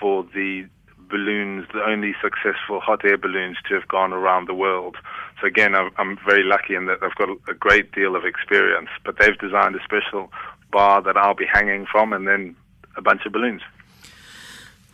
for 0.00 0.24
the 0.34 0.66
balloons, 1.10 1.66
the 1.72 1.82
only 1.82 2.14
successful 2.22 2.80
hot 2.80 3.04
air 3.04 3.18
balloons 3.18 3.56
to 3.68 3.74
have 3.74 3.88
gone 3.88 4.12
around 4.12 4.46
the 4.46 4.54
world. 4.54 4.96
So 5.40 5.46
again, 5.46 5.74
I'm 5.74 6.18
very 6.24 6.44
lucky 6.44 6.74
in 6.74 6.86
that 6.86 6.98
I've 7.02 7.14
got 7.16 7.28
a 7.48 7.54
great 7.54 7.92
deal 7.92 8.14
of 8.14 8.24
experience. 8.24 8.88
But 9.04 9.18
they've 9.18 9.38
designed 9.38 9.74
a 9.74 9.82
special 9.82 10.30
bar 10.70 11.02
that 11.02 11.16
I'll 11.16 11.34
be 11.34 11.46
hanging 11.46 11.86
from, 11.86 12.12
and 12.12 12.28
then 12.28 12.54
a 12.96 13.02
bunch 13.02 13.26
of 13.26 13.32
balloons. 13.32 13.62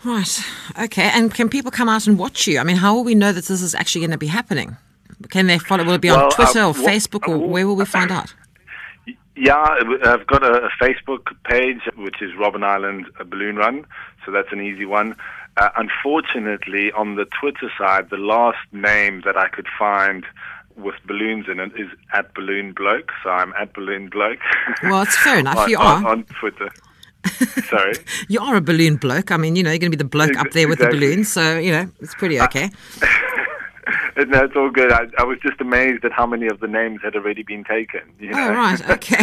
Right. 0.05 0.41
Okay. 0.79 1.11
And 1.13 1.35
can 1.35 1.49
people 1.49 1.71
come 1.71 1.89
out 1.89 2.07
and 2.07 2.19
watch 2.19 2.47
you? 2.47 2.59
I 2.59 2.65
mean, 2.65 2.77
how 2.77 2.95
will 2.95 3.05
we 3.05 3.15
know 3.15 3.33
that 3.33 3.45
this 3.45 3.63
is 3.63 3.75
actually 3.75 4.03
going 4.03 4.13
to 4.13 4.19
be 4.19 4.29
happening? 4.29 4.77
Can 5.31 5.47
they 5.47 5.59
follow? 5.59 5.85
Will 5.85 5.95
it 5.95 6.01
be 6.01 6.11
on 6.11 6.31
Twitter 6.31 6.61
uh, 6.61 6.69
or 6.69 6.75
Facebook, 6.75 7.29
or 7.29 7.39
where 7.39 7.67
will 7.67 7.77
we 7.77 7.85
find 7.85 8.11
out? 8.11 8.35
Yeah, 9.37 9.57
I've 10.05 10.27
got 10.27 10.43
a, 10.43 10.69
Facebook 10.81 11.27
page 11.45 11.81
which 11.97 12.23
is 12.23 12.33
Robben 12.33 12.65
Island 12.65 13.07
Balloon 13.29 13.57
Run, 13.57 13.87
so 14.25 14.33
that's 14.33 14.49
an 14.51 14.61
easy 14.61 14.87
one. 14.87 15.15
Uh, 15.59 15.69
unfortunately, 15.77 16.93
on 16.93 17.17
the 17.17 17.27
Twitter 17.41 17.71
side, 17.79 18.09
the 18.11 18.17
last 18.17 18.59
name 18.73 19.23
that 19.25 19.37
I 19.37 19.49
could 19.49 19.67
find 19.79 20.25
with 20.77 20.95
balloons 21.07 21.47
in 21.49 21.61
it 21.61 21.73
is 21.77 21.89
at 22.13 22.35
Balloon 22.35 22.73
Bloke, 22.73 23.11
so 23.23 23.31
I'm 23.31 23.53
at 23.55 23.73
Balloon 23.75 24.09
Bloke. 24.11 24.39
Well, 24.83 25.03
it's 25.03 25.17
fair 25.19 25.39
enough. 25.41 25.57
on, 25.57 25.71
you 25.71 25.79
are 25.79 25.97
on, 25.97 26.07
on 26.07 26.25
Twitter. 26.25 26.71
Sorry. 27.69 27.95
you 28.29 28.41
are 28.41 28.57
a 28.57 28.61
balloon 28.61 28.97
bloke. 28.97 29.31
I 29.31 29.37
mean, 29.37 29.57
you 29.57 29.63
know, 29.63 29.71
you're 29.71 29.79
going 29.79 29.91
to 29.91 29.97
be 29.97 30.03
the 30.03 30.09
bloke 30.09 30.37
up 30.37 30.51
there 30.53 30.69
with 30.69 30.79
exactly. 30.79 30.99
the 30.99 31.07
balloons, 31.07 31.33
so 31.33 31.59
you 31.59 31.73
know, 31.73 31.91
it's 32.01 32.15
pretty 32.15 32.39
uh, 32.39 32.45
okay. 32.45 32.71
Uh, 34.17 34.25
no, 34.29 34.45
it's 34.45 34.57
all 34.57 34.71
good. 34.71 34.93
I, 34.93 35.07
I, 35.19 35.25
was 35.25 35.39
just 35.41 35.61
amazed 35.61 36.05
at 36.05 36.13
how 36.13 36.27
many 36.27 36.47
of 36.47 36.61
the 36.61 36.69
names 36.69 37.01
had 37.03 37.17
already 37.17 37.43
been 37.43 37.65
taken. 37.65 38.01
You 38.19 38.31
know? 38.31 38.49
Oh, 38.49 38.55
right. 38.55 38.81
Okay. 38.97 39.23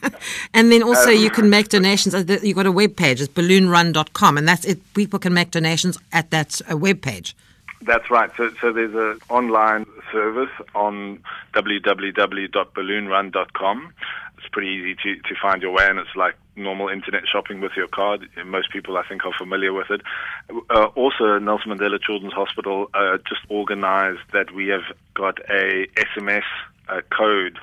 and 0.54 0.72
then 0.72 0.82
also 0.82 1.10
um, 1.10 1.16
you 1.16 1.30
can 1.30 1.50
make 1.50 1.68
donations. 1.68 2.14
You've 2.42 2.56
got 2.56 2.66
a 2.66 2.72
web 2.72 2.96
page. 2.96 3.20
It's 3.20 3.32
balloonrun.com, 3.32 4.38
and 4.38 4.48
that's 4.48 4.64
it. 4.64 4.80
People 4.94 5.18
can 5.18 5.34
make 5.34 5.50
donations 5.50 5.98
at 6.12 6.30
that 6.30 6.62
uh, 6.70 6.76
web 6.76 7.02
page. 7.02 7.36
That's 7.82 8.10
right. 8.10 8.30
So, 8.36 8.50
so 8.60 8.72
there's 8.72 8.94
an 8.94 9.18
online 9.28 9.86
service 10.12 10.50
on 10.74 11.18
www.balloonrun.com. 11.54 13.92
It's 14.38 14.48
pretty 14.48 14.68
easy 14.68 14.94
to, 15.02 15.16
to 15.16 15.34
find 15.40 15.62
your 15.62 15.72
way, 15.72 15.86
and 15.88 15.98
it's 15.98 16.14
like 16.16 16.36
normal 16.56 16.88
internet 16.88 17.22
shopping 17.30 17.60
with 17.60 17.72
your 17.76 17.88
card. 17.88 18.28
Most 18.44 18.70
people, 18.70 18.96
I 18.96 19.02
think, 19.08 19.24
are 19.24 19.32
familiar 19.32 19.72
with 19.72 19.90
it. 19.90 20.02
Uh, 20.70 20.86
also, 20.94 21.38
Nelson 21.38 21.72
Mandela 21.72 22.00
Children's 22.00 22.34
Hospital 22.34 22.90
uh, 22.94 23.18
just 23.28 23.42
organized 23.48 24.20
that 24.32 24.52
we 24.52 24.68
have 24.68 24.84
got 25.14 25.38
a 25.50 25.86
SMS 25.96 26.44
uh, 26.88 27.00
code 27.10 27.58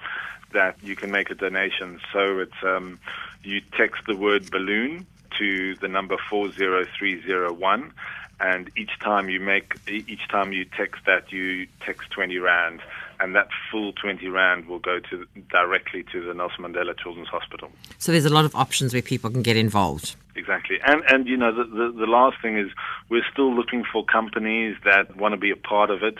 that 0.54 0.76
you 0.84 0.96
can 0.96 1.12
make 1.12 1.30
a 1.30 1.36
donation. 1.36 2.00
So 2.12 2.40
it's 2.40 2.64
um, 2.64 3.00
you 3.44 3.62
text 3.78 4.04
the 4.08 4.16
word 4.16 4.50
balloon 4.50 5.06
to 5.38 5.76
the 5.76 5.88
number 5.88 6.18
40301 6.30 7.94
and 8.42 8.72
each 8.78 8.98
time 9.00 9.30
you 9.30 9.40
make 9.40 9.76
each 9.88 10.28
time 10.30 10.54
you 10.54 10.66
text 10.66 11.02
that 11.06 11.32
you 11.32 11.68
text 11.82 12.10
20 12.12 12.38
rand 12.40 12.82
and 13.20 13.36
that 13.36 13.50
full 13.72 13.94
20 13.94 14.28
rand 14.28 14.68
will 14.68 14.80
go 14.80 15.00
to 15.10 15.26
directly 15.50 16.04
to 16.12 16.26
the 16.26 16.34
Nelson 16.34 16.64
Mandela 16.64 16.98
Children's 16.98 17.28
Hospital. 17.30 17.72
So 17.98 18.12
there's 18.12 18.26
a 18.26 18.34
lot 18.34 18.46
of 18.46 18.56
options 18.56 18.94
where 18.94 19.02
people 19.02 19.30
can 19.30 19.42
get 19.42 19.58
involved. 19.58 20.16
Exactly. 20.40 20.78
And 20.86 21.04
and 21.10 21.28
you 21.28 21.36
know 21.36 21.52
the, 21.54 21.66
the, 21.66 21.92
the 21.92 22.06
last 22.08 22.38
thing 22.42 22.58
is 22.58 22.72
we're 23.10 23.28
still 23.32 23.54
looking 23.54 23.84
for 23.92 24.06
companies 24.06 24.78
that 24.86 25.18
want 25.18 25.34
to 25.34 25.38
be 25.38 25.52
a 25.52 25.58
part 25.58 25.90
of 25.90 26.02
it 26.02 26.16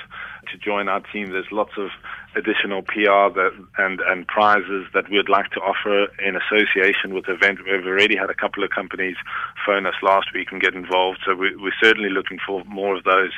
to 0.52 0.58
join 0.58 0.90
our 0.90 1.00
team. 1.14 1.32
There's 1.32 1.52
lots 1.52 1.72
of 1.78 1.90
additional 2.36 2.82
PR 2.82 3.32
that, 3.40 3.52
and, 3.78 4.02
and 4.02 4.28
prizes 4.28 4.88
that 4.94 5.10
we'd 5.10 5.30
like 5.30 5.50
to 5.52 5.60
offer 5.62 6.08
in 6.22 6.36
association 6.36 7.14
with 7.14 7.26
the 7.26 7.34
event. 7.34 7.60
We've 7.64 7.86
already 7.86 8.18
had 8.18 8.30
a 8.30 8.36
couple 8.36 8.64
of 8.64 8.70
companies 8.72 9.16
phone 9.66 9.86
us 9.86 9.96
last 10.04 10.28
week 10.34 10.52
and 10.52 10.62
get 10.62 10.74
involved, 10.74 11.20
so 11.26 11.34
we, 11.34 11.56
we're 11.56 11.80
certainly 11.82 12.10
looking 12.10 12.40
for 12.46 12.64
more 12.66 12.98
of 12.98 13.04
those. 13.06 13.32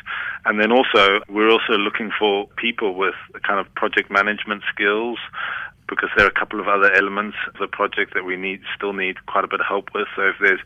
And 0.46 0.60
then 0.60 0.72
also, 0.72 1.22
we're 1.30 1.50
also 1.50 1.74
looking 1.74 2.12
for 2.18 2.48
people 2.58 2.96
with 2.96 3.16
kind 3.48 3.60
of 3.60 3.74
project 3.76 4.10
management 4.10 4.64
skills 4.74 5.20
because 5.90 6.10
there 6.16 6.26
are 6.26 6.30
a 6.30 6.40
couple 6.40 6.60
of 6.60 6.68
other 6.68 6.92
elements 6.94 7.38
of 7.48 7.60
the 7.60 7.68
project 7.68 8.14
that 8.14 8.24
we 8.24 8.36
need 8.36 8.62
still 8.76 8.94
need 8.94 9.26
quite 9.26 9.44
a 9.44 9.48
bit 9.48 9.60
of 9.60 9.66
help 9.66 9.90
with. 9.94 10.08
So 10.16 10.24
if 10.24 10.36
there's 10.40 10.60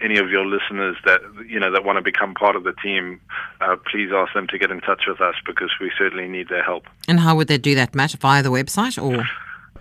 any 0.00 0.18
of 0.18 0.30
your 0.30 0.46
listeners 0.46 0.96
that 1.04 1.20
you 1.46 1.58
know 1.58 1.72
that 1.72 1.84
want 1.84 1.96
to 1.96 2.02
become 2.02 2.34
part 2.34 2.56
of 2.56 2.64
the 2.64 2.72
team, 2.82 3.20
uh, 3.60 3.76
please 3.90 4.10
ask 4.14 4.32
them 4.34 4.46
to 4.48 4.58
get 4.58 4.70
in 4.70 4.80
touch 4.80 5.02
with 5.08 5.20
us 5.20 5.34
because 5.46 5.70
we 5.80 5.90
certainly 5.98 6.28
need 6.28 6.48
their 6.48 6.62
help. 6.62 6.84
And 7.08 7.20
how 7.20 7.36
would 7.36 7.48
they 7.48 7.58
do 7.58 7.74
that, 7.74 7.94
Matt? 7.94 8.12
Via 8.12 8.42
the 8.42 8.50
website 8.50 9.02
or? 9.02 9.24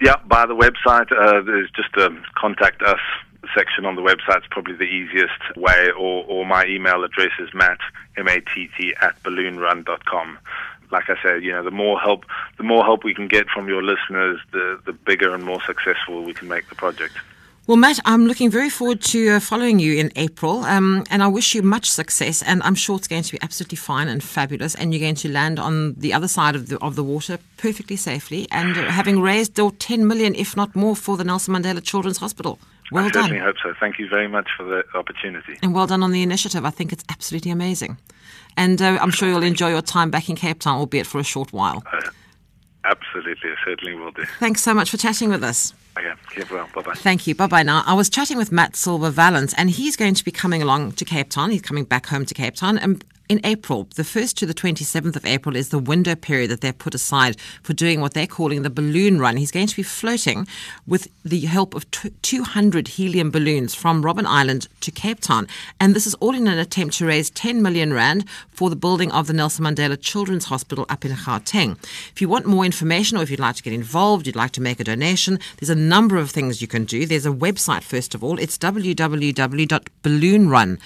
Yeah, 0.01 0.15
by 0.25 0.45
the 0.45 0.55
website. 0.55 1.11
Uh, 1.11 1.41
there's 1.41 1.69
just 1.71 1.95
a 1.97 2.09
contact 2.35 2.81
us 2.81 2.99
section 3.55 3.85
on 3.85 3.95
the 3.95 4.01
website. 4.01 4.37
It's 4.37 4.47
probably 4.51 4.75
the 4.75 4.83
easiest 4.83 5.55
way. 5.55 5.89
Or, 5.91 6.25
or 6.25 6.45
my 6.45 6.65
email 6.65 7.03
address 7.03 7.31
is 7.39 7.49
matt 7.53 7.79
m 8.15 8.27
a 8.27 8.39
t 8.41 8.69
t 8.77 8.93
at 9.01 9.21
balloonrun.com. 9.23 10.37
Like 10.91 11.09
I 11.09 11.15
said, 11.21 11.43
you 11.43 11.51
know, 11.51 11.63
the 11.63 11.71
more 11.71 11.99
help, 11.99 12.25
the 12.57 12.63
more 12.63 12.83
help 12.83 13.03
we 13.03 13.13
can 13.13 13.27
get 13.27 13.47
from 13.49 13.67
your 13.67 13.83
listeners, 13.83 14.39
the 14.51 14.79
the 14.85 14.93
bigger 14.93 15.33
and 15.33 15.43
more 15.43 15.61
successful 15.65 16.23
we 16.23 16.33
can 16.33 16.47
make 16.47 16.69
the 16.69 16.75
project. 16.75 17.15
Well, 17.67 17.75
Matt, 17.75 17.99
I'm 18.05 18.27
looking 18.27 18.49
very 18.49 18.69
forward 18.69 19.01
to 19.11 19.31
uh, 19.31 19.39
following 19.41 19.77
you 19.77 19.97
in 19.97 20.09
April, 20.15 20.63
um, 20.63 21.03
and 21.09 21.21
I 21.21 21.27
wish 21.27 21.53
you 21.53 21.61
much 21.61 21.91
success. 21.91 22.41
And 22.41 22.63
I'm 22.63 22.75
sure 22.75 22.95
it's 22.95 23.09
going 23.09 23.23
to 23.23 23.31
be 23.33 23.39
absolutely 23.41 23.75
fine 23.75 24.07
and 24.07 24.23
fabulous, 24.23 24.73
and 24.73 24.93
you're 24.93 25.01
going 25.01 25.15
to 25.15 25.29
land 25.29 25.59
on 25.59 25.95
the 25.95 26.13
other 26.13 26.29
side 26.29 26.55
of 26.55 26.69
the 26.69 26.79
of 26.79 26.95
the 26.95 27.03
water 27.03 27.39
perfectly 27.57 27.97
safely, 27.97 28.47
and 28.51 28.77
having 28.77 29.19
raised 29.19 29.59
uh, 29.59 29.69
10 29.79 30.07
million, 30.07 30.33
if 30.35 30.55
not 30.55 30.77
more, 30.77 30.95
for 30.95 31.17
the 31.17 31.25
Nelson 31.25 31.55
Mandela 31.55 31.83
Children's 31.83 32.19
Hospital. 32.19 32.57
Well 32.91 33.05
I 33.05 33.09
done, 33.09 33.23
certainly 33.23 33.43
hope 33.43 33.55
so. 33.61 33.73
Thank 33.79 33.99
you 33.99 34.07
very 34.07 34.27
much 34.27 34.47
for 34.55 34.63
the 34.63 34.83
opportunity. 34.95 35.57
and 35.61 35.73
well 35.73 35.87
done 35.87 36.03
on 36.03 36.11
the 36.11 36.21
initiative. 36.23 36.63
I 36.65 36.69
think 36.69 36.93
it's 36.93 37.03
absolutely 37.09 37.51
amazing, 37.51 37.97
and 38.55 38.81
uh, 38.81 38.97
I'm 39.01 39.11
sure 39.11 39.27
you'll 39.27 39.43
enjoy 39.43 39.69
your 39.69 39.81
time 39.81 40.09
back 40.09 40.29
in 40.29 40.35
Cape 40.35 40.59
Town, 40.59 40.77
albeit 40.77 41.05
for 41.05 41.19
a 41.19 41.23
short 41.23 41.51
while. 41.51 41.83
Absolutely, 42.85 43.49
I 43.49 43.55
certainly 43.65 43.95
will 43.95 44.11
do. 44.11 44.23
Thanks 44.39 44.61
so 44.61 44.73
much 44.73 44.89
for 44.89 44.95
chatting 44.97 45.29
with 45.29 45.43
us. 45.43 45.73
Okay, 45.99 46.13
keep 46.33 46.49
well. 46.49 46.69
Bye 46.73 46.83
bye. 46.83 46.93
Thank 46.93 47.27
you. 47.27 47.35
Bye 47.35 47.47
bye 47.47 47.63
now. 47.63 47.83
I 47.85 47.93
was 47.93 48.09
chatting 48.09 48.37
with 48.37 48.51
Matt 48.51 48.75
Silver 48.77 49.09
Vallance, 49.09 49.53
and 49.55 49.69
he's 49.69 49.97
going 49.97 50.13
to 50.13 50.23
be 50.23 50.31
coming 50.31 50.61
along 50.61 50.93
to 50.93 51.03
Cape 51.03 51.29
Town. 51.29 51.49
He's 51.51 51.61
coming 51.61 51.83
back 51.83 52.05
home 52.05 52.25
to 52.25 52.33
Cape 52.33 52.55
Town. 52.55 52.77
And 52.77 53.03
in 53.29 53.41
April, 53.43 53.87
the 53.95 54.03
1st 54.03 54.35
to 54.35 54.45
the 54.45 54.53
27th 54.53 55.15
of 55.15 55.25
April 55.25 55.55
is 55.55 55.69
the 55.69 55.79
window 55.79 56.15
period 56.15 56.49
that 56.49 56.61
they've 56.61 56.77
put 56.77 56.95
aside 56.95 57.37
for 57.61 57.73
doing 57.73 57.99
what 57.99 58.13
they're 58.13 58.27
calling 58.27 58.61
the 58.61 58.69
balloon 58.69 59.19
run. 59.19 59.37
He's 59.37 59.51
going 59.51 59.67
to 59.67 59.75
be 59.75 59.83
floating 59.83 60.47
with 60.85 61.09
the 61.23 61.41
help 61.41 61.75
of 61.75 61.85
200 61.91 62.87
helium 62.87 63.29
balloons 63.29 63.75
from 63.75 64.03
Robben 64.03 64.25
Island 64.25 64.67
to 64.81 64.91
Cape 64.91 65.19
Town. 65.19 65.47
And 65.79 65.93
this 65.93 66.07
is 66.07 66.13
all 66.15 66.33
in 66.35 66.47
an 66.47 66.57
attempt 66.57 66.97
to 66.97 67.05
raise 67.05 67.29
10 67.29 67.61
million 67.61 67.93
rand 67.93 68.25
for 68.49 68.69
the 68.69 68.77
building 68.77 69.11
of 69.11 69.27
the 69.27 69.33
Nelson 69.33 69.65
Mandela 69.65 69.99
Children's 69.99 70.45
Hospital 70.45 70.85
up 70.87 71.03
in 71.03 71.11
Gauteng. 71.11 71.77
If 72.11 72.21
you 72.21 72.29
want 72.29 72.45
more 72.45 72.63
information 72.63 73.17
or 73.17 73.23
if 73.23 73.29
you'd 73.29 73.41
like 73.41 73.57
to 73.57 73.63
get 73.63 73.73
involved, 73.73 74.25
you'd 74.25 74.37
like 74.37 74.51
to 74.51 74.61
make 74.61 74.79
a 74.79 74.85
donation, 74.85 75.39
there's 75.57 75.69
a 75.69 75.75
number 75.75 76.15
of 76.17 76.31
things 76.31 76.61
you 76.61 76.67
can 76.67 76.85
do. 76.85 77.05
There's 77.05 77.25
a 77.25 77.31
website, 77.31 77.83
first 77.83 78.15
of 78.15 78.23
all. 78.23 78.39
It's 78.39 78.57
www.balloonrun.com. 78.57 80.77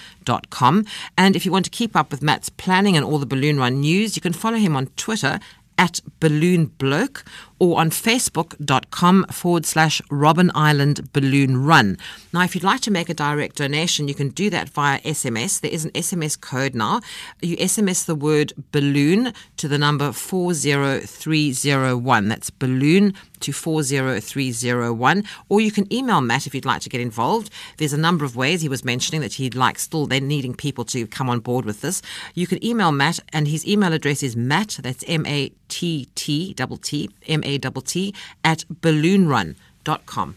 And 1.18 1.36
if 1.36 1.44
you 1.44 1.52
want 1.52 1.64
to 1.64 1.70
keep 1.70 1.96
up 1.96 2.10
with 2.10 2.22
Matt's 2.22 2.48
planning 2.48 2.96
and 2.96 3.04
all 3.04 3.18
the 3.18 3.26
Balloon 3.26 3.58
Run 3.58 3.80
news, 3.80 4.16
you 4.16 4.22
can 4.22 4.32
follow 4.32 4.56
him 4.56 4.76
on 4.76 4.86
Twitter 4.96 5.40
at 5.78 6.00
Balloon 6.20 6.66
Bloke 6.66 7.24
or 7.62 7.78
on 7.78 7.90
facebook.com 7.90 9.24
forward 9.30 9.64
slash 9.64 10.02
Robben 10.10 10.50
Island 10.52 11.12
Balloon 11.12 11.64
Run. 11.64 11.96
Now, 12.32 12.42
if 12.42 12.56
you'd 12.56 12.64
like 12.64 12.80
to 12.80 12.90
make 12.90 13.08
a 13.08 13.14
direct 13.14 13.54
donation, 13.54 14.08
you 14.08 14.16
can 14.16 14.30
do 14.30 14.50
that 14.50 14.68
via 14.68 14.98
SMS. 15.02 15.60
There 15.60 15.70
is 15.70 15.84
an 15.84 15.92
SMS 15.92 16.40
code 16.40 16.74
now. 16.74 17.00
You 17.40 17.56
SMS 17.58 18.04
the 18.04 18.16
word 18.16 18.52
balloon 18.72 19.32
to 19.58 19.68
the 19.68 19.78
number 19.78 20.10
40301. 20.10 22.28
That's 22.28 22.50
balloon 22.50 23.14
to 23.42 23.52
40301. 23.52 25.24
Or 25.48 25.60
you 25.60 25.70
can 25.70 25.92
email 25.92 26.20
Matt 26.20 26.48
if 26.48 26.54
you'd 26.56 26.64
like 26.64 26.80
to 26.82 26.88
get 26.88 27.00
involved. 27.00 27.50
There's 27.76 27.92
a 27.92 27.98
number 27.98 28.24
of 28.24 28.34
ways 28.34 28.62
he 28.62 28.68
was 28.68 28.84
mentioning 28.84 29.20
that 29.20 29.34
he'd 29.34 29.54
like 29.54 29.78
still, 29.78 30.06
they're 30.06 30.20
needing 30.20 30.54
people 30.54 30.84
to 30.86 31.06
come 31.06 31.28
on 31.28 31.38
board 31.40 31.64
with 31.64 31.80
this. 31.80 32.02
You 32.34 32.48
can 32.48 32.64
email 32.64 32.90
Matt, 32.90 33.20
and 33.32 33.46
his 33.46 33.66
email 33.66 33.92
address 33.92 34.22
is 34.22 34.36
matt, 34.36 34.78
that's 34.82 35.04
M 35.06 35.26
A 35.26 35.50
T 35.68 36.08
T 36.14 36.54
double 36.54 36.76
T, 36.76 37.10
M 37.26 37.42
A 37.44 37.51
T, 37.58 38.14
at 38.44 38.64
balloonrun.com. 38.80 40.36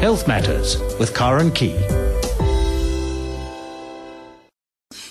Health 0.00 0.28
Matters 0.28 0.78
with 0.98 1.14
Karen 1.14 1.50
Key. 1.50 1.95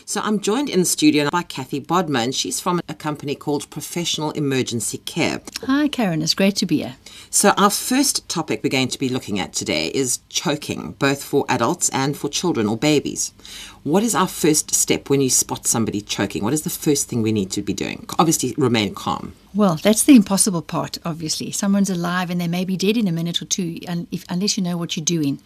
So 0.07 0.21
I'm 0.21 0.39
joined 0.39 0.69
in 0.69 0.81
the 0.81 0.85
studio 0.85 1.31
by 1.31 1.41
Kathy 1.41 1.79
Bodman. 1.79 2.31
she's 2.31 2.59
from 2.59 2.79
a 2.87 2.93
company 2.93 3.33
called 3.33 3.67
Professional 3.71 4.29
Emergency 4.31 4.99
Care. 4.99 5.41
Hi, 5.63 5.87
Karen. 5.87 6.21
It's 6.21 6.35
great 6.35 6.55
to 6.57 6.67
be 6.67 6.77
here. 6.83 6.97
So 7.31 7.55
our 7.57 7.71
first 7.71 8.29
topic 8.29 8.61
we're 8.63 8.69
going 8.69 8.89
to 8.89 8.99
be 8.99 9.09
looking 9.09 9.39
at 9.39 9.53
today 9.53 9.87
is 9.87 10.19
choking, 10.29 10.91
both 10.99 11.23
for 11.23 11.43
adults 11.49 11.89
and 11.89 12.15
for 12.15 12.29
children 12.29 12.67
or 12.67 12.77
babies. 12.77 13.33
What 13.81 14.03
is 14.03 14.13
our 14.13 14.27
first 14.27 14.75
step 14.75 15.09
when 15.09 15.21
you 15.21 15.29
spot 15.31 15.65
somebody 15.65 16.01
choking? 16.01 16.43
What 16.43 16.53
is 16.53 16.61
the 16.61 16.69
first 16.69 17.09
thing 17.09 17.23
we 17.23 17.31
need 17.31 17.49
to 17.51 17.63
be 17.63 17.73
doing? 17.73 18.05
Obviously, 18.19 18.53
remain 18.59 18.93
calm. 18.93 19.33
Well, 19.55 19.75
that's 19.75 20.03
the 20.03 20.15
impossible 20.15 20.61
part, 20.61 20.99
obviously. 21.03 21.51
Someone's 21.51 21.89
alive 21.89 22.29
and 22.29 22.39
they 22.39 22.47
may 22.47 22.63
be 22.65 22.77
dead 22.77 22.97
in 22.97 23.07
a 23.07 23.11
minute 23.11 23.41
or 23.41 23.45
two 23.45 23.79
if, 24.11 24.23
unless 24.29 24.55
you 24.55 24.63
know 24.63 24.77
what 24.77 24.95
you're 24.95 25.05
doing. 25.05 25.39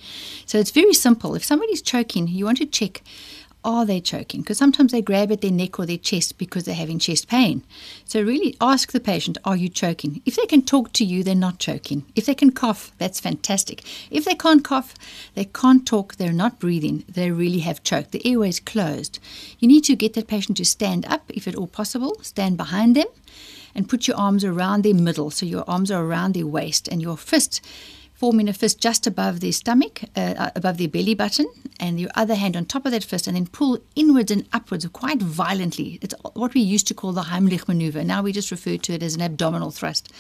So 0.46 0.58
it's 0.58 0.72
very 0.72 0.94
simple. 0.94 1.36
If 1.36 1.46
somebody's 1.46 1.82
choking, 1.82 2.28
you 2.28 2.44
want 2.44 2.58
to 2.58 2.66
check 2.66 3.02
are 3.64 3.86
they 3.86 4.00
choking? 4.00 4.42
Because 4.42 4.58
sometimes 4.58 4.92
they 4.92 5.02
grab 5.02 5.32
at 5.32 5.42
their 5.42 5.52
neck 5.52 5.80
or 5.80 5.86
their 5.86 5.98
chest 5.98 6.38
because 6.38 6.64
they're 6.64 6.76
having 6.76 6.98
chest 6.98 7.28
pain. 7.28 7.64
So, 8.06 8.22
really 8.22 8.56
ask 8.62 8.92
the 8.92 9.00
patient, 9.00 9.38
Are 9.44 9.56
you 9.56 9.68
choking? 9.68 10.22
If 10.26 10.36
they 10.36 10.46
can 10.46 10.62
talk 10.62 10.94
to 10.94 11.04
you, 11.04 11.24
they're 11.24 11.36
not 11.36 11.60
choking. 11.60 12.06
If 12.16 12.26
they 12.26 12.36
can 12.36 12.52
cough, 12.52 12.92
that's 12.98 13.20
fantastic. 13.20 13.84
If 14.10 14.24
they 14.24 14.36
can't 14.36 14.64
cough, 14.64 14.96
they 15.36 15.46
can't 15.46 15.86
talk, 15.86 16.16
they're 16.16 16.32
not 16.32 16.60
breathing, 16.60 17.04
they 17.10 17.32
really 17.32 17.60
have 17.60 17.84
choked. 17.84 18.12
The 18.12 18.26
airway 18.26 18.50
is 18.50 18.60
closed. 18.60 19.20
You 19.60 19.68
need 19.68 19.84
to 19.86 19.96
get 19.96 20.14
that 20.14 20.28
patient 20.28 20.58
to 20.58 20.66
stand 20.66 21.06
up, 21.08 21.24
if 21.30 21.48
at 21.48 21.56
all 21.56 21.68
possible, 21.68 22.18
stand 22.22 22.56
behind 22.56 22.96
them, 22.96 23.08
and 23.76 23.90
put 23.90 24.08
your 24.08 24.18
arms 24.18 24.46
around 24.46 24.84
their 24.84 24.96
middle. 24.96 25.32
So, 25.32 25.46
your 25.46 25.66
arms 25.70 25.92
are 25.92 26.04
around 26.04 26.34
their 26.34 26.48
waist, 26.48 26.88
and 26.88 27.02
your 27.02 27.18
fist 27.18 27.62
forming 28.20 28.50
a 28.50 28.54
fist 28.54 28.82
just 28.82 29.08
above 29.08 29.40
their 29.40 29.54
stomach, 29.54 30.02
uh, 30.18 30.50
above 30.54 30.78
their 30.78 30.90
belly 30.90 31.16
button, 31.16 31.48
and 31.80 32.02
your 32.02 32.10
other 32.16 32.36
hand 32.36 32.58
on 32.58 32.66
top 32.66 32.86
of 32.86 32.92
that 32.92 33.04
fist, 33.04 33.28
and 33.28 33.38
then 33.38 33.48
pull 33.48 33.80
inwards 33.96 34.30
and 34.30 34.46
upwards 34.52 34.86
quite 34.90 35.22
violently. 35.22 35.98
It's 36.02 36.14
what 36.34 36.54
we 36.54 36.60
used 36.60 36.86
to 36.88 36.94
call 36.94 37.14
the 37.14 37.22
Heimlich 37.22 37.70
maneuver. 37.70 38.04
Now 38.04 38.22
we 38.22 38.34
just 38.34 38.52
refer 38.52 38.76
to 38.76 38.94
it 38.94 39.02
as 39.02 39.16
an 39.16 39.22
abdominal 39.22 39.72
thrust. 39.72 40.12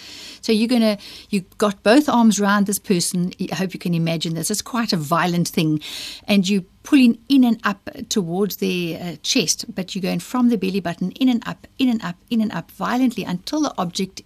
So 0.41 0.53
you're 0.53 0.69
gonna, 0.69 0.97
you've 1.29 1.57
got 1.57 1.83
both 1.83 2.07
arms 2.07 2.39
around 2.39 2.67
this 2.67 2.79
person. 2.79 3.33
I 3.51 3.55
hope 3.55 3.73
you 3.73 3.79
can 3.79 3.93
imagine 3.93 4.33
this. 4.33 4.49
It's 4.49 4.61
quite 4.61 4.93
a 4.93 4.97
violent 4.97 5.49
thing, 5.49 5.81
and 6.25 6.47
you 6.47 6.65
pulling 6.83 7.19
in 7.27 7.43
and 7.43 7.59
up 7.65 7.89
towards 8.07 8.57
their 8.57 8.99
uh, 8.99 9.15
chest, 9.21 9.65
but 9.75 9.93
you're 9.93 10.01
going 10.01 10.19
from 10.19 10.47
the 10.47 10.57
belly 10.57 10.79
button 10.79 11.11
in 11.11 11.27
and 11.27 11.45
up, 11.45 11.67
in 11.77 11.89
and 11.89 12.01
up, 12.03 12.15
in 12.29 12.39
and 12.39 12.51
up 12.53 12.71
violently 12.71 13.25
until 13.25 13.61
the 13.61 13.73
object 13.77 14.21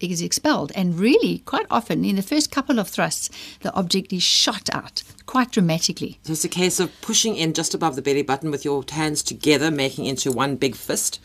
is 0.00 0.22
expelled. 0.22 0.72
And 0.74 0.98
really, 0.98 1.38
quite 1.38 1.66
often, 1.70 2.04
in 2.04 2.16
the 2.16 2.22
first 2.22 2.50
couple 2.50 2.78
of 2.78 2.88
thrusts, 2.88 3.30
the 3.60 3.72
object 3.74 4.12
is 4.12 4.22
shot 4.22 4.68
out 4.72 5.02
quite 5.26 5.50
dramatically. 5.52 6.18
So 6.24 6.32
it's 6.32 6.44
a 6.44 6.48
case 6.48 6.80
of 6.80 6.90
pushing 7.00 7.36
in 7.36 7.54
just 7.54 7.74
above 7.74 7.96
the 7.96 8.02
belly 8.02 8.22
button 8.22 8.50
with 8.50 8.64
your 8.64 8.84
hands 8.90 9.22
together, 9.22 9.70
making 9.70 10.06
into 10.06 10.32
one 10.32 10.56
big 10.56 10.74
fist. 10.74 11.20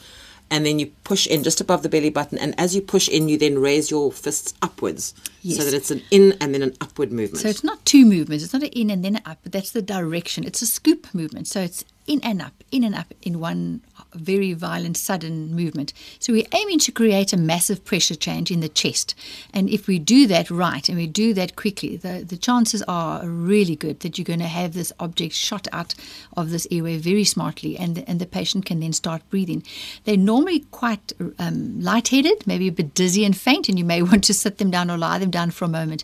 And 0.52 0.64
then 0.64 0.78
you 0.78 0.92
push 1.04 1.26
in 1.26 1.42
just 1.42 1.60
above 1.60 1.82
the 1.82 1.90
belly 1.90 2.12
button. 2.12 2.38
And 2.38 2.54
as 2.60 2.76
you 2.76 2.82
push 2.82 3.10
in, 3.10 3.28
you 3.30 3.38
then 3.38 3.58
raise 3.58 3.90
your 3.90 4.12
fists 4.12 4.54
upwards 4.62 5.16
Yes. 5.42 5.58
so 5.58 5.64
that 5.64 5.74
it's 5.74 5.90
an 5.90 6.04
in 6.12 6.36
and 6.40 6.54
then 6.54 6.62
an 6.62 6.76
upward 6.80 7.12
movement. 7.12 7.42
So 7.42 7.50
it's 7.50 7.64
not 7.64 7.84
two 7.84 8.06
movements. 8.06 8.44
It's 8.44 8.54
not 8.54 8.62
an 8.62 8.70
in 8.70 8.92
and 8.92 9.04
then 9.04 9.16
an 9.16 9.24
up, 9.26 9.40
but 9.42 9.52
that's 9.52 9.72
the 9.72 9.82
direction. 9.82 10.44
It's 10.44 10.62
a 10.62 10.68
scoop 10.68 11.08
movement. 11.16 11.48
So 11.48 11.62
it's 11.62 11.84
in 12.08 12.20
and 12.24 12.42
up, 12.42 12.64
in 12.72 12.84
and 12.84 12.96
up 12.96 13.14
in 13.22 13.40
one 13.40 13.82
very 14.14 14.54
violent, 14.54 14.98
sudden 14.98 15.54
movement. 15.56 15.94
So 16.20 16.34
we're 16.34 16.48
aiming 16.54 16.80
to 16.80 16.92
create 16.92 17.34
a 17.34 17.38
massive 17.38 17.84
pressure 17.84 18.16
change 18.16 18.52
in 18.52 18.60
the 18.60 18.70
chest. 18.70 19.16
And 19.54 19.70
if 19.70 19.88
we 19.88 20.00
do 20.00 20.28
that 20.28 20.50
right 20.50 20.88
and 20.88 20.98
we 20.98 21.08
do 21.08 21.34
that 21.34 21.56
quickly, 21.56 21.98
the, 21.98 22.24
the 22.28 22.38
chances 22.38 22.84
are 22.88 23.28
really 23.28 23.76
good 23.76 24.02
that 24.02 24.18
you're 24.18 24.26
going 24.26 24.40
to 24.40 24.46
have 24.46 24.74
this 24.74 24.94
object 25.00 25.34
shot 25.34 25.68
out 25.74 25.96
of 26.38 26.52
this 26.52 26.68
airway 26.72 26.98
very 26.98 27.24
smartly 27.24 27.78
and, 27.78 28.04
and 28.08 28.20
the 28.20 28.26
patient 28.26 28.66
can 28.66 28.80
then 28.80 28.94
start 28.94 29.28
breathing. 29.30 29.64
They're 30.04 30.18
normally 30.18 30.60
quite 30.72 31.14
um, 31.40 31.80
lightheaded, 31.80 32.46
maybe 32.48 32.68
a 32.68 32.72
bit 32.72 32.94
dizzy 32.94 33.26
and 33.26 33.36
faint, 33.36 33.70
and 33.70 33.78
you 33.78 33.86
may 33.86 34.02
want 34.04 34.24
to 34.26 34.34
sit 34.34 34.58
them 34.58 34.72
down 34.72 34.92
or 34.92 34.98
lie 34.98 35.20
them 35.20 35.32
down 35.32 35.52
for 35.52 35.66
a 35.66 35.70
moment. 35.70 36.04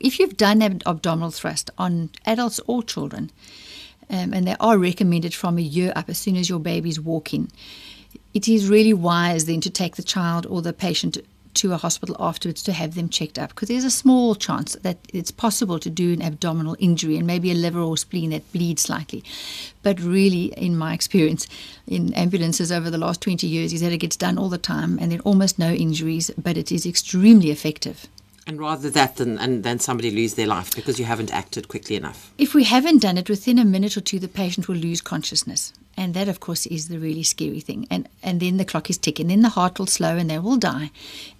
If 0.00 0.18
you've 0.18 0.36
done 0.36 0.62
an 0.62 0.82
abdominal 0.86 1.30
thrust 1.30 1.70
on 1.78 2.10
adults 2.26 2.60
or 2.66 2.82
children, 2.82 3.30
um, 4.12 4.32
and 4.32 4.46
they 4.46 4.56
are 4.60 4.78
recommended 4.78 5.34
from 5.34 5.58
a 5.58 5.62
year 5.62 5.92
up 5.96 6.08
as 6.08 6.18
soon 6.18 6.36
as 6.36 6.48
your 6.48 6.60
baby's 6.60 7.00
walking. 7.00 7.50
It 8.34 8.46
is 8.46 8.68
really 8.68 8.94
wise 8.94 9.46
then 9.46 9.60
to 9.62 9.70
take 9.70 9.96
the 9.96 10.02
child 10.02 10.46
or 10.46 10.62
the 10.62 10.72
patient 10.72 11.18
to 11.54 11.72
a 11.72 11.76
hospital 11.76 12.16
afterwards 12.18 12.62
to 12.62 12.72
have 12.72 12.94
them 12.94 13.08
checked 13.08 13.38
up 13.38 13.50
because 13.50 13.68
there's 13.68 13.84
a 13.84 13.90
small 13.90 14.34
chance 14.34 14.74
that 14.76 14.98
it's 15.12 15.30
possible 15.30 15.78
to 15.78 15.90
do 15.90 16.12
an 16.12 16.22
abdominal 16.22 16.76
injury 16.78 17.16
and 17.16 17.26
maybe 17.26 17.50
a 17.50 17.54
liver 17.54 17.80
or 17.80 17.96
spleen 17.96 18.30
that 18.30 18.50
bleeds 18.52 18.82
slightly. 18.82 19.22
But 19.82 20.00
really, 20.00 20.46
in 20.56 20.76
my 20.76 20.94
experience 20.94 21.46
in 21.86 22.14
ambulances 22.14 22.72
over 22.72 22.88
the 22.88 22.98
last 22.98 23.20
20 23.20 23.46
years, 23.46 23.72
is 23.72 23.82
that 23.82 23.92
it 23.92 23.98
gets 23.98 24.16
done 24.16 24.38
all 24.38 24.48
the 24.48 24.58
time 24.58 24.98
and 24.98 25.12
are 25.12 25.20
almost 25.20 25.58
no 25.58 25.72
injuries, 25.72 26.30
but 26.38 26.56
it 26.56 26.72
is 26.72 26.86
extremely 26.86 27.50
effective. 27.50 28.06
And 28.46 28.58
rather 28.58 28.90
that 28.90 29.16
than, 29.16 29.38
and 29.38 29.62
then 29.62 29.78
somebody 29.78 30.10
lose 30.10 30.34
their 30.34 30.46
life 30.46 30.74
because 30.74 30.98
you 30.98 31.04
haven't 31.04 31.32
acted 31.32 31.68
quickly 31.68 31.96
enough. 31.96 32.32
If 32.38 32.54
we 32.54 32.64
haven't 32.64 33.02
done 33.02 33.18
it 33.18 33.28
within 33.28 33.58
a 33.58 33.64
minute 33.64 33.96
or 33.96 34.00
two, 34.00 34.18
the 34.18 34.28
patient 34.28 34.68
will 34.68 34.76
lose 34.76 35.00
consciousness. 35.00 35.72
And 35.96 36.14
that, 36.14 36.28
of 36.28 36.40
course, 36.40 36.66
is 36.66 36.88
the 36.88 36.98
really 36.98 37.22
scary 37.22 37.60
thing. 37.60 37.86
And, 37.90 38.08
and 38.22 38.40
then 38.40 38.56
the 38.56 38.64
clock 38.64 38.88
is 38.88 38.96
ticking. 38.96 39.28
Then 39.28 39.42
the 39.42 39.50
heart 39.50 39.78
will 39.78 39.86
slow 39.86 40.16
and 40.16 40.30
they 40.30 40.38
will 40.38 40.56
die. 40.56 40.90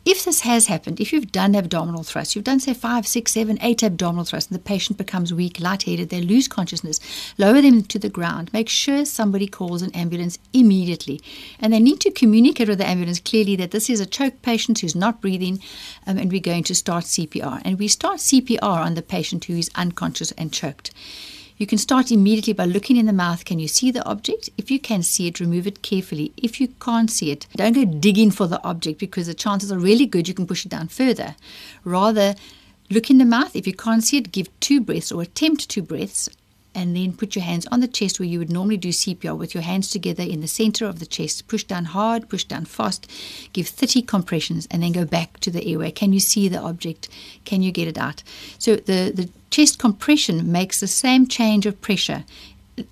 If 0.04 0.24
this 0.24 0.40
has 0.40 0.66
happened, 0.66 1.00
if 1.00 1.12
you've 1.12 1.32
done 1.32 1.54
abdominal 1.54 2.02
thrusts, 2.02 2.34
you've 2.34 2.44
done, 2.44 2.60
say, 2.60 2.74
five, 2.74 3.06
six, 3.06 3.32
seven, 3.32 3.56
eight 3.62 3.82
abdominal 3.82 4.24
thrusts, 4.24 4.50
and 4.50 4.58
the 4.58 4.62
patient 4.62 4.98
becomes 4.98 5.32
weak, 5.32 5.60
lightheaded, 5.60 6.10
they 6.10 6.20
lose 6.20 6.48
consciousness, 6.48 7.00
lower 7.38 7.62
them 7.62 7.82
to 7.84 7.98
the 7.98 8.08
ground. 8.08 8.52
Make 8.52 8.68
sure 8.68 9.04
somebody 9.04 9.46
calls 9.46 9.80
an 9.80 9.92
ambulance 9.92 10.38
immediately. 10.52 11.20
And 11.60 11.72
they 11.72 11.80
need 11.80 12.00
to 12.00 12.10
communicate 12.10 12.68
with 12.68 12.78
the 12.78 12.88
ambulance 12.88 13.20
clearly 13.20 13.56
that 13.56 13.70
this 13.70 13.88
is 13.88 14.00
a 14.00 14.06
choked 14.06 14.42
patient 14.42 14.80
who's 14.80 14.96
not 14.96 15.20
breathing, 15.20 15.60
um, 16.06 16.18
and 16.18 16.30
we're 16.30 16.40
going 16.40 16.64
to 16.64 16.74
start 16.74 17.04
CPR. 17.04 17.62
And 17.64 17.78
we 17.78 17.88
start 17.88 18.18
CPR 18.18 18.62
on 18.84 18.94
the 18.94 19.02
patient 19.02 19.44
who 19.44 19.56
is 19.56 19.70
unconscious 19.76 20.32
and 20.32 20.52
choked. 20.52 20.90
You 21.56 21.66
can 21.66 21.78
start 21.78 22.10
immediately 22.10 22.52
by 22.52 22.64
looking 22.64 22.96
in 22.96 23.06
the 23.06 23.12
mouth. 23.12 23.44
Can 23.44 23.58
you 23.58 23.68
see 23.68 23.90
the 23.90 24.04
object? 24.04 24.50
If 24.56 24.70
you 24.70 24.78
can 24.78 25.02
see 25.02 25.26
it, 25.26 25.40
remove 25.40 25.66
it 25.66 25.82
carefully. 25.82 26.32
If 26.36 26.60
you 26.60 26.68
can't 26.68 27.10
see 27.10 27.30
it, 27.30 27.46
don't 27.54 27.74
go 27.74 27.84
digging 27.84 28.30
for 28.30 28.46
the 28.46 28.62
object 28.64 28.98
because 28.98 29.26
the 29.26 29.34
chances 29.34 29.70
are 29.70 29.78
really 29.78 30.06
good 30.06 30.28
you 30.28 30.34
can 30.34 30.46
push 30.46 30.64
it 30.64 30.70
down 30.70 30.88
further. 30.88 31.36
Rather, 31.84 32.34
look 32.90 33.10
in 33.10 33.18
the 33.18 33.24
mouth. 33.24 33.54
If 33.54 33.66
you 33.66 33.74
can't 33.74 34.02
see 34.02 34.18
it, 34.18 34.32
give 34.32 34.48
two 34.60 34.80
breaths 34.80 35.12
or 35.12 35.22
attempt 35.22 35.68
two 35.68 35.82
breaths 35.82 36.28
and 36.74 36.96
then 36.96 37.12
put 37.12 37.34
your 37.34 37.44
hands 37.44 37.66
on 37.66 37.80
the 37.80 37.88
chest 37.88 38.18
where 38.18 38.28
you 38.28 38.38
would 38.38 38.50
normally 38.50 38.76
do 38.76 38.88
CPR 38.88 39.36
with 39.36 39.54
your 39.54 39.62
hands 39.62 39.90
together 39.90 40.22
in 40.22 40.40
the 40.40 40.48
center 40.48 40.86
of 40.86 40.98
the 40.98 41.06
chest. 41.06 41.46
Push 41.48 41.64
down 41.64 41.86
hard, 41.86 42.28
push 42.28 42.44
down 42.44 42.64
fast, 42.64 43.10
give 43.52 43.68
30 43.68 44.02
compressions, 44.02 44.66
and 44.70 44.82
then 44.82 44.92
go 44.92 45.04
back 45.04 45.38
to 45.40 45.50
the 45.50 45.66
airway. 45.66 45.90
Can 45.90 46.12
you 46.12 46.20
see 46.20 46.48
the 46.48 46.58
object? 46.60 47.08
Can 47.44 47.62
you 47.62 47.72
get 47.72 47.88
it 47.88 47.98
out? 47.98 48.22
So 48.58 48.76
the, 48.76 49.12
the 49.14 49.28
chest 49.50 49.78
compression 49.78 50.50
makes 50.50 50.80
the 50.80 50.88
same 50.88 51.26
change 51.26 51.66
of 51.66 51.80
pressure 51.80 52.24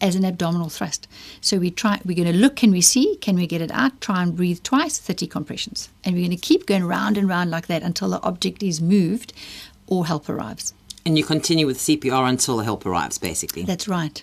as 0.01 0.14
an 0.14 0.24
abdominal 0.24 0.68
thrust. 0.68 1.09
So 1.41 1.59
we 1.59 1.70
try 1.70 2.01
we're 2.05 2.16
going 2.16 2.31
to 2.31 2.39
look 2.39 2.57
can 2.57 2.70
we 2.70 2.83
see 2.83 3.16
can 3.16 3.35
we 3.35 3.47
get 3.47 3.62
it 3.62 3.70
out 3.72 3.99
try 4.01 4.22
and 4.22 4.37
breathe 4.37 4.62
twice 4.62 4.99
30 4.99 5.26
compressions 5.26 5.89
and 6.05 6.14
we're 6.14 6.26
going 6.26 6.37
to 6.37 6.37
keep 6.37 6.66
going 6.66 6.85
round 6.85 7.16
and 7.16 7.26
round 7.26 7.51
like 7.51 7.66
that 7.68 7.83
until 7.83 8.11
the 8.11 8.22
object 8.22 8.62
is 8.62 8.81
moved 8.81 9.33
or 9.87 10.07
help 10.07 10.28
arrives. 10.28 10.74
And 11.07 11.16
you 11.16 11.24
continue 11.24 11.66
with 11.66 11.78
CPR 11.78 12.28
until 12.28 12.57
the 12.59 12.64
help 12.64 12.84
arrives, 12.84 13.18
basically. 13.18 13.62
That's 13.62 13.88
right. 13.88 14.22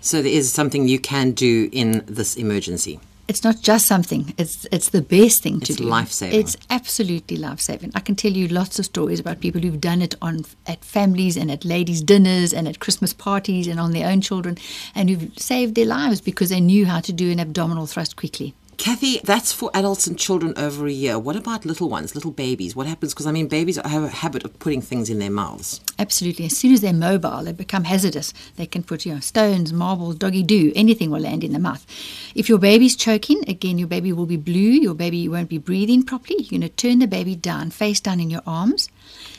So 0.00 0.22
there 0.22 0.32
is 0.32 0.52
something 0.52 0.86
you 0.86 0.98
can 0.98 1.32
do 1.32 1.68
in 1.72 2.04
this 2.06 2.36
emergency. 2.36 3.00
It's 3.28 3.42
not 3.42 3.60
just 3.60 3.86
something; 3.86 4.34
it's 4.38 4.66
it's 4.70 4.90
the 4.90 5.02
best 5.02 5.42
thing 5.42 5.58
to 5.60 5.74
do. 5.74 5.82
It's 5.82 5.90
life-saving. 5.90 6.38
It's 6.38 6.56
absolutely 6.70 7.36
life 7.36 7.60
saving. 7.60 7.90
I 7.92 7.98
can 7.98 8.14
tell 8.14 8.30
you 8.30 8.46
lots 8.46 8.78
of 8.78 8.84
stories 8.84 9.18
about 9.18 9.40
people 9.40 9.60
who've 9.60 9.80
done 9.80 10.00
it 10.00 10.14
on 10.22 10.44
at 10.68 10.84
families 10.84 11.36
and 11.36 11.50
at 11.50 11.64
ladies' 11.64 12.02
dinners 12.02 12.52
and 12.54 12.68
at 12.68 12.78
Christmas 12.78 13.12
parties 13.12 13.66
and 13.66 13.80
on 13.80 13.90
their 13.90 14.08
own 14.08 14.20
children, 14.20 14.56
and 14.94 15.10
who've 15.10 15.36
saved 15.36 15.74
their 15.74 15.86
lives 15.86 16.20
because 16.20 16.50
they 16.50 16.60
knew 16.60 16.86
how 16.86 17.00
to 17.00 17.12
do 17.12 17.32
an 17.32 17.40
abdominal 17.40 17.86
thrust 17.86 18.14
quickly. 18.14 18.54
Kathy, 18.78 19.20
that's 19.24 19.52
for 19.52 19.70
adults 19.74 20.06
and 20.06 20.18
children 20.18 20.52
over 20.56 20.86
a 20.86 20.92
year. 20.92 21.18
What 21.18 21.34
about 21.34 21.64
little 21.64 21.88
ones, 21.88 22.14
little 22.14 22.30
babies? 22.30 22.76
What 22.76 22.86
happens? 22.86 23.14
Because 23.14 23.26
I 23.26 23.32
mean, 23.32 23.48
babies 23.48 23.76
have 23.76 24.02
a 24.04 24.08
habit 24.08 24.44
of 24.44 24.58
putting 24.58 24.82
things 24.82 25.08
in 25.08 25.18
their 25.18 25.30
mouths. 25.30 25.80
Absolutely. 25.98 26.44
As 26.44 26.56
soon 26.56 26.72
as 26.72 26.82
they're 26.82 26.92
mobile, 26.92 27.42
they 27.42 27.52
become 27.52 27.84
hazardous. 27.84 28.34
They 28.56 28.66
can 28.66 28.82
put, 28.82 29.06
you 29.06 29.14
know, 29.14 29.20
stones, 29.20 29.72
marbles, 29.72 30.16
doggy 30.16 30.42
do, 30.42 30.72
anything 30.76 31.10
will 31.10 31.20
land 31.20 31.42
in 31.42 31.52
the 31.52 31.58
mouth. 31.58 31.86
If 32.34 32.48
your 32.48 32.58
baby's 32.58 32.96
choking, 32.96 33.48
again, 33.48 33.78
your 33.78 33.88
baby 33.88 34.12
will 34.12 34.26
be 34.26 34.36
blue, 34.36 34.60
your 34.60 34.94
baby 34.94 35.28
won't 35.28 35.48
be 35.48 35.58
breathing 35.58 36.02
properly. 36.02 36.42
You're 36.42 36.60
going 36.60 36.68
to 36.68 36.68
turn 36.68 36.98
the 36.98 37.06
baby 37.06 37.34
down, 37.34 37.70
face 37.70 38.00
down 38.00 38.20
in 38.20 38.30
your 38.30 38.42
arms, 38.46 38.88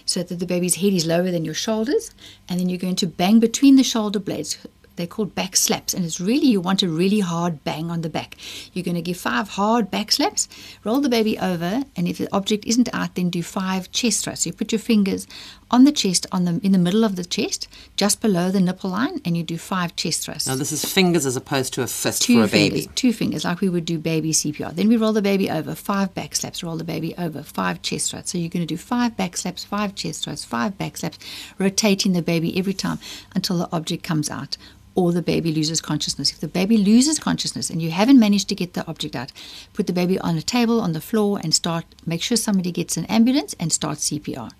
so 0.06 0.24
that 0.24 0.40
the 0.40 0.46
baby's 0.46 0.76
head 0.76 0.94
is 0.94 1.06
lower 1.06 1.32
than 1.32 1.46
your 1.46 1.54
shoulders, 1.54 2.12
and 2.50 2.60
then 2.60 2.70
you're 2.70 2.80
going 2.80 2.96
to 2.96 3.08
bang 3.08 3.40
between 3.40 3.76
the 3.76 3.84
shoulder 3.84 4.20
blades. 4.20 4.58
They're 4.98 5.08
called 5.08 5.34
back 5.34 5.56
slaps, 5.56 5.93
and 5.93 6.04
it's 6.04 6.20
really 6.20 6.48
you 6.48 6.60
want 6.60 6.84
a 6.84 6.89
really 6.89 7.20
hard 7.20 7.64
bang 7.64 7.89
on 7.89 8.02
the 8.02 8.10
back. 8.10 8.36
You're 8.74 8.84
going 8.84 8.95
to 8.95 9.02
give 9.02 9.18
five 9.18 9.50
hard 9.50 9.89
back 9.89 10.12
slaps, 10.12 10.50
roll 10.84 11.00
the 11.00 11.10
baby 11.10 11.38
over, 11.39 11.84
and 11.95 12.08
if 12.08 12.18
the 12.18 12.28
object 12.34 12.66
isn't 12.66 12.93
out, 12.93 13.16
then 13.16 13.30
do 13.30 13.43
five 13.43 13.91
chest 13.91 14.26
thrusts. 14.26 14.45
You 14.45 14.54
put 14.54 14.72
your 14.72 14.80
fingers 14.80 15.28
on 15.70 15.84
the 15.84 15.91
chest, 15.91 16.26
on 16.32 16.45
the 16.45 16.59
in 16.63 16.72
the 16.72 16.78
middle 16.78 17.03
of 17.03 17.15
the 17.15 17.26
chest, 17.26 17.68
just 17.95 18.22
below 18.22 18.51
the 18.51 18.59
nipple 18.59 18.89
line, 18.89 19.22
and 19.26 19.36
you 19.36 19.43
do 19.43 19.57
five 19.57 19.95
chest 19.95 20.24
thrusts. 20.24 20.47
Now, 20.47 20.55
this 20.55 20.72
is 20.72 20.86
fingers 20.86 21.26
as 21.26 21.36
opposed 21.36 21.74
to 21.74 21.82
a 21.82 21.88
fist 21.88 22.22
two 22.22 22.39
for 22.39 22.45
a 22.45 22.47
fingers, 22.47 22.86
baby. 22.86 22.93
two 22.95 23.13
fingers, 23.13 23.43
like 23.43 23.61
we 23.61 23.70
would 23.70 23.86
do 23.86 23.99
baby 23.99 24.32
CPR. 24.32 24.74
Then 24.74 24.88
we 24.88 24.97
roll 24.97 25.13
the 25.13 25.22
baby 25.22 25.49
over, 25.49 25.76
five 25.76 26.13
back 26.13 26.36
slaps, 26.36 26.63
roll 26.63 26.78
the 26.78 26.84
baby 26.84 27.13
over, 27.18 27.43
five 27.43 27.82
chest 27.82 28.11
thrusts. 28.11 28.32
So 28.32 28.38
you're 28.38 28.49
going 28.49 28.65
to 28.65 28.74
do 28.74 28.78
five 28.78 29.18
back 29.18 29.36
slaps, 29.38 29.63
five 29.63 29.95
chest 29.95 30.24
thrusts, 30.24 30.45
five 30.45 30.78
back 30.78 30.97
slaps, 30.97 31.20
rotating 31.57 32.13
the 32.13 32.22
baby 32.22 32.57
every 32.57 32.74
time 32.74 32.99
until 33.36 33.57
the 33.57 33.70
object 33.72 34.03
comes 34.03 34.30
out 34.30 34.57
or 34.95 35.11
the 35.11 35.22
baby 35.22 35.53
loses 35.53 35.80
consciousness. 35.80 36.32
If 36.32 36.39
the 36.39 36.47
baby 36.47 36.76
loses 36.76 37.20
consciousness 37.20 37.70
and 37.70 37.82
you 37.82 37.91
haven't 37.91 38.20
managed 38.20 38.49
to 38.49 38.55
get 38.55 38.74
the 38.74 38.86
object 38.88 39.15
out, 39.15 39.32
put 39.74 39.86
the 39.86 39.93
baby 39.93 40.18
on 40.20 40.36
a 40.38 40.41
table 40.41 40.82
on 40.82 40.93
the 40.93 41.01
floor 41.01 41.39
and 41.43 41.53
start. 41.53 41.86
Make 42.05 42.24
sure 42.24 42.36
somebody 42.36 42.72
gets 42.72 42.97
an 42.97 43.05
ambulance 43.05 43.55
and 43.59 43.72
start 43.72 43.99
CPR. 43.99 44.51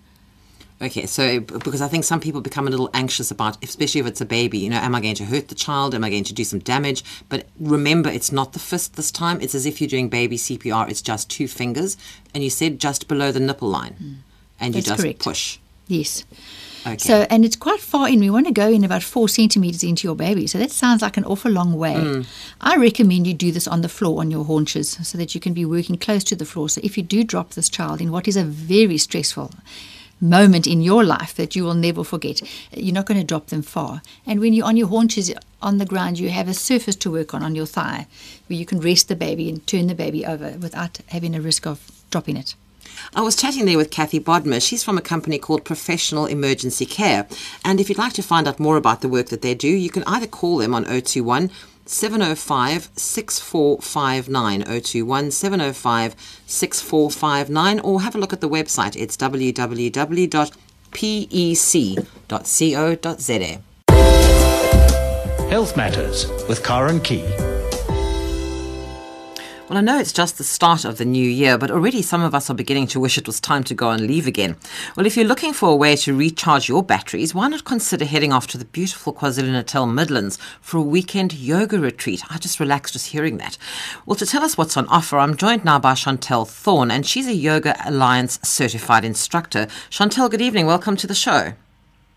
Okay, 0.80 1.06
so 1.06 1.40
because 1.40 1.82
I 1.82 1.88
think 1.88 2.04
some 2.04 2.20
people 2.20 2.40
become 2.40 2.68
a 2.68 2.70
little 2.70 2.88
anxious 2.94 3.32
about, 3.32 3.62
especially 3.64 4.00
if 4.00 4.06
it's 4.06 4.20
a 4.20 4.24
baby, 4.24 4.58
you 4.58 4.70
know, 4.70 4.76
am 4.76 4.94
I 4.94 5.00
going 5.00 5.16
to 5.16 5.24
hurt 5.24 5.48
the 5.48 5.56
child? 5.56 5.92
Am 5.92 6.04
I 6.04 6.10
going 6.10 6.22
to 6.24 6.32
do 6.32 6.44
some 6.44 6.60
damage? 6.60 7.02
But 7.28 7.46
remember, 7.58 8.08
it's 8.08 8.30
not 8.30 8.52
the 8.52 8.60
fist 8.60 8.94
this 8.94 9.10
time. 9.10 9.40
It's 9.40 9.56
as 9.56 9.66
if 9.66 9.80
you're 9.80 9.88
doing 9.88 10.08
baby 10.08 10.36
CPR. 10.36 10.88
It's 10.88 11.02
just 11.02 11.28
two 11.28 11.48
fingers, 11.48 11.96
and 12.32 12.44
you 12.44 12.50
said 12.50 12.78
just 12.78 13.08
below 13.08 13.32
the 13.32 13.40
nipple 13.40 13.68
line, 13.68 14.22
and 14.60 14.74
you 14.74 14.80
Hmm. 14.82 14.86
Just 14.86 15.02
correct. 15.02 15.18
push. 15.18 15.58
Yes. 15.88 16.24
Okay. 16.86 16.96
So, 16.98 17.26
and 17.28 17.44
it's 17.44 17.56
quite 17.56 17.80
far 17.80 18.08
in. 18.08 18.20
We 18.20 18.30
want 18.30 18.46
to 18.46 18.52
go 18.52 18.68
in 18.68 18.84
about 18.84 19.02
four 19.02 19.28
centimeters 19.28 19.82
into 19.82 20.06
your 20.06 20.14
baby. 20.14 20.46
So 20.46 20.58
that 20.58 20.70
sounds 20.70 21.02
like 21.02 21.16
an 21.16 21.24
awful 21.24 21.50
long 21.50 21.72
way. 21.74 22.24
I 22.60 22.76
recommend 22.76 23.26
you 23.26 23.34
do 23.34 23.50
this 23.50 23.66
on 23.66 23.80
the 23.80 23.88
floor 23.88 24.20
on 24.20 24.30
your 24.30 24.44
haunches 24.44 24.90
so 25.02 25.18
that 25.18 25.34
you 25.34 25.40
can 25.40 25.54
be 25.54 25.64
working 25.64 25.98
close 25.98 26.22
to 26.24 26.36
the 26.36 26.44
floor. 26.44 26.68
So 26.68 26.80
if 26.84 26.96
you 26.96 27.02
do 27.02 27.24
drop 27.24 27.50
this 27.54 27.68
child 27.68 28.00
in 28.00 28.12
what 28.12 28.28
is 28.28 28.36
a 28.36 28.44
very 28.44 28.96
stressful 28.96 29.50
moment 30.20 30.66
in 30.66 30.80
your 30.80 31.04
life 31.04 31.34
that 31.34 31.54
you 31.54 31.64
will 31.64 31.74
never 31.74 32.04
forget, 32.04 32.42
you're 32.72 32.94
not 32.94 33.06
going 33.06 33.20
to 33.20 33.26
drop 33.26 33.46
them 33.46 33.62
far. 33.62 34.02
And 34.26 34.40
when 34.40 34.52
you're 34.52 34.66
on 34.66 34.76
your 34.76 34.88
haunches 34.88 35.32
on 35.62 35.78
the 35.78 35.86
ground, 35.86 36.18
you 36.18 36.30
have 36.30 36.48
a 36.48 36.54
surface 36.54 36.96
to 36.96 37.10
work 37.10 37.34
on 37.34 37.42
on 37.42 37.54
your 37.54 37.66
thigh 37.66 38.06
where 38.46 38.58
you 38.58 38.66
can 38.66 38.80
rest 38.80 39.08
the 39.08 39.16
baby 39.16 39.48
and 39.48 39.66
turn 39.66 39.86
the 39.86 39.94
baby 39.94 40.26
over 40.26 40.56
without 40.58 41.00
having 41.08 41.34
a 41.34 41.40
risk 41.40 41.66
of 41.66 41.90
dropping 42.10 42.36
it. 42.36 42.54
I 43.14 43.20
was 43.20 43.36
chatting 43.36 43.66
there 43.66 43.76
with 43.76 43.90
Kathy 43.90 44.18
Bodmer. 44.18 44.60
She's 44.60 44.82
from 44.82 44.98
a 44.98 45.02
company 45.02 45.38
called 45.38 45.64
Professional 45.64 46.26
Emergency 46.26 46.86
Care. 46.86 47.26
And 47.64 47.80
if 47.80 47.88
you'd 47.88 47.98
like 47.98 48.12
to 48.14 48.22
find 48.22 48.48
out 48.48 48.58
more 48.58 48.76
about 48.76 49.02
the 49.02 49.08
work 49.08 49.26
that 49.26 49.42
they 49.42 49.54
do, 49.54 49.68
you 49.68 49.90
can 49.90 50.04
either 50.04 50.26
call 50.26 50.58
them 50.58 50.74
on 50.74 50.84
021 50.84 51.50
705 51.88 52.90
6459, 52.94 54.62
021 54.62 55.30
705 55.30 56.14
6459, 56.46 57.80
or 57.80 58.02
have 58.02 58.14
a 58.14 58.18
look 58.18 58.32
at 58.32 58.40
the 58.40 58.48
website. 58.48 58.94
It's 58.96 59.16
www.pec.co.za. 59.16 60.48
Health 65.48 65.76
Matters 65.78 66.26
with 66.46 66.62
Karen 66.62 67.00
Key. 67.00 67.47
Well, 69.68 69.76
I 69.76 69.82
know 69.82 69.98
it's 69.98 70.14
just 70.14 70.38
the 70.38 70.44
start 70.44 70.86
of 70.86 70.96
the 70.96 71.04
new 71.04 71.28
year, 71.28 71.58
but 71.58 71.70
already 71.70 72.00
some 72.00 72.22
of 72.22 72.34
us 72.34 72.48
are 72.48 72.54
beginning 72.54 72.86
to 72.86 73.00
wish 73.00 73.18
it 73.18 73.26
was 73.26 73.38
time 73.38 73.62
to 73.64 73.74
go 73.74 73.90
and 73.90 74.06
leave 74.06 74.26
again. 74.26 74.56
Well, 74.96 75.04
if 75.04 75.14
you're 75.14 75.26
looking 75.26 75.52
for 75.52 75.68
a 75.68 75.76
way 75.76 75.94
to 75.96 76.16
recharge 76.16 76.70
your 76.70 76.82
batteries, 76.82 77.34
why 77.34 77.48
not 77.48 77.66
consider 77.66 78.06
heading 78.06 78.32
off 78.32 78.46
to 78.46 78.56
the 78.56 78.64
beautiful 78.64 79.12
KwaZulu-Natal 79.12 79.84
Midlands 79.84 80.38
for 80.62 80.78
a 80.78 80.82
weekend 80.82 81.34
yoga 81.34 81.78
retreat? 81.78 82.22
I 82.30 82.38
just 82.38 82.58
relaxed 82.58 82.94
just 82.94 83.08
hearing 83.08 83.36
that. 83.38 83.58
Well, 84.06 84.16
to 84.16 84.24
tell 84.24 84.42
us 84.42 84.56
what's 84.56 84.78
on 84.78 84.88
offer, 84.88 85.18
I'm 85.18 85.36
joined 85.36 85.66
now 85.66 85.78
by 85.78 85.92
Chantel 85.92 86.48
Thorne, 86.48 86.90
and 86.90 87.04
she's 87.04 87.26
a 87.26 87.34
Yoga 87.34 87.76
Alliance 87.84 88.38
certified 88.42 89.04
instructor. 89.04 89.66
Chantel, 89.90 90.30
good 90.30 90.40
evening. 90.40 90.64
Welcome 90.64 90.96
to 90.96 91.06
the 91.06 91.14
show. 91.14 91.52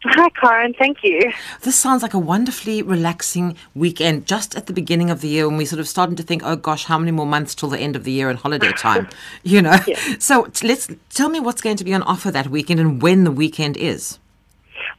Hi, 0.03 0.29
Karen. 0.29 0.73
Thank 0.73 1.03
you. 1.03 1.31
This 1.61 1.75
sounds 1.75 2.01
like 2.01 2.15
a 2.15 2.19
wonderfully 2.19 2.81
relaxing 2.81 3.55
weekend 3.75 4.25
just 4.25 4.55
at 4.55 4.65
the 4.65 4.73
beginning 4.73 5.11
of 5.11 5.21
the 5.21 5.27
year 5.27 5.47
when 5.47 5.57
we're 5.57 5.67
sort 5.67 5.79
of 5.79 5.87
starting 5.87 6.15
to 6.15 6.23
think, 6.23 6.41
oh 6.43 6.55
gosh, 6.55 6.85
how 6.85 6.97
many 6.97 7.11
more 7.11 7.27
months 7.27 7.53
till 7.53 7.69
the 7.69 7.77
end 7.77 7.95
of 7.95 8.03
the 8.03 8.11
year 8.11 8.27
and 8.29 8.39
holiday 8.39 8.71
time, 8.71 9.07
you 9.43 9.61
know? 9.61 9.77
So 10.17 10.45
t- 10.45 10.67
let's 10.67 10.89
tell 11.11 11.29
me 11.29 11.39
what's 11.39 11.61
going 11.61 11.77
to 11.77 11.83
be 11.83 11.93
on 11.93 12.01
offer 12.03 12.31
that 12.31 12.47
weekend 12.47 12.79
and 12.79 12.99
when 12.99 13.25
the 13.25 13.31
weekend 13.31 13.77
is. 13.77 14.17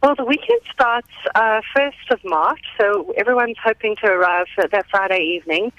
Well, 0.05 0.15
the 0.15 0.25
weekend 0.25 0.61
starts 0.73 1.09
uh, 1.35 1.61
1st 1.77 2.11
of 2.11 2.25
March, 2.25 2.61
so 2.79 3.13
everyone's 3.17 3.57
hoping 3.63 3.97
to 4.05 4.07
arrive 4.07 4.47
that 4.57 4.87
Friday 4.89 5.21
evening. 5.21 5.73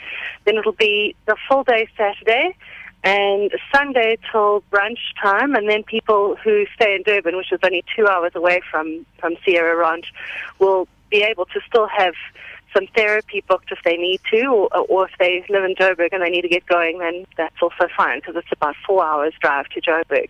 Then 0.44 0.58
it'll 0.58 0.74
be 0.74 1.16
the 1.28 1.38
full 1.48 1.64
day 1.64 1.88
Saturday 1.98 2.56
and 3.04 3.52
Sunday 3.74 4.18
till 4.32 4.64
brunch 4.72 5.00
time, 5.22 5.56
and 5.56 5.70
then 5.70 5.84
people 5.84 6.36
who 6.44 6.66
stay 6.76 6.96
in 6.96 7.04
Durban, 7.04 7.36
which 7.36 7.52
is 7.52 7.60
only 7.64 7.84
two 7.96 8.08
hours 8.08 8.32
away 8.36 8.62
from, 8.70 9.06
from 9.20 9.36
Sierra 9.44 9.76
Ranch, 9.76 10.14
will 10.60 10.88
be 11.10 11.22
able 11.24 11.46
to 11.46 11.60
still 11.68 11.88
have 11.88 12.14
some 12.74 12.88
therapy 12.96 13.44
booked 13.48 13.72
if 13.72 13.80
they 13.84 13.98
need 13.98 14.20
to, 14.32 14.46
or, 14.46 14.68
or 14.90 15.08
if 15.08 15.12
they 15.20 15.46
live 15.50 15.64
in 15.64 15.76
Joburg 15.76 16.10
and 16.12 16.24
they 16.24 16.30
need 16.30 16.42
to 16.42 16.50
get 16.50 16.66
going, 16.66 17.00
then 17.00 17.26
that's 17.38 17.62
also 17.62 17.88
fine 17.96 18.20
because 18.20 18.36
it's 18.36 18.52
about 18.52 18.76
four 18.88 19.06
hours 19.06 19.34
drive 19.40 19.68
to 19.70 19.82
Joburg. 19.82 20.30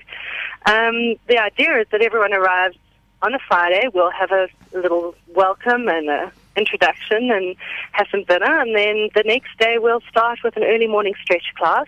Um, 0.66 1.16
the 1.28 1.38
idea 1.38 1.80
is 1.80 1.88
that 1.92 2.02
everyone 2.02 2.34
arrives 2.34 2.78
on 3.22 3.34
a 3.34 3.40
Friday. 3.48 3.88
We'll 3.94 4.12
have 4.12 4.32
a 4.32 4.50
little 4.74 5.16
welcome 5.34 5.88
and 5.88 6.10
a 6.10 6.32
introduction 6.56 7.32
and 7.32 7.56
have 7.94 8.08
some 8.12 8.24
dinner. 8.26 8.60
And 8.60 8.76
then 8.76 9.10
the 9.16 9.24
next 9.26 9.58
day 9.58 9.78
we'll 9.80 10.02
start 10.10 10.40
with 10.44 10.56
an 10.58 10.64
early 10.64 10.88
morning 10.88 11.14
stretch 11.22 11.54
class. 11.56 11.88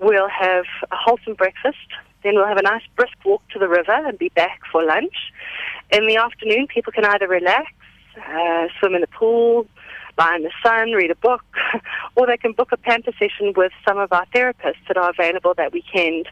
We'll 0.00 0.28
have 0.28 0.64
a 0.90 0.96
wholesome 0.96 1.34
breakfast. 1.34 1.76
Then 2.22 2.34
we'll 2.34 2.46
have 2.46 2.56
a 2.56 2.62
nice 2.62 2.82
brisk 2.96 3.14
walk 3.24 3.42
to 3.50 3.58
the 3.58 3.68
river 3.68 3.92
and 3.92 4.18
be 4.18 4.30
back 4.30 4.60
for 4.70 4.84
lunch. 4.84 5.14
In 5.92 6.06
the 6.06 6.16
afternoon, 6.16 6.66
people 6.68 6.92
can 6.92 7.04
either 7.04 7.28
relax, 7.28 7.72
uh, 8.16 8.68
swim 8.78 8.94
in 8.94 9.02
the 9.02 9.06
pool, 9.08 9.66
lie 10.18 10.36
in 10.36 10.42
the 10.42 10.52
sun, 10.62 10.92
read 10.92 11.10
a 11.10 11.14
book, 11.16 11.42
or 12.16 12.26
they 12.26 12.36
can 12.36 12.52
book 12.52 12.72
a 12.72 12.76
pamper 12.76 13.12
session 13.18 13.52
with 13.56 13.72
some 13.86 13.98
of 13.98 14.12
our 14.12 14.26
therapists 14.34 14.82
that 14.88 14.96
are 14.96 15.10
available 15.10 15.54
that 15.54 15.72
weekend. 15.72 16.28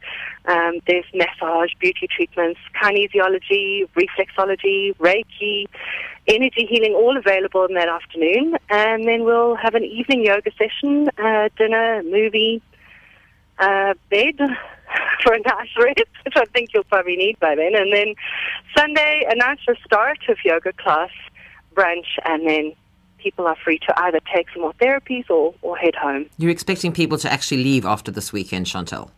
Um, 0.46 0.80
there's 0.86 1.06
massage, 1.14 1.70
beauty 1.78 2.06
treatments, 2.06 2.60
kinesiology, 2.82 3.88
reflexology, 3.96 4.94
Reiki, 4.96 5.66
energy 6.26 6.66
healing, 6.68 6.94
all 6.94 7.16
available 7.16 7.64
in 7.64 7.74
that 7.74 7.88
afternoon. 7.88 8.56
And 8.70 9.06
then 9.06 9.24
we'll 9.24 9.56
have 9.56 9.74
an 9.74 9.84
evening 9.84 10.24
yoga 10.24 10.50
session, 10.52 11.08
uh, 11.18 11.48
dinner, 11.56 12.02
movie, 12.02 12.62
uh, 13.60 13.94
bed 14.10 14.36
for 15.22 15.32
a 15.32 15.40
nice 15.40 15.68
rest, 15.80 15.98
which 16.24 16.34
I 16.36 16.44
think 16.46 16.70
you'll 16.72 16.84
probably 16.84 17.16
need 17.16 17.38
by 17.40 17.54
then. 17.54 17.74
And 17.74 17.92
then 17.92 18.14
Sunday, 18.76 19.24
a 19.28 19.34
nice 19.36 19.58
restorative 19.66 20.38
yoga 20.44 20.72
class, 20.72 21.10
brunch, 21.74 22.06
and 22.24 22.46
then 22.46 22.72
people 23.18 23.46
are 23.46 23.56
free 23.64 23.78
to 23.80 24.00
either 24.02 24.20
take 24.32 24.46
some 24.52 24.62
more 24.62 24.72
therapies 24.74 25.28
or, 25.28 25.54
or 25.62 25.76
head 25.76 25.94
home. 25.96 26.26
You're 26.38 26.50
expecting 26.50 26.92
people 26.92 27.18
to 27.18 27.30
actually 27.32 27.64
leave 27.64 27.84
after 27.84 28.10
this 28.10 28.32
weekend, 28.32 28.66
Chantel? 28.66 29.10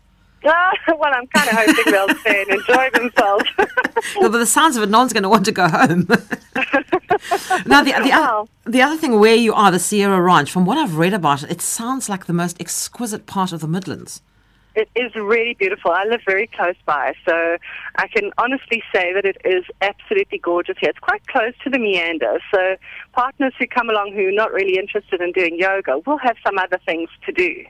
Uh, 0.42 0.70
well, 0.98 1.12
I'm 1.14 1.26
kind 1.26 1.48
of 1.50 1.54
hoping 1.54 1.92
they'll 1.92 2.14
stay 2.20 2.42
and 2.48 2.60
enjoy 2.60 2.90
themselves. 2.94 3.44
well, 4.18 4.30
but 4.30 4.38
the 4.38 4.46
sounds 4.46 4.76
of 4.78 4.82
it, 4.82 4.88
no 4.88 4.98
one's 4.98 5.12
going 5.12 5.22
to 5.22 5.28
want 5.28 5.44
to 5.44 5.52
go 5.52 5.68
home. 5.68 6.06
now, 7.66 7.82
the, 7.82 7.92
the, 8.02 8.08
Wow. 8.10 8.48
the 8.64 8.80
other 8.80 8.96
thing 8.96 9.20
where 9.20 9.34
you 9.34 9.52
are, 9.52 9.70
the 9.70 9.78
Sierra 9.78 10.20
Ranch, 10.20 10.50
from 10.50 10.64
what 10.64 10.78
I've 10.78 10.96
read 10.96 11.12
about 11.12 11.42
it, 11.42 11.50
it 11.50 11.60
sounds 11.60 12.08
like 12.08 12.24
the 12.24 12.32
most 12.32 12.58
exquisite 12.60 13.26
part 13.26 13.52
of 13.52 13.60
the 13.60 13.68
Midlands. 13.68 14.22
It 14.80 14.88
is 14.96 15.14
really 15.14 15.52
beautiful. 15.52 15.90
I 15.90 16.04
live 16.04 16.22
very 16.24 16.46
close 16.46 16.76
by, 16.86 17.12
so 17.26 17.58
I 17.96 18.08
can 18.08 18.30
honestly 18.38 18.82
say 18.94 19.12
that 19.12 19.26
it 19.26 19.36
is 19.44 19.64
absolutely 19.82 20.38
gorgeous 20.38 20.76
here. 20.80 20.88
It's 20.88 20.98
quite 20.98 21.26
close 21.26 21.52
to 21.64 21.68
the 21.68 21.78
meander, 21.78 22.38
so 22.50 22.76
partners 23.12 23.52
who 23.58 23.66
come 23.66 23.90
along 23.90 24.14
who 24.14 24.28
are 24.28 24.32
not 24.32 24.54
really 24.54 24.78
interested 24.78 25.20
in 25.20 25.32
doing 25.32 25.58
yoga 25.58 25.98
will 26.06 26.16
have 26.16 26.36
some 26.42 26.56
other 26.56 26.78
things 26.86 27.10
to 27.26 27.32
do. 27.32 27.66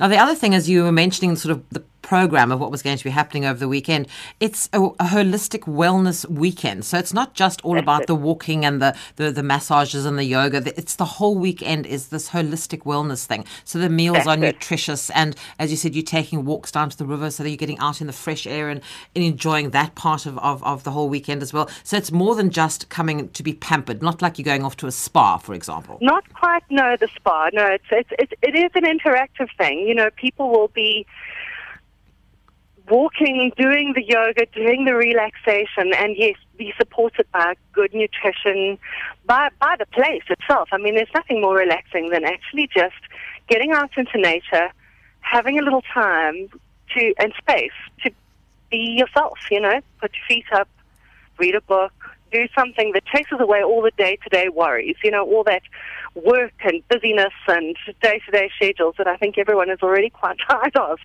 Now, 0.00 0.08
the 0.08 0.18
other 0.18 0.34
thing 0.34 0.52
is 0.52 0.68
you 0.68 0.82
were 0.82 0.90
mentioning 0.90 1.36
sort 1.36 1.52
of 1.52 1.62
the 1.70 1.84
program 2.02 2.52
of 2.52 2.60
what 2.60 2.70
was 2.70 2.82
going 2.82 2.98
to 2.98 3.04
be 3.04 3.10
happening 3.10 3.44
over 3.44 3.58
the 3.58 3.68
weekend. 3.68 4.08
It's 4.40 4.68
a, 4.72 4.82
a 4.82 5.06
holistic 5.06 5.60
wellness 5.60 6.28
weekend. 6.28 6.84
So 6.84 6.98
it's 6.98 7.14
not 7.14 7.34
just 7.34 7.60
all 7.62 7.78
about 7.78 8.06
the 8.06 8.14
walking 8.14 8.64
and 8.64 8.82
the, 8.82 8.96
the, 9.16 9.30
the 9.30 9.42
massages 9.42 10.04
and 10.04 10.18
the 10.18 10.24
yoga. 10.24 10.62
It's 10.76 10.96
the 10.96 11.04
whole 11.04 11.36
weekend 11.36 11.86
is 11.86 12.08
this 12.08 12.30
holistic 12.30 12.80
wellness 12.80 13.24
thing. 13.24 13.44
So 13.64 13.78
the 13.78 13.88
meals 13.88 14.16
That's 14.16 14.28
are 14.28 14.34
it. 14.34 14.40
nutritious. 14.40 15.10
And 15.10 15.36
as 15.58 15.70
you 15.70 15.76
said, 15.76 15.94
you're 15.94 16.02
taking 16.02 16.44
walks 16.44 16.72
down 16.72 16.90
to 16.90 16.98
the 16.98 17.06
river 17.06 17.30
so 17.30 17.42
that 17.42 17.48
you're 17.48 17.56
getting 17.56 17.78
out 17.78 18.00
in 18.00 18.06
the 18.06 18.12
fresh 18.12 18.46
air 18.46 18.68
and, 18.68 18.80
and 19.14 19.24
enjoying 19.24 19.70
that 19.70 19.94
part 19.94 20.26
of, 20.26 20.38
of, 20.38 20.62
of 20.64 20.84
the 20.84 20.90
whole 20.90 21.08
weekend 21.08 21.42
as 21.42 21.52
well. 21.52 21.68
So 21.84 21.96
it's 21.96 22.12
more 22.12 22.34
than 22.34 22.50
just 22.50 22.88
coming 22.88 23.28
to 23.30 23.42
be 23.42 23.54
pampered, 23.54 24.02
not 24.02 24.20
like 24.20 24.38
you're 24.38 24.44
going 24.44 24.64
off 24.64 24.76
to 24.78 24.86
a 24.86 24.92
spa, 24.92 25.38
for 25.38 25.54
example. 25.54 25.98
Not 26.00 26.32
quite 26.34 26.62
no 26.70 26.96
the 26.96 27.08
spa. 27.14 27.50
No, 27.52 27.66
it's 27.66 27.84
it's, 27.90 28.10
it's 28.18 28.32
it 28.42 28.54
is 28.54 28.70
an 28.74 28.84
interactive 28.84 29.48
thing. 29.56 29.80
You 29.80 29.94
know, 29.94 30.10
people 30.16 30.50
will 30.50 30.68
be 30.68 31.06
walking, 32.88 33.52
doing 33.56 33.92
the 33.94 34.02
yoga, 34.02 34.46
doing 34.46 34.84
the 34.84 34.94
relaxation, 34.94 35.92
and 35.94 36.16
yes, 36.16 36.36
be 36.56 36.72
supported 36.76 37.26
by 37.32 37.54
good 37.72 37.92
nutrition, 37.94 38.78
by 39.24 39.48
by 39.60 39.76
the 39.78 39.86
place 39.86 40.22
itself. 40.28 40.68
I 40.72 40.78
mean, 40.78 40.94
there's 40.94 41.14
nothing 41.14 41.40
more 41.40 41.56
relaxing 41.56 42.10
than 42.10 42.24
actually 42.24 42.68
just 42.74 42.94
getting 43.48 43.72
out 43.72 43.90
into 43.96 44.18
nature, 44.18 44.68
having 45.20 45.58
a 45.58 45.62
little 45.62 45.82
time 45.92 46.48
to 46.94 47.14
and 47.18 47.32
space 47.38 47.70
to 48.02 48.10
be 48.70 48.96
yourself. 48.98 49.38
You 49.50 49.60
know, 49.60 49.80
put 50.00 50.12
your 50.14 50.26
feet 50.28 50.46
up, 50.52 50.68
read 51.38 51.54
a 51.54 51.60
book, 51.60 51.92
do 52.32 52.48
something 52.54 52.92
that 52.92 53.04
chases 53.06 53.38
away 53.38 53.62
all 53.62 53.82
the 53.82 53.92
day 53.96 54.18
to 54.24 54.28
day 54.30 54.48
worries, 54.48 54.96
you 55.04 55.10
know, 55.10 55.24
all 55.24 55.44
that 55.44 55.62
work 56.14 56.52
and 56.64 56.86
busyness 56.88 57.32
and 57.48 57.76
day 58.02 58.20
to 58.26 58.30
day 58.32 58.50
schedules 58.56 58.94
that 58.98 59.06
I 59.06 59.16
think 59.16 59.38
everyone 59.38 59.70
is 59.70 59.78
already 59.82 60.10
quite 60.10 60.36
tired 60.48 60.76
of. 60.76 60.98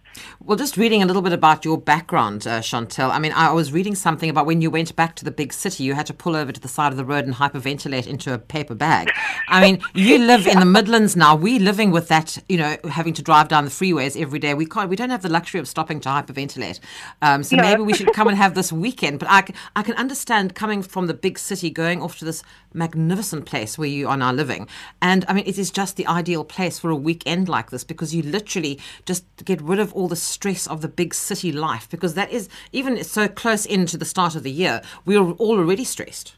Well, 0.43 0.57
just 0.57 0.77
reading 0.77 1.01
a 1.01 1.05
little 1.05 1.21
bit 1.21 1.33
about 1.33 1.63
your 1.63 1.77
background, 1.77 2.45
uh, 2.45 2.59
Chantel. 2.59 3.09
I 3.11 3.19
mean, 3.19 3.31
I 3.33 3.51
was 3.53 3.71
reading 3.71 3.95
something 3.95 4.29
about 4.29 4.45
when 4.45 4.61
you 4.61 4.69
went 4.69 4.95
back 4.95 5.15
to 5.17 5.25
the 5.25 5.31
big 5.31 5.53
city, 5.53 5.83
you 5.83 5.93
had 5.93 6.05
to 6.07 6.13
pull 6.13 6.35
over 6.35 6.51
to 6.51 6.59
the 6.59 6.67
side 6.67 6.91
of 6.91 6.97
the 6.97 7.05
road 7.05 7.25
and 7.25 7.35
hyperventilate 7.35 8.07
into 8.07 8.33
a 8.33 8.37
paper 8.37 8.75
bag. 8.75 9.09
I 9.47 9.61
mean, 9.61 9.81
you 9.93 10.17
live 10.31 10.45
in 10.45 10.59
the 10.59 10.65
Midlands 10.65 11.15
now. 11.15 11.35
We're 11.35 11.59
living 11.59 11.91
with 11.91 12.07
that, 12.09 12.37
you 12.49 12.57
know, 12.57 12.77
having 12.89 13.13
to 13.13 13.21
drive 13.21 13.47
down 13.47 13.65
the 13.65 13.71
freeways 13.71 14.19
every 14.21 14.39
day. 14.39 14.53
We 14.53 14.65
can't. 14.65 14.89
We 14.89 14.95
don't 14.95 15.09
have 15.09 15.21
the 15.21 15.29
luxury 15.29 15.59
of 15.59 15.67
stopping 15.67 15.99
to 16.01 16.09
hyperventilate. 16.09 16.79
Um, 17.21 17.43
so 17.43 17.55
No. 17.55 17.63
maybe 17.63 17.81
we 17.81 17.93
should 17.93 18.13
come 18.13 18.27
and 18.27 18.37
have 18.37 18.55
this 18.55 18.71
weekend. 18.85 19.19
But 19.19 19.29
I 19.75 19.83
can 19.83 19.95
understand 19.95 20.53
coming 20.55 20.81
from 20.83 21.07
the 21.07 21.13
big 21.13 21.39
city, 21.39 21.69
going 21.69 22.01
off 22.01 22.17
to 22.19 22.25
this 22.25 22.43
magnificent 22.73 23.45
place 23.45 23.77
where 23.77 23.87
you 23.87 24.07
are 24.07 24.17
now 24.17 24.31
living. 24.31 24.67
And 25.01 25.25
I 25.27 25.33
mean, 25.33 25.43
it 25.45 25.57
is 25.57 25.69
just 25.69 25.95
the 25.95 26.07
ideal 26.07 26.43
place 26.43 26.79
for 26.79 26.89
a 26.89 26.95
weekend 26.95 27.47
like 27.47 27.69
this 27.69 27.83
because 27.83 28.15
you 28.15 28.23
literally 28.23 28.79
just 29.05 29.25
get 29.45 29.61
rid 29.61 29.79
of 29.79 29.93
all 29.93 30.07
the 30.07 30.15
stress 30.15 30.65
of 30.67 30.81
the 30.81 30.87
big 30.87 31.13
city 31.13 31.51
life 31.51 31.87
because 31.89 32.15
that 32.15 32.31
is, 32.31 32.49
even 32.71 33.03
so 33.03 33.27
close 33.27 33.65
into 33.65 33.97
the 33.97 34.05
start 34.05 34.35
of 34.35 34.43
the 34.43 34.51
year, 34.51 34.81
we're 35.05 35.19
all 35.19 35.59
already 35.59 35.83
stressed. 35.83 36.35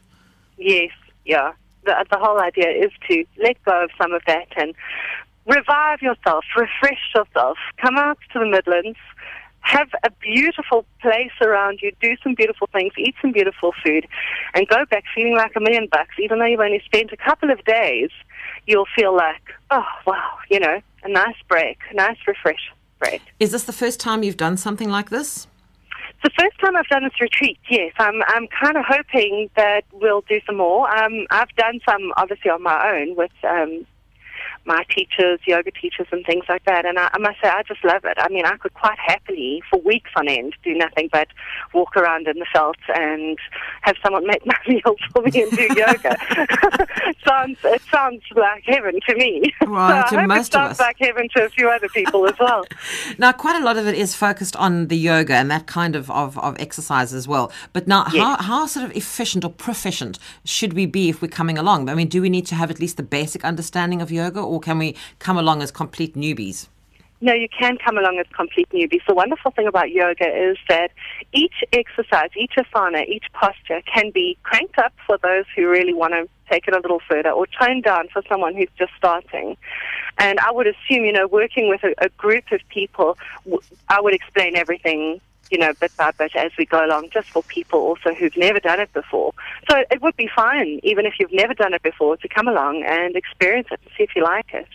Yes, 0.58 0.90
yeah. 1.24 1.52
The, 1.84 2.04
the 2.10 2.18
whole 2.18 2.38
idea 2.40 2.68
is 2.68 2.90
to 3.08 3.24
let 3.42 3.62
go 3.64 3.84
of 3.84 3.90
some 4.00 4.12
of 4.12 4.22
that 4.26 4.48
and 4.56 4.74
revive 5.46 6.02
yourself, 6.02 6.44
refresh 6.56 7.00
yourself, 7.14 7.56
come 7.80 7.96
out 7.96 8.18
to 8.34 8.38
the 8.38 8.46
Midlands, 8.46 8.98
have 9.60 9.88
a 10.02 10.10
beautiful 10.20 10.84
place 11.00 11.32
around 11.40 11.80
you, 11.82 11.92
do 12.00 12.16
some 12.22 12.34
beautiful 12.34 12.68
things, 12.72 12.92
eat 12.98 13.14
some 13.20 13.32
beautiful 13.32 13.72
food, 13.84 14.06
and 14.54 14.66
go 14.68 14.84
back 14.90 15.04
feeling 15.14 15.36
like 15.36 15.52
a 15.56 15.60
million 15.60 15.88
bucks. 15.90 16.14
Even 16.18 16.38
though 16.38 16.46
you've 16.46 16.60
only 16.60 16.82
spent 16.84 17.12
a 17.12 17.16
couple 17.16 17.50
of 17.50 17.62
days, 17.64 18.10
you'll 18.70 18.86
feel 18.96 19.14
like, 19.14 19.42
oh, 19.70 19.84
wow, 20.06 20.38
you 20.48 20.60
know, 20.60 20.80
a 21.02 21.08
nice 21.08 21.34
break, 21.48 21.78
a 21.90 21.94
nice 21.94 22.16
refresh 22.26 22.70
break. 23.00 23.20
Is 23.40 23.50
this 23.50 23.64
the 23.64 23.72
first 23.72 23.98
time 23.98 24.22
you've 24.22 24.36
done 24.36 24.56
something 24.56 24.88
like 24.88 25.10
this? 25.10 25.48
It's 26.22 26.34
the 26.36 26.42
first 26.42 26.58
time 26.60 26.76
I've 26.76 26.86
done 26.86 27.02
this 27.02 27.20
retreat. 27.20 27.58
Yes, 27.68 27.92
I'm. 27.98 28.22
I'm 28.26 28.46
kind 28.62 28.76
of 28.76 28.84
hoping 28.86 29.48
that 29.56 29.84
we'll 29.92 30.20
do 30.28 30.38
some 30.46 30.58
more. 30.58 30.88
Um, 30.94 31.26
I've 31.30 31.48
done 31.56 31.80
some 31.88 32.12
obviously 32.18 32.50
on 32.50 32.62
my 32.62 32.90
own 32.92 33.16
with 33.16 33.32
um, 33.42 33.86
my 34.70 34.84
teachers, 34.88 35.40
yoga 35.46 35.72
teachers, 35.72 36.06
and 36.12 36.24
things 36.24 36.44
like 36.48 36.64
that. 36.64 36.86
And 36.86 36.96
I, 36.96 37.10
I 37.12 37.18
must 37.18 37.40
say, 37.42 37.48
I 37.48 37.62
just 37.64 37.84
love 37.84 38.04
it. 38.04 38.16
I 38.18 38.28
mean, 38.28 38.46
I 38.46 38.56
could 38.56 38.72
quite 38.74 38.98
happily, 39.04 39.62
for 39.68 39.80
weeks 39.80 40.10
on 40.14 40.28
end, 40.28 40.54
do 40.62 40.74
nothing 40.74 41.08
but 41.10 41.26
walk 41.74 41.96
around 41.96 42.28
in 42.28 42.38
the 42.38 42.46
veld 42.54 42.76
and 42.94 43.36
have 43.82 43.96
someone 44.02 44.26
make 44.28 44.46
my 44.52 44.54
meals 44.68 45.00
for 45.12 45.22
me 45.22 45.42
and 45.42 45.50
do 45.50 45.62
yoga. 45.76 46.16
sounds. 47.26 47.58
It 47.64 47.82
sounds 47.90 48.22
like 48.36 48.62
heaven 48.64 49.00
to 49.08 49.14
me. 49.16 49.52
Right, 49.66 50.08
so 50.08 50.16
to 50.16 50.26
most 50.28 50.38
it 50.38 50.40
of 50.40 50.52
sounds 50.52 50.72
us. 50.72 50.80
like 50.80 50.96
heaven 51.00 51.28
to 51.36 51.46
a 51.46 51.48
few 51.48 51.68
other 51.68 51.88
people 51.88 52.26
as 52.28 52.38
well. 52.38 52.64
Now, 53.18 53.32
quite 53.32 53.60
a 53.60 53.64
lot 53.64 53.76
of 53.76 53.88
it 53.88 53.96
is 53.96 54.14
focused 54.14 54.54
on 54.56 54.86
the 54.86 54.96
yoga 54.96 55.34
and 55.34 55.50
that 55.50 55.66
kind 55.66 55.96
of, 55.96 56.10
of, 56.10 56.38
of 56.38 56.56
exercise 56.60 57.12
as 57.12 57.26
well. 57.26 57.50
But 57.72 57.88
now, 57.88 58.04
how, 58.04 58.36
how 58.36 58.66
sort 58.66 58.84
of 58.86 58.96
efficient 58.96 59.44
or 59.44 59.50
proficient 59.50 60.18
should 60.44 60.74
we 60.74 60.86
be 60.86 61.08
if 61.08 61.20
we're 61.20 61.28
coming 61.28 61.58
along? 61.58 61.88
I 61.88 61.94
mean, 61.94 62.08
do 62.08 62.22
we 62.22 62.30
need 62.30 62.46
to 62.46 62.54
have 62.54 62.70
at 62.70 62.78
least 62.78 62.96
the 62.96 63.02
basic 63.02 63.44
understanding 63.44 64.00
of 64.00 64.12
yoga 64.12 64.40
or 64.40 64.59
can 64.60 64.78
we 64.78 64.96
come 65.18 65.38
along 65.38 65.62
as 65.62 65.70
complete 65.70 66.14
newbies? 66.14 66.68
No, 67.22 67.34
you 67.34 67.48
can 67.50 67.76
come 67.76 67.98
along 67.98 68.18
as 68.18 68.26
complete 68.34 68.68
newbies. 68.70 69.02
The 69.06 69.14
wonderful 69.14 69.50
thing 69.50 69.66
about 69.66 69.90
yoga 69.90 70.26
is 70.26 70.56
that 70.70 70.90
each 71.34 71.62
exercise, 71.72 72.30
each 72.34 72.52
asana, 72.56 73.06
each 73.06 73.26
posture 73.34 73.82
can 73.82 74.10
be 74.10 74.38
cranked 74.42 74.78
up 74.78 74.94
for 75.06 75.18
those 75.18 75.44
who 75.54 75.68
really 75.68 75.92
want 75.92 76.14
to 76.14 76.26
take 76.50 76.66
it 76.66 76.74
a 76.74 76.78
little 76.78 77.00
further 77.06 77.30
or 77.30 77.46
toned 77.46 77.84
down 77.84 78.08
for 78.08 78.22
someone 78.26 78.54
who's 78.54 78.70
just 78.78 78.92
starting. 78.96 79.58
And 80.16 80.40
I 80.40 80.50
would 80.50 80.66
assume, 80.66 81.04
you 81.04 81.12
know, 81.12 81.26
working 81.26 81.68
with 81.68 81.84
a, 81.84 81.94
a 81.98 82.08
group 82.10 82.44
of 82.52 82.60
people, 82.70 83.18
I 83.88 84.00
would 84.00 84.14
explain 84.14 84.56
everything, 84.56 85.20
you 85.50 85.58
know, 85.58 85.72
bit 85.80 85.96
by 85.96 86.10
bit 86.12 86.34
as 86.36 86.52
we 86.58 86.66
go 86.66 86.84
along, 86.84 87.10
just 87.12 87.28
for 87.28 87.42
people 87.44 87.80
also 87.80 88.14
who've 88.14 88.36
never 88.36 88.60
done 88.60 88.80
it 88.80 88.92
before. 88.92 89.32
So 89.68 89.82
it 89.90 90.00
would 90.02 90.16
be 90.16 90.28
fine, 90.34 90.80
even 90.82 91.06
if 91.06 91.14
you've 91.18 91.32
never 91.32 91.54
done 91.54 91.74
it 91.74 91.82
before, 91.82 92.16
to 92.18 92.28
come 92.28 92.48
along 92.48 92.84
and 92.86 93.16
experience 93.16 93.68
it 93.70 93.80
and 93.82 93.90
see 93.96 94.04
if 94.04 94.16
you 94.16 94.22
like 94.22 94.52
it. 94.52 94.68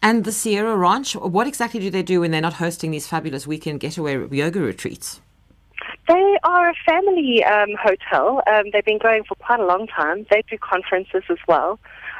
And 0.00 0.24
the 0.24 0.32
Sierra 0.32 0.76
Ranch, 0.76 1.14
what 1.14 1.46
exactly 1.46 1.80
do 1.80 1.90
they 1.90 2.02
do 2.02 2.20
when 2.20 2.30
they're 2.30 2.40
not 2.40 2.54
hosting 2.54 2.90
these 2.90 3.06
fabulous 3.06 3.46
weekend 3.46 3.80
getaway 3.80 4.26
yoga 4.30 4.60
retreats? 4.60 5.20
They 6.08 6.36
are 6.42 6.70
a 6.70 6.74
family 6.84 7.44
um, 7.44 7.70
hotel. 7.80 8.42
Um, 8.46 8.64
they've 8.72 8.84
been 8.84 8.98
going 8.98 9.24
for 9.24 9.34
quite 9.36 9.60
a 9.60 9.66
long 9.66 9.86
time. 9.86 10.26
They 10.30 10.42
do 10.50 10.58
conferences 10.58 11.22
as 11.30 11.38
well. 11.46 11.78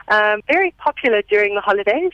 Um, 0.09 0.43
very 0.47 0.73
popular 0.79 1.23
during 1.23 1.55
the 1.55 1.61
holidays 1.61 2.13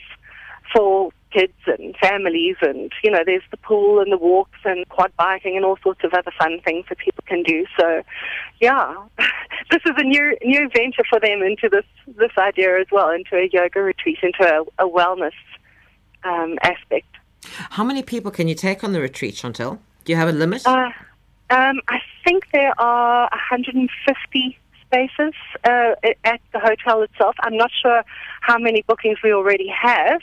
for 0.73 1.11
kids 1.31 1.53
and 1.67 1.95
families, 1.97 2.55
and 2.61 2.91
you 3.03 3.11
know, 3.11 3.23
there's 3.25 3.43
the 3.51 3.57
pool 3.57 3.99
and 3.99 4.11
the 4.11 4.17
walks 4.17 4.59
and 4.65 4.87
quad 4.89 5.11
biking 5.17 5.55
and 5.55 5.65
all 5.65 5.77
sorts 5.83 6.03
of 6.03 6.13
other 6.13 6.31
fun 6.37 6.59
things 6.61 6.85
that 6.89 6.97
people 6.97 7.23
can 7.27 7.43
do. 7.43 7.65
So, 7.79 8.01
yeah, 8.59 8.95
this 9.71 9.81
is 9.85 9.93
a 9.97 10.03
new 10.03 10.37
new 10.43 10.69
venture 10.75 11.03
for 11.09 11.19
them 11.19 11.41
into 11.43 11.69
this 11.69 11.85
this 12.17 12.31
idea 12.37 12.79
as 12.79 12.87
well, 12.91 13.09
into 13.09 13.35
a 13.35 13.49
yoga 13.51 13.81
retreat, 13.81 14.19
into 14.21 14.43
a, 14.43 14.85
a 14.85 14.89
wellness 14.89 15.37
um, 16.23 16.57
aspect. 16.63 17.07
How 17.43 17.83
many 17.83 18.03
people 18.03 18.31
can 18.31 18.47
you 18.47 18.55
take 18.55 18.83
on 18.83 18.93
the 18.93 19.01
retreat, 19.01 19.35
Chantel? 19.35 19.79
Do 20.05 20.11
you 20.11 20.17
have 20.17 20.29
a 20.29 20.33
limit? 20.33 20.65
Uh, 20.65 20.91
um, 21.51 21.81
I 21.87 21.99
think 22.23 22.47
there 22.51 22.79
are 22.79 23.29
150 23.31 24.57
spaces 24.89 25.33
uh, 25.63 25.93
at 26.23 26.41
the 26.51 26.59
hotel 26.59 27.01
itself. 27.03 27.35
I'm 27.41 27.55
not 27.55 27.71
sure 27.81 28.03
how 28.41 28.57
many 28.57 28.81
bookings 28.83 29.19
we 29.23 29.31
already 29.31 29.67
have. 29.67 30.21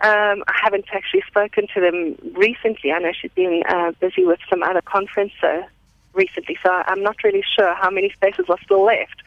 Um, 0.00 0.44
I 0.46 0.54
haven't 0.62 0.86
actually 0.92 1.22
spoken 1.26 1.66
to 1.74 1.80
them 1.80 2.16
recently. 2.34 2.92
I 2.92 2.98
know 2.98 3.12
she's 3.20 3.32
been 3.32 3.62
uh, 3.68 3.92
busy 4.00 4.24
with 4.24 4.40
some 4.48 4.62
other 4.62 4.82
conference 4.82 5.32
uh, 5.42 5.62
recently, 6.14 6.56
so 6.62 6.70
I'm 6.70 7.02
not 7.02 7.22
really 7.22 7.42
sure 7.56 7.74
how 7.74 7.90
many 7.90 8.10
spaces 8.10 8.46
are 8.48 8.58
still 8.64 8.84
left. 8.84 9.22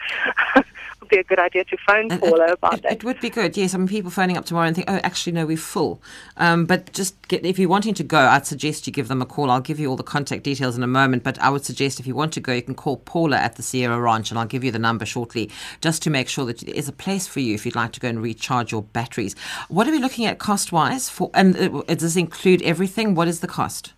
It 0.56 0.66
would 1.00 1.10
be 1.10 1.18
a 1.18 1.24
good 1.24 1.40
idea 1.40 1.64
to 1.66 1.78
phone 1.86 2.10
Paula 2.20 2.54
about 2.54 2.76
it, 2.76 2.84
that. 2.84 2.92
It 2.94 3.04
would 3.04 3.20
be 3.20 3.30
good, 3.30 3.56
yes. 3.58 3.74
I 3.74 3.78
mean, 3.78 3.88
people 3.88 4.12
phoning 4.12 4.38
up 4.38 4.46
tomorrow 4.46 4.68
and 4.68 4.76
think, 4.76 4.90
oh, 4.90 5.00
actually, 5.04 5.34
no, 5.34 5.46
we're 5.46 5.58
full. 5.58 6.02
Um, 6.38 6.66
but 6.66 6.92
just 6.94 7.28
get, 7.28 7.46
if 7.46 7.60
you're 7.60 7.70
wanting 7.70 7.94
to 7.96 8.04
go, 8.04 8.20
I'd 8.20 8.46
suggest 8.46 8.88
you 8.88 8.94
give 8.94 9.08
them 9.08 9.22
a 9.22 9.26
call. 9.26 9.52
I'll 9.52 9.62
give 9.62 9.80
you 9.80 9.90
all 9.90 9.96
the 9.96 10.04
contact 10.04 10.44
details 10.44 10.78
in 10.78 10.84
a 10.84 10.88
moment, 10.88 11.24
but 11.24 11.40
I 11.40 11.50
would 11.50 11.66
suggest 11.66 12.00
if 12.00 12.08
you 12.08 12.16
want 12.16 12.34
to 12.34 12.40
go, 12.40 12.54
you 12.54 12.62
can 12.62 12.76
call 12.76 12.98
Paula 12.98 13.38
at 13.38 13.56
the 13.56 13.64
Sierra 13.64 14.00
Ranch, 14.00 14.32
and 14.32 14.40
I'll 14.40 14.46
give 14.46 14.64
you 14.64 14.72
the 14.72 14.80
number 14.80 15.06
shortly, 15.06 15.50
just 15.82 16.02
to 16.04 16.10
make 16.10 16.30
sure 16.30 16.46
that 16.46 16.60
there 16.60 16.76
is 16.76 16.88
a 16.88 16.94
place 16.94 17.28
for 17.28 17.40
you 17.40 17.54
if 17.54 17.66
you'd 17.66 17.76
like 17.76 17.94
to 17.94 18.00
go 18.00 18.08
and 18.08 18.22
recharge 18.22 18.72
your 18.72 18.84
batteries. 18.84 19.36
What 19.68 19.88
are 19.88 19.92
we 19.92 20.00
looking 20.00 20.26
at 20.26 20.40
cost 20.40 20.72
wise? 20.72 21.10
For 21.10 21.30
and 21.34 21.56
uh, 21.56 21.84
does 21.88 22.02
this 22.02 22.16
include 22.16 22.62
everything? 22.62 23.16
What 23.16 23.28
is 23.28 23.40
the 23.40 23.48
cost? 23.48 23.94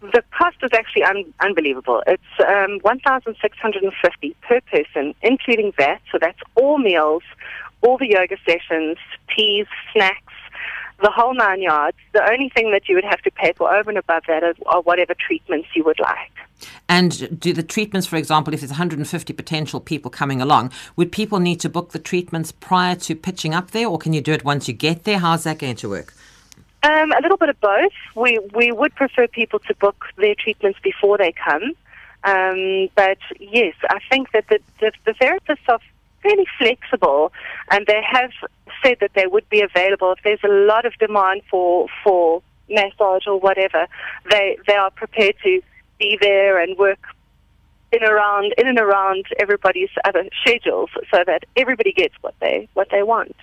The 0.00 0.22
cost 0.36 0.56
is 0.62 0.70
actually 0.72 1.02
un- 1.02 1.32
unbelievable. 1.40 2.02
It's 2.06 2.22
um, 2.40 2.78
1650 2.82 4.36
per 4.42 4.60
person, 4.62 5.14
including 5.22 5.72
that. 5.78 6.00
So 6.10 6.18
that's 6.20 6.38
all 6.54 6.78
meals, 6.78 7.22
all 7.82 7.98
the 7.98 8.08
yoga 8.08 8.36
sessions, 8.46 8.96
teas, 9.34 9.66
snacks, 9.92 10.32
the 11.02 11.10
whole 11.10 11.34
nine 11.34 11.62
yards. 11.62 11.96
The 12.12 12.28
only 12.30 12.50
thing 12.50 12.72
that 12.72 12.88
you 12.88 12.94
would 12.94 13.04
have 13.04 13.22
to 13.22 13.30
pay 13.30 13.52
for 13.56 13.72
over 13.74 13.90
and 13.90 13.98
above 13.98 14.24
that 14.28 14.42
are 14.66 14.82
whatever 14.82 15.14
treatments 15.14 15.68
you 15.74 15.84
would 15.84 16.00
like. 16.00 16.32
And 16.88 17.40
do 17.40 17.52
the 17.52 17.62
treatments, 17.62 18.06
for 18.06 18.16
example, 18.16 18.52
if 18.52 18.60
there's 18.60 18.70
150 18.70 19.32
potential 19.32 19.80
people 19.80 20.10
coming 20.10 20.42
along, 20.42 20.72
would 20.96 21.10
people 21.10 21.40
need 21.40 21.60
to 21.60 21.68
book 21.68 21.92
the 21.92 21.98
treatments 21.98 22.52
prior 22.52 22.96
to 22.96 23.14
pitching 23.14 23.54
up 23.54 23.70
there, 23.70 23.86
or 23.86 23.98
can 23.98 24.12
you 24.12 24.20
do 24.20 24.32
it 24.32 24.44
once 24.44 24.68
you 24.68 24.74
get 24.74 25.04
there? 25.04 25.18
How's 25.18 25.44
that 25.44 25.58
going 25.58 25.76
to 25.76 25.88
work? 25.88 26.14
Um, 26.82 27.12
a 27.12 27.20
little 27.20 27.36
bit 27.36 27.50
of 27.50 27.60
both. 27.60 27.92
We 28.14 28.38
we 28.54 28.72
would 28.72 28.94
prefer 28.94 29.26
people 29.28 29.58
to 29.60 29.74
book 29.74 30.06
their 30.16 30.34
treatments 30.34 30.78
before 30.82 31.18
they 31.18 31.32
come, 31.32 31.74
um, 32.24 32.88
but 32.94 33.18
yes, 33.38 33.74
I 33.88 33.98
think 34.10 34.32
that 34.32 34.48
the, 34.48 34.60
the, 34.80 34.92
the 35.04 35.12
therapists 35.12 35.68
are 35.68 35.78
fairly 36.22 36.46
flexible, 36.58 37.32
and 37.70 37.86
they 37.86 38.02
have 38.10 38.30
said 38.82 38.98
that 39.00 39.12
they 39.14 39.26
would 39.26 39.48
be 39.48 39.60
available 39.62 40.12
if 40.12 40.18
there's 40.24 40.44
a 40.44 40.48
lot 40.48 40.84
of 40.86 40.94
demand 40.98 41.42
for 41.50 41.86
for 42.02 42.42
massage 42.68 43.26
or 43.26 43.38
whatever. 43.38 43.86
They 44.30 44.56
they 44.66 44.76
are 44.76 44.90
prepared 44.90 45.36
to 45.44 45.60
be 45.98 46.18
there 46.20 46.58
and 46.58 46.78
work 46.78 47.00
in 47.92 48.04
around 48.04 48.54
in 48.56 48.68
and 48.68 48.78
around 48.78 49.26
everybody's 49.38 49.90
other 50.04 50.28
schedules 50.40 50.90
so 51.10 51.24
that 51.26 51.44
everybody 51.56 51.92
gets 51.92 52.14
what 52.20 52.34
they 52.40 52.68
what 52.74 52.88
they 52.90 53.02
want. 53.02 53.34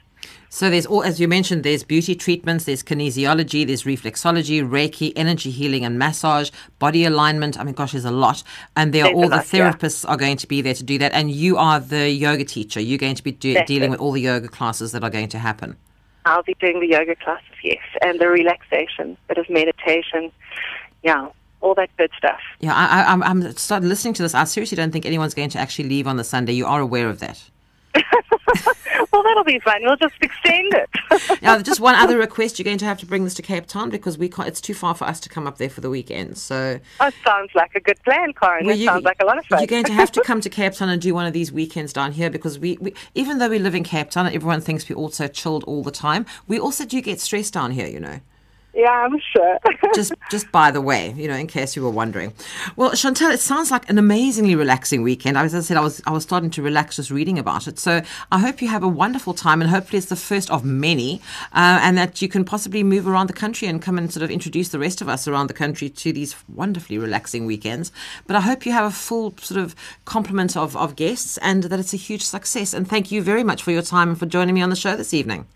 So 0.49 0.69
there's 0.69 0.85
all, 0.85 1.03
as 1.03 1.19
you 1.19 1.27
mentioned, 1.27 1.63
there's 1.63 1.83
beauty 1.83 2.15
treatments, 2.15 2.65
there's 2.65 2.81
kinesiology, 2.81 3.67
there's 3.67 3.83
reflexology, 3.83 4.67
Reiki, 4.67 5.11
energy 5.15 5.51
healing 5.51 5.83
and 5.83 5.99
massage, 5.99 6.51
body 6.79 7.03
alignment. 7.03 7.59
I 7.59 7.63
mean, 7.63 7.73
gosh, 7.73 7.91
there's 7.91 8.05
a 8.05 8.11
lot. 8.11 8.43
And 8.75 8.93
there 8.93 9.05
are 9.05 9.11
all 9.11 9.29
the 9.29 9.37
therapists 9.37 10.05
yeah. 10.05 10.11
are 10.11 10.17
going 10.17 10.37
to 10.37 10.47
be 10.47 10.61
there 10.61 10.73
to 10.73 10.83
do 10.83 10.97
that. 10.99 11.11
And 11.13 11.29
you 11.29 11.57
are 11.57 11.79
the 11.79 12.09
yoga 12.09 12.45
teacher. 12.45 12.79
You're 12.79 12.97
going 12.97 13.15
to 13.15 13.23
be 13.23 13.31
do, 13.31 13.63
dealing 13.65 13.89
it. 13.89 13.91
with 13.91 13.99
all 13.99 14.13
the 14.13 14.21
yoga 14.21 14.47
classes 14.47 14.93
that 14.93 15.03
are 15.03 15.09
going 15.09 15.29
to 15.29 15.39
happen. 15.39 15.75
I'll 16.25 16.43
be 16.43 16.55
doing 16.59 16.79
the 16.81 16.87
yoga 16.87 17.15
classes, 17.15 17.47
yes, 17.63 17.77
and 18.01 18.19
the 18.19 18.27
relaxation, 18.27 19.15
bit 19.29 19.37
of 19.37 19.49
meditation. 19.49 20.29
Yeah, 21.01 21.29
all 21.61 21.73
that 21.75 21.89
good 21.97 22.11
stuff. 22.17 22.39
Yeah, 22.59 22.73
I, 22.73 23.03
I, 23.03 23.29
I'm 23.29 23.53
starting 23.53 23.87
listening 23.87 24.13
to 24.15 24.23
this. 24.23 24.35
I 24.35 24.43
seriously 24.43 24.75
don't 24.75 24.91
think 24.91 25.05
anyone's 25.05 25.33
going 25.33 25.49
to 25.51 25.59
actually 25.59 25.87
leave 25.87 26.05
on 26.05 26.17
the 26.17 26.25
Sunday. 26.25 26.51
You 26.51 26.65
are 26.65 26.81
aware 26.81 27.09
of 27.09 27.19
that. 27.19 27.41
well, 29.11 29.23
that'll 29.23 29.43
be 29.43 29.59
fun. 29.59 29.81
We'll 29.83 29.97
just 29.97 30.15
extend 30.21 30.73
it. 30.73 31.41
now, 31.41 31.59
just 31.59 31.79
one 31.79 31.95
other 31.95 32.17
request: 32.17 32.59
you're 32.59 32.63
going 32.63 32.77
to 32.79 32.85
have 32.85 32.99
to 32.99 33.05
bring 33.05 33.23
this 33.23 33.33
to 33.35 33.41
Cape 33.41 33.65
Town 33.65 33.89
because 33.89 34.17
we 34.17 34.29
can't. 34.29 34.47
It's 34.47 34.61
too 34.61 34.73
far 34.73 34.95
for 34.95 35.05
us 35.05 35.19
to 35.21 35.29
come 35.29 35.47
up 35.47 35.57
there 35.57 35.69
for 35.69 35.81
the 35.81 35.89
weekend. 35.89 36.37
So 36.37 36.79
that 36.99 37.13
sounds 37.25 37.51
like 37.55 37.75
a 37.75 37.79
good 37.79 38.01
plan, 38.03 38.33
Karen. 38.33 38.65
Well, 38.65 38.75
that 38.75 38.79
you, 38.79 38.85
sounds 38.85 39.03
like 39.03 39.21
a 39.21 39.25
lot 39.25 39.37
of 39.37 39.45
fun. 39.45 39.59
You're 39.59 39.67
going 39.67 39.85
to 39.85 39.93
have 39.93 40.11
to 40.13 40.21
come 40.25 40.41
to 40.41 40.49
Cape 40.49 40.73
Town 40.73 40.89
and 40.89 41.01
do 41.01 41.13
one 41.13 41.25
of 41.25 41.33
these 41.33 41.51
weekends 41.51 41.93
down 41.93 42.11
here 42.11 42.29
because 42.29 42.59
we, 42.59 42.77
we 42.79 42.93
even 43.15 43.37
though 43.37 43.49
we 43.49 43.59
live 43.59 43.75
in 43.75 43.83
Cape 43.83 44.09
Town, 44.09 44.27
everyone 44.27 44.61
thinks 44.61 44.87
we're 44.89 44.95
all 44.95 45.09
so 45.09 45.27
chilled 45.27 45.63
all 45.65 45.83
the 45.83 45.91
time. 45.91 46.25
We 46.47 46.59
also 46.59 46.85
do 46.85 47.01
get 47.01 47.19
stressed 47.19 47.53
down 47.53 47.71
here, 47.71 47.87
you 47.87 47.99
know. 47.99 48.19
Yeah, 48.77 48.91
I'm 48.91 49.19
sure. 49.19 49.57
just, 49.95 50.13
just 50.29 50.51
by 50.51 50.69
the 50.69 50.81
way, 50.81 51.11
you 51.17 51.27
know, 51.27 51.33
in 51.33 51.47
case 51.47 51.75
you 51.75 51.81
were 51.81 51.89
wondering. 51.89 52.31
Well, 52.75 52.91
Chantel, 52.91 53.33
it 53.33 53.39
sounds 53.39 53.71
like 53.71 53.89
an 53.89 53.97
amazingly 53.97 54.53
relaxing 54.53 55.01
weekend. 55.01 55.35
As 55.35 55.55
I 55.55 55.61
said, 55.61 55.77
I 55.77 55.81
was, 55.81 55.99
I 56.05 56.11
was 56.11 56.21
starting 56.21 56.51
to 56.51 56.61
relax 56.61 56.97
just 56.97 57.09
reading 57.09 57.39
about 57.39 57.67
it. 57.67 57.79
So 57.79 58.03
I 58.31 58.37
hope 58.37 58.61
you 58.61 58.67
have 58.67 58.83
a 58.83 58.87
wonderful 58.87 59.33
time, 59.33 59.63
and 59.63 59.71
hopefully 59.71 59.97
it's 59.97 60.09
the 60.09 60.15
first 60.15 60.51
of 60.51 60.63
many, 60.63 61.21
uh, 61.53 61.79
and 61.81 61.97
that 61.97 62.21
you 62.21 62.27
can 62.27 62.45
possibly 62.45 62.83
move 62.83 63.07
around 63.07 63.25
the 63.25 63.33
country 63.33 63.67
and 63.67 63.81
come 63.81 63.97
and 63.97 64.13
sort 64.13 64.21
of 64.21 64.29
introduce 64.29 64.69
the 64.69 64.77
rest 64.77 65.01
of 65.01 65.09
us 65.09 65.27
around 65.27 65.47
the 65.47 65.55
country 65.55 65.89
to 65.89 66.13
these 66.13 66.35
wonderfully 66.47 66.99
relaxing 66.99 67.47
weekends. 67.47 67.91
But 68.27 68.35
I 68.35 68.41
hope 68.41 68.63
you 68.63 68.73
have 68.73 68.85
a 68.85 68.95
full 68.95 69.33
sort 69.39 69.59
of 69.59 69.73
complement 70.05 70.55
of, 70.55 70.77
of 70.77 70.95
guests, 70.95 71.39
and 71.39 71.63
that 71.63 71.79
it's 71.79 71.95
a 71.95 71.97
huge 71.97 72.21
success. 72.21 72.75
And 72.75 72.87
thank 72.87 73.11
you 73.11 73.23
very 73.23 73.43
much 73.43 73.63
for 73.63 73.71
your 73.71 73.81
time 73.81 74.09
and 74.09 74.19
for 74.19 74.27
joining 74.27 74.53
me 74.53 74.61
on 74.61 74.69
the 74.69 74.75
show 74.75 74.95
this 74.95 75.15
evening. 75.15 75.47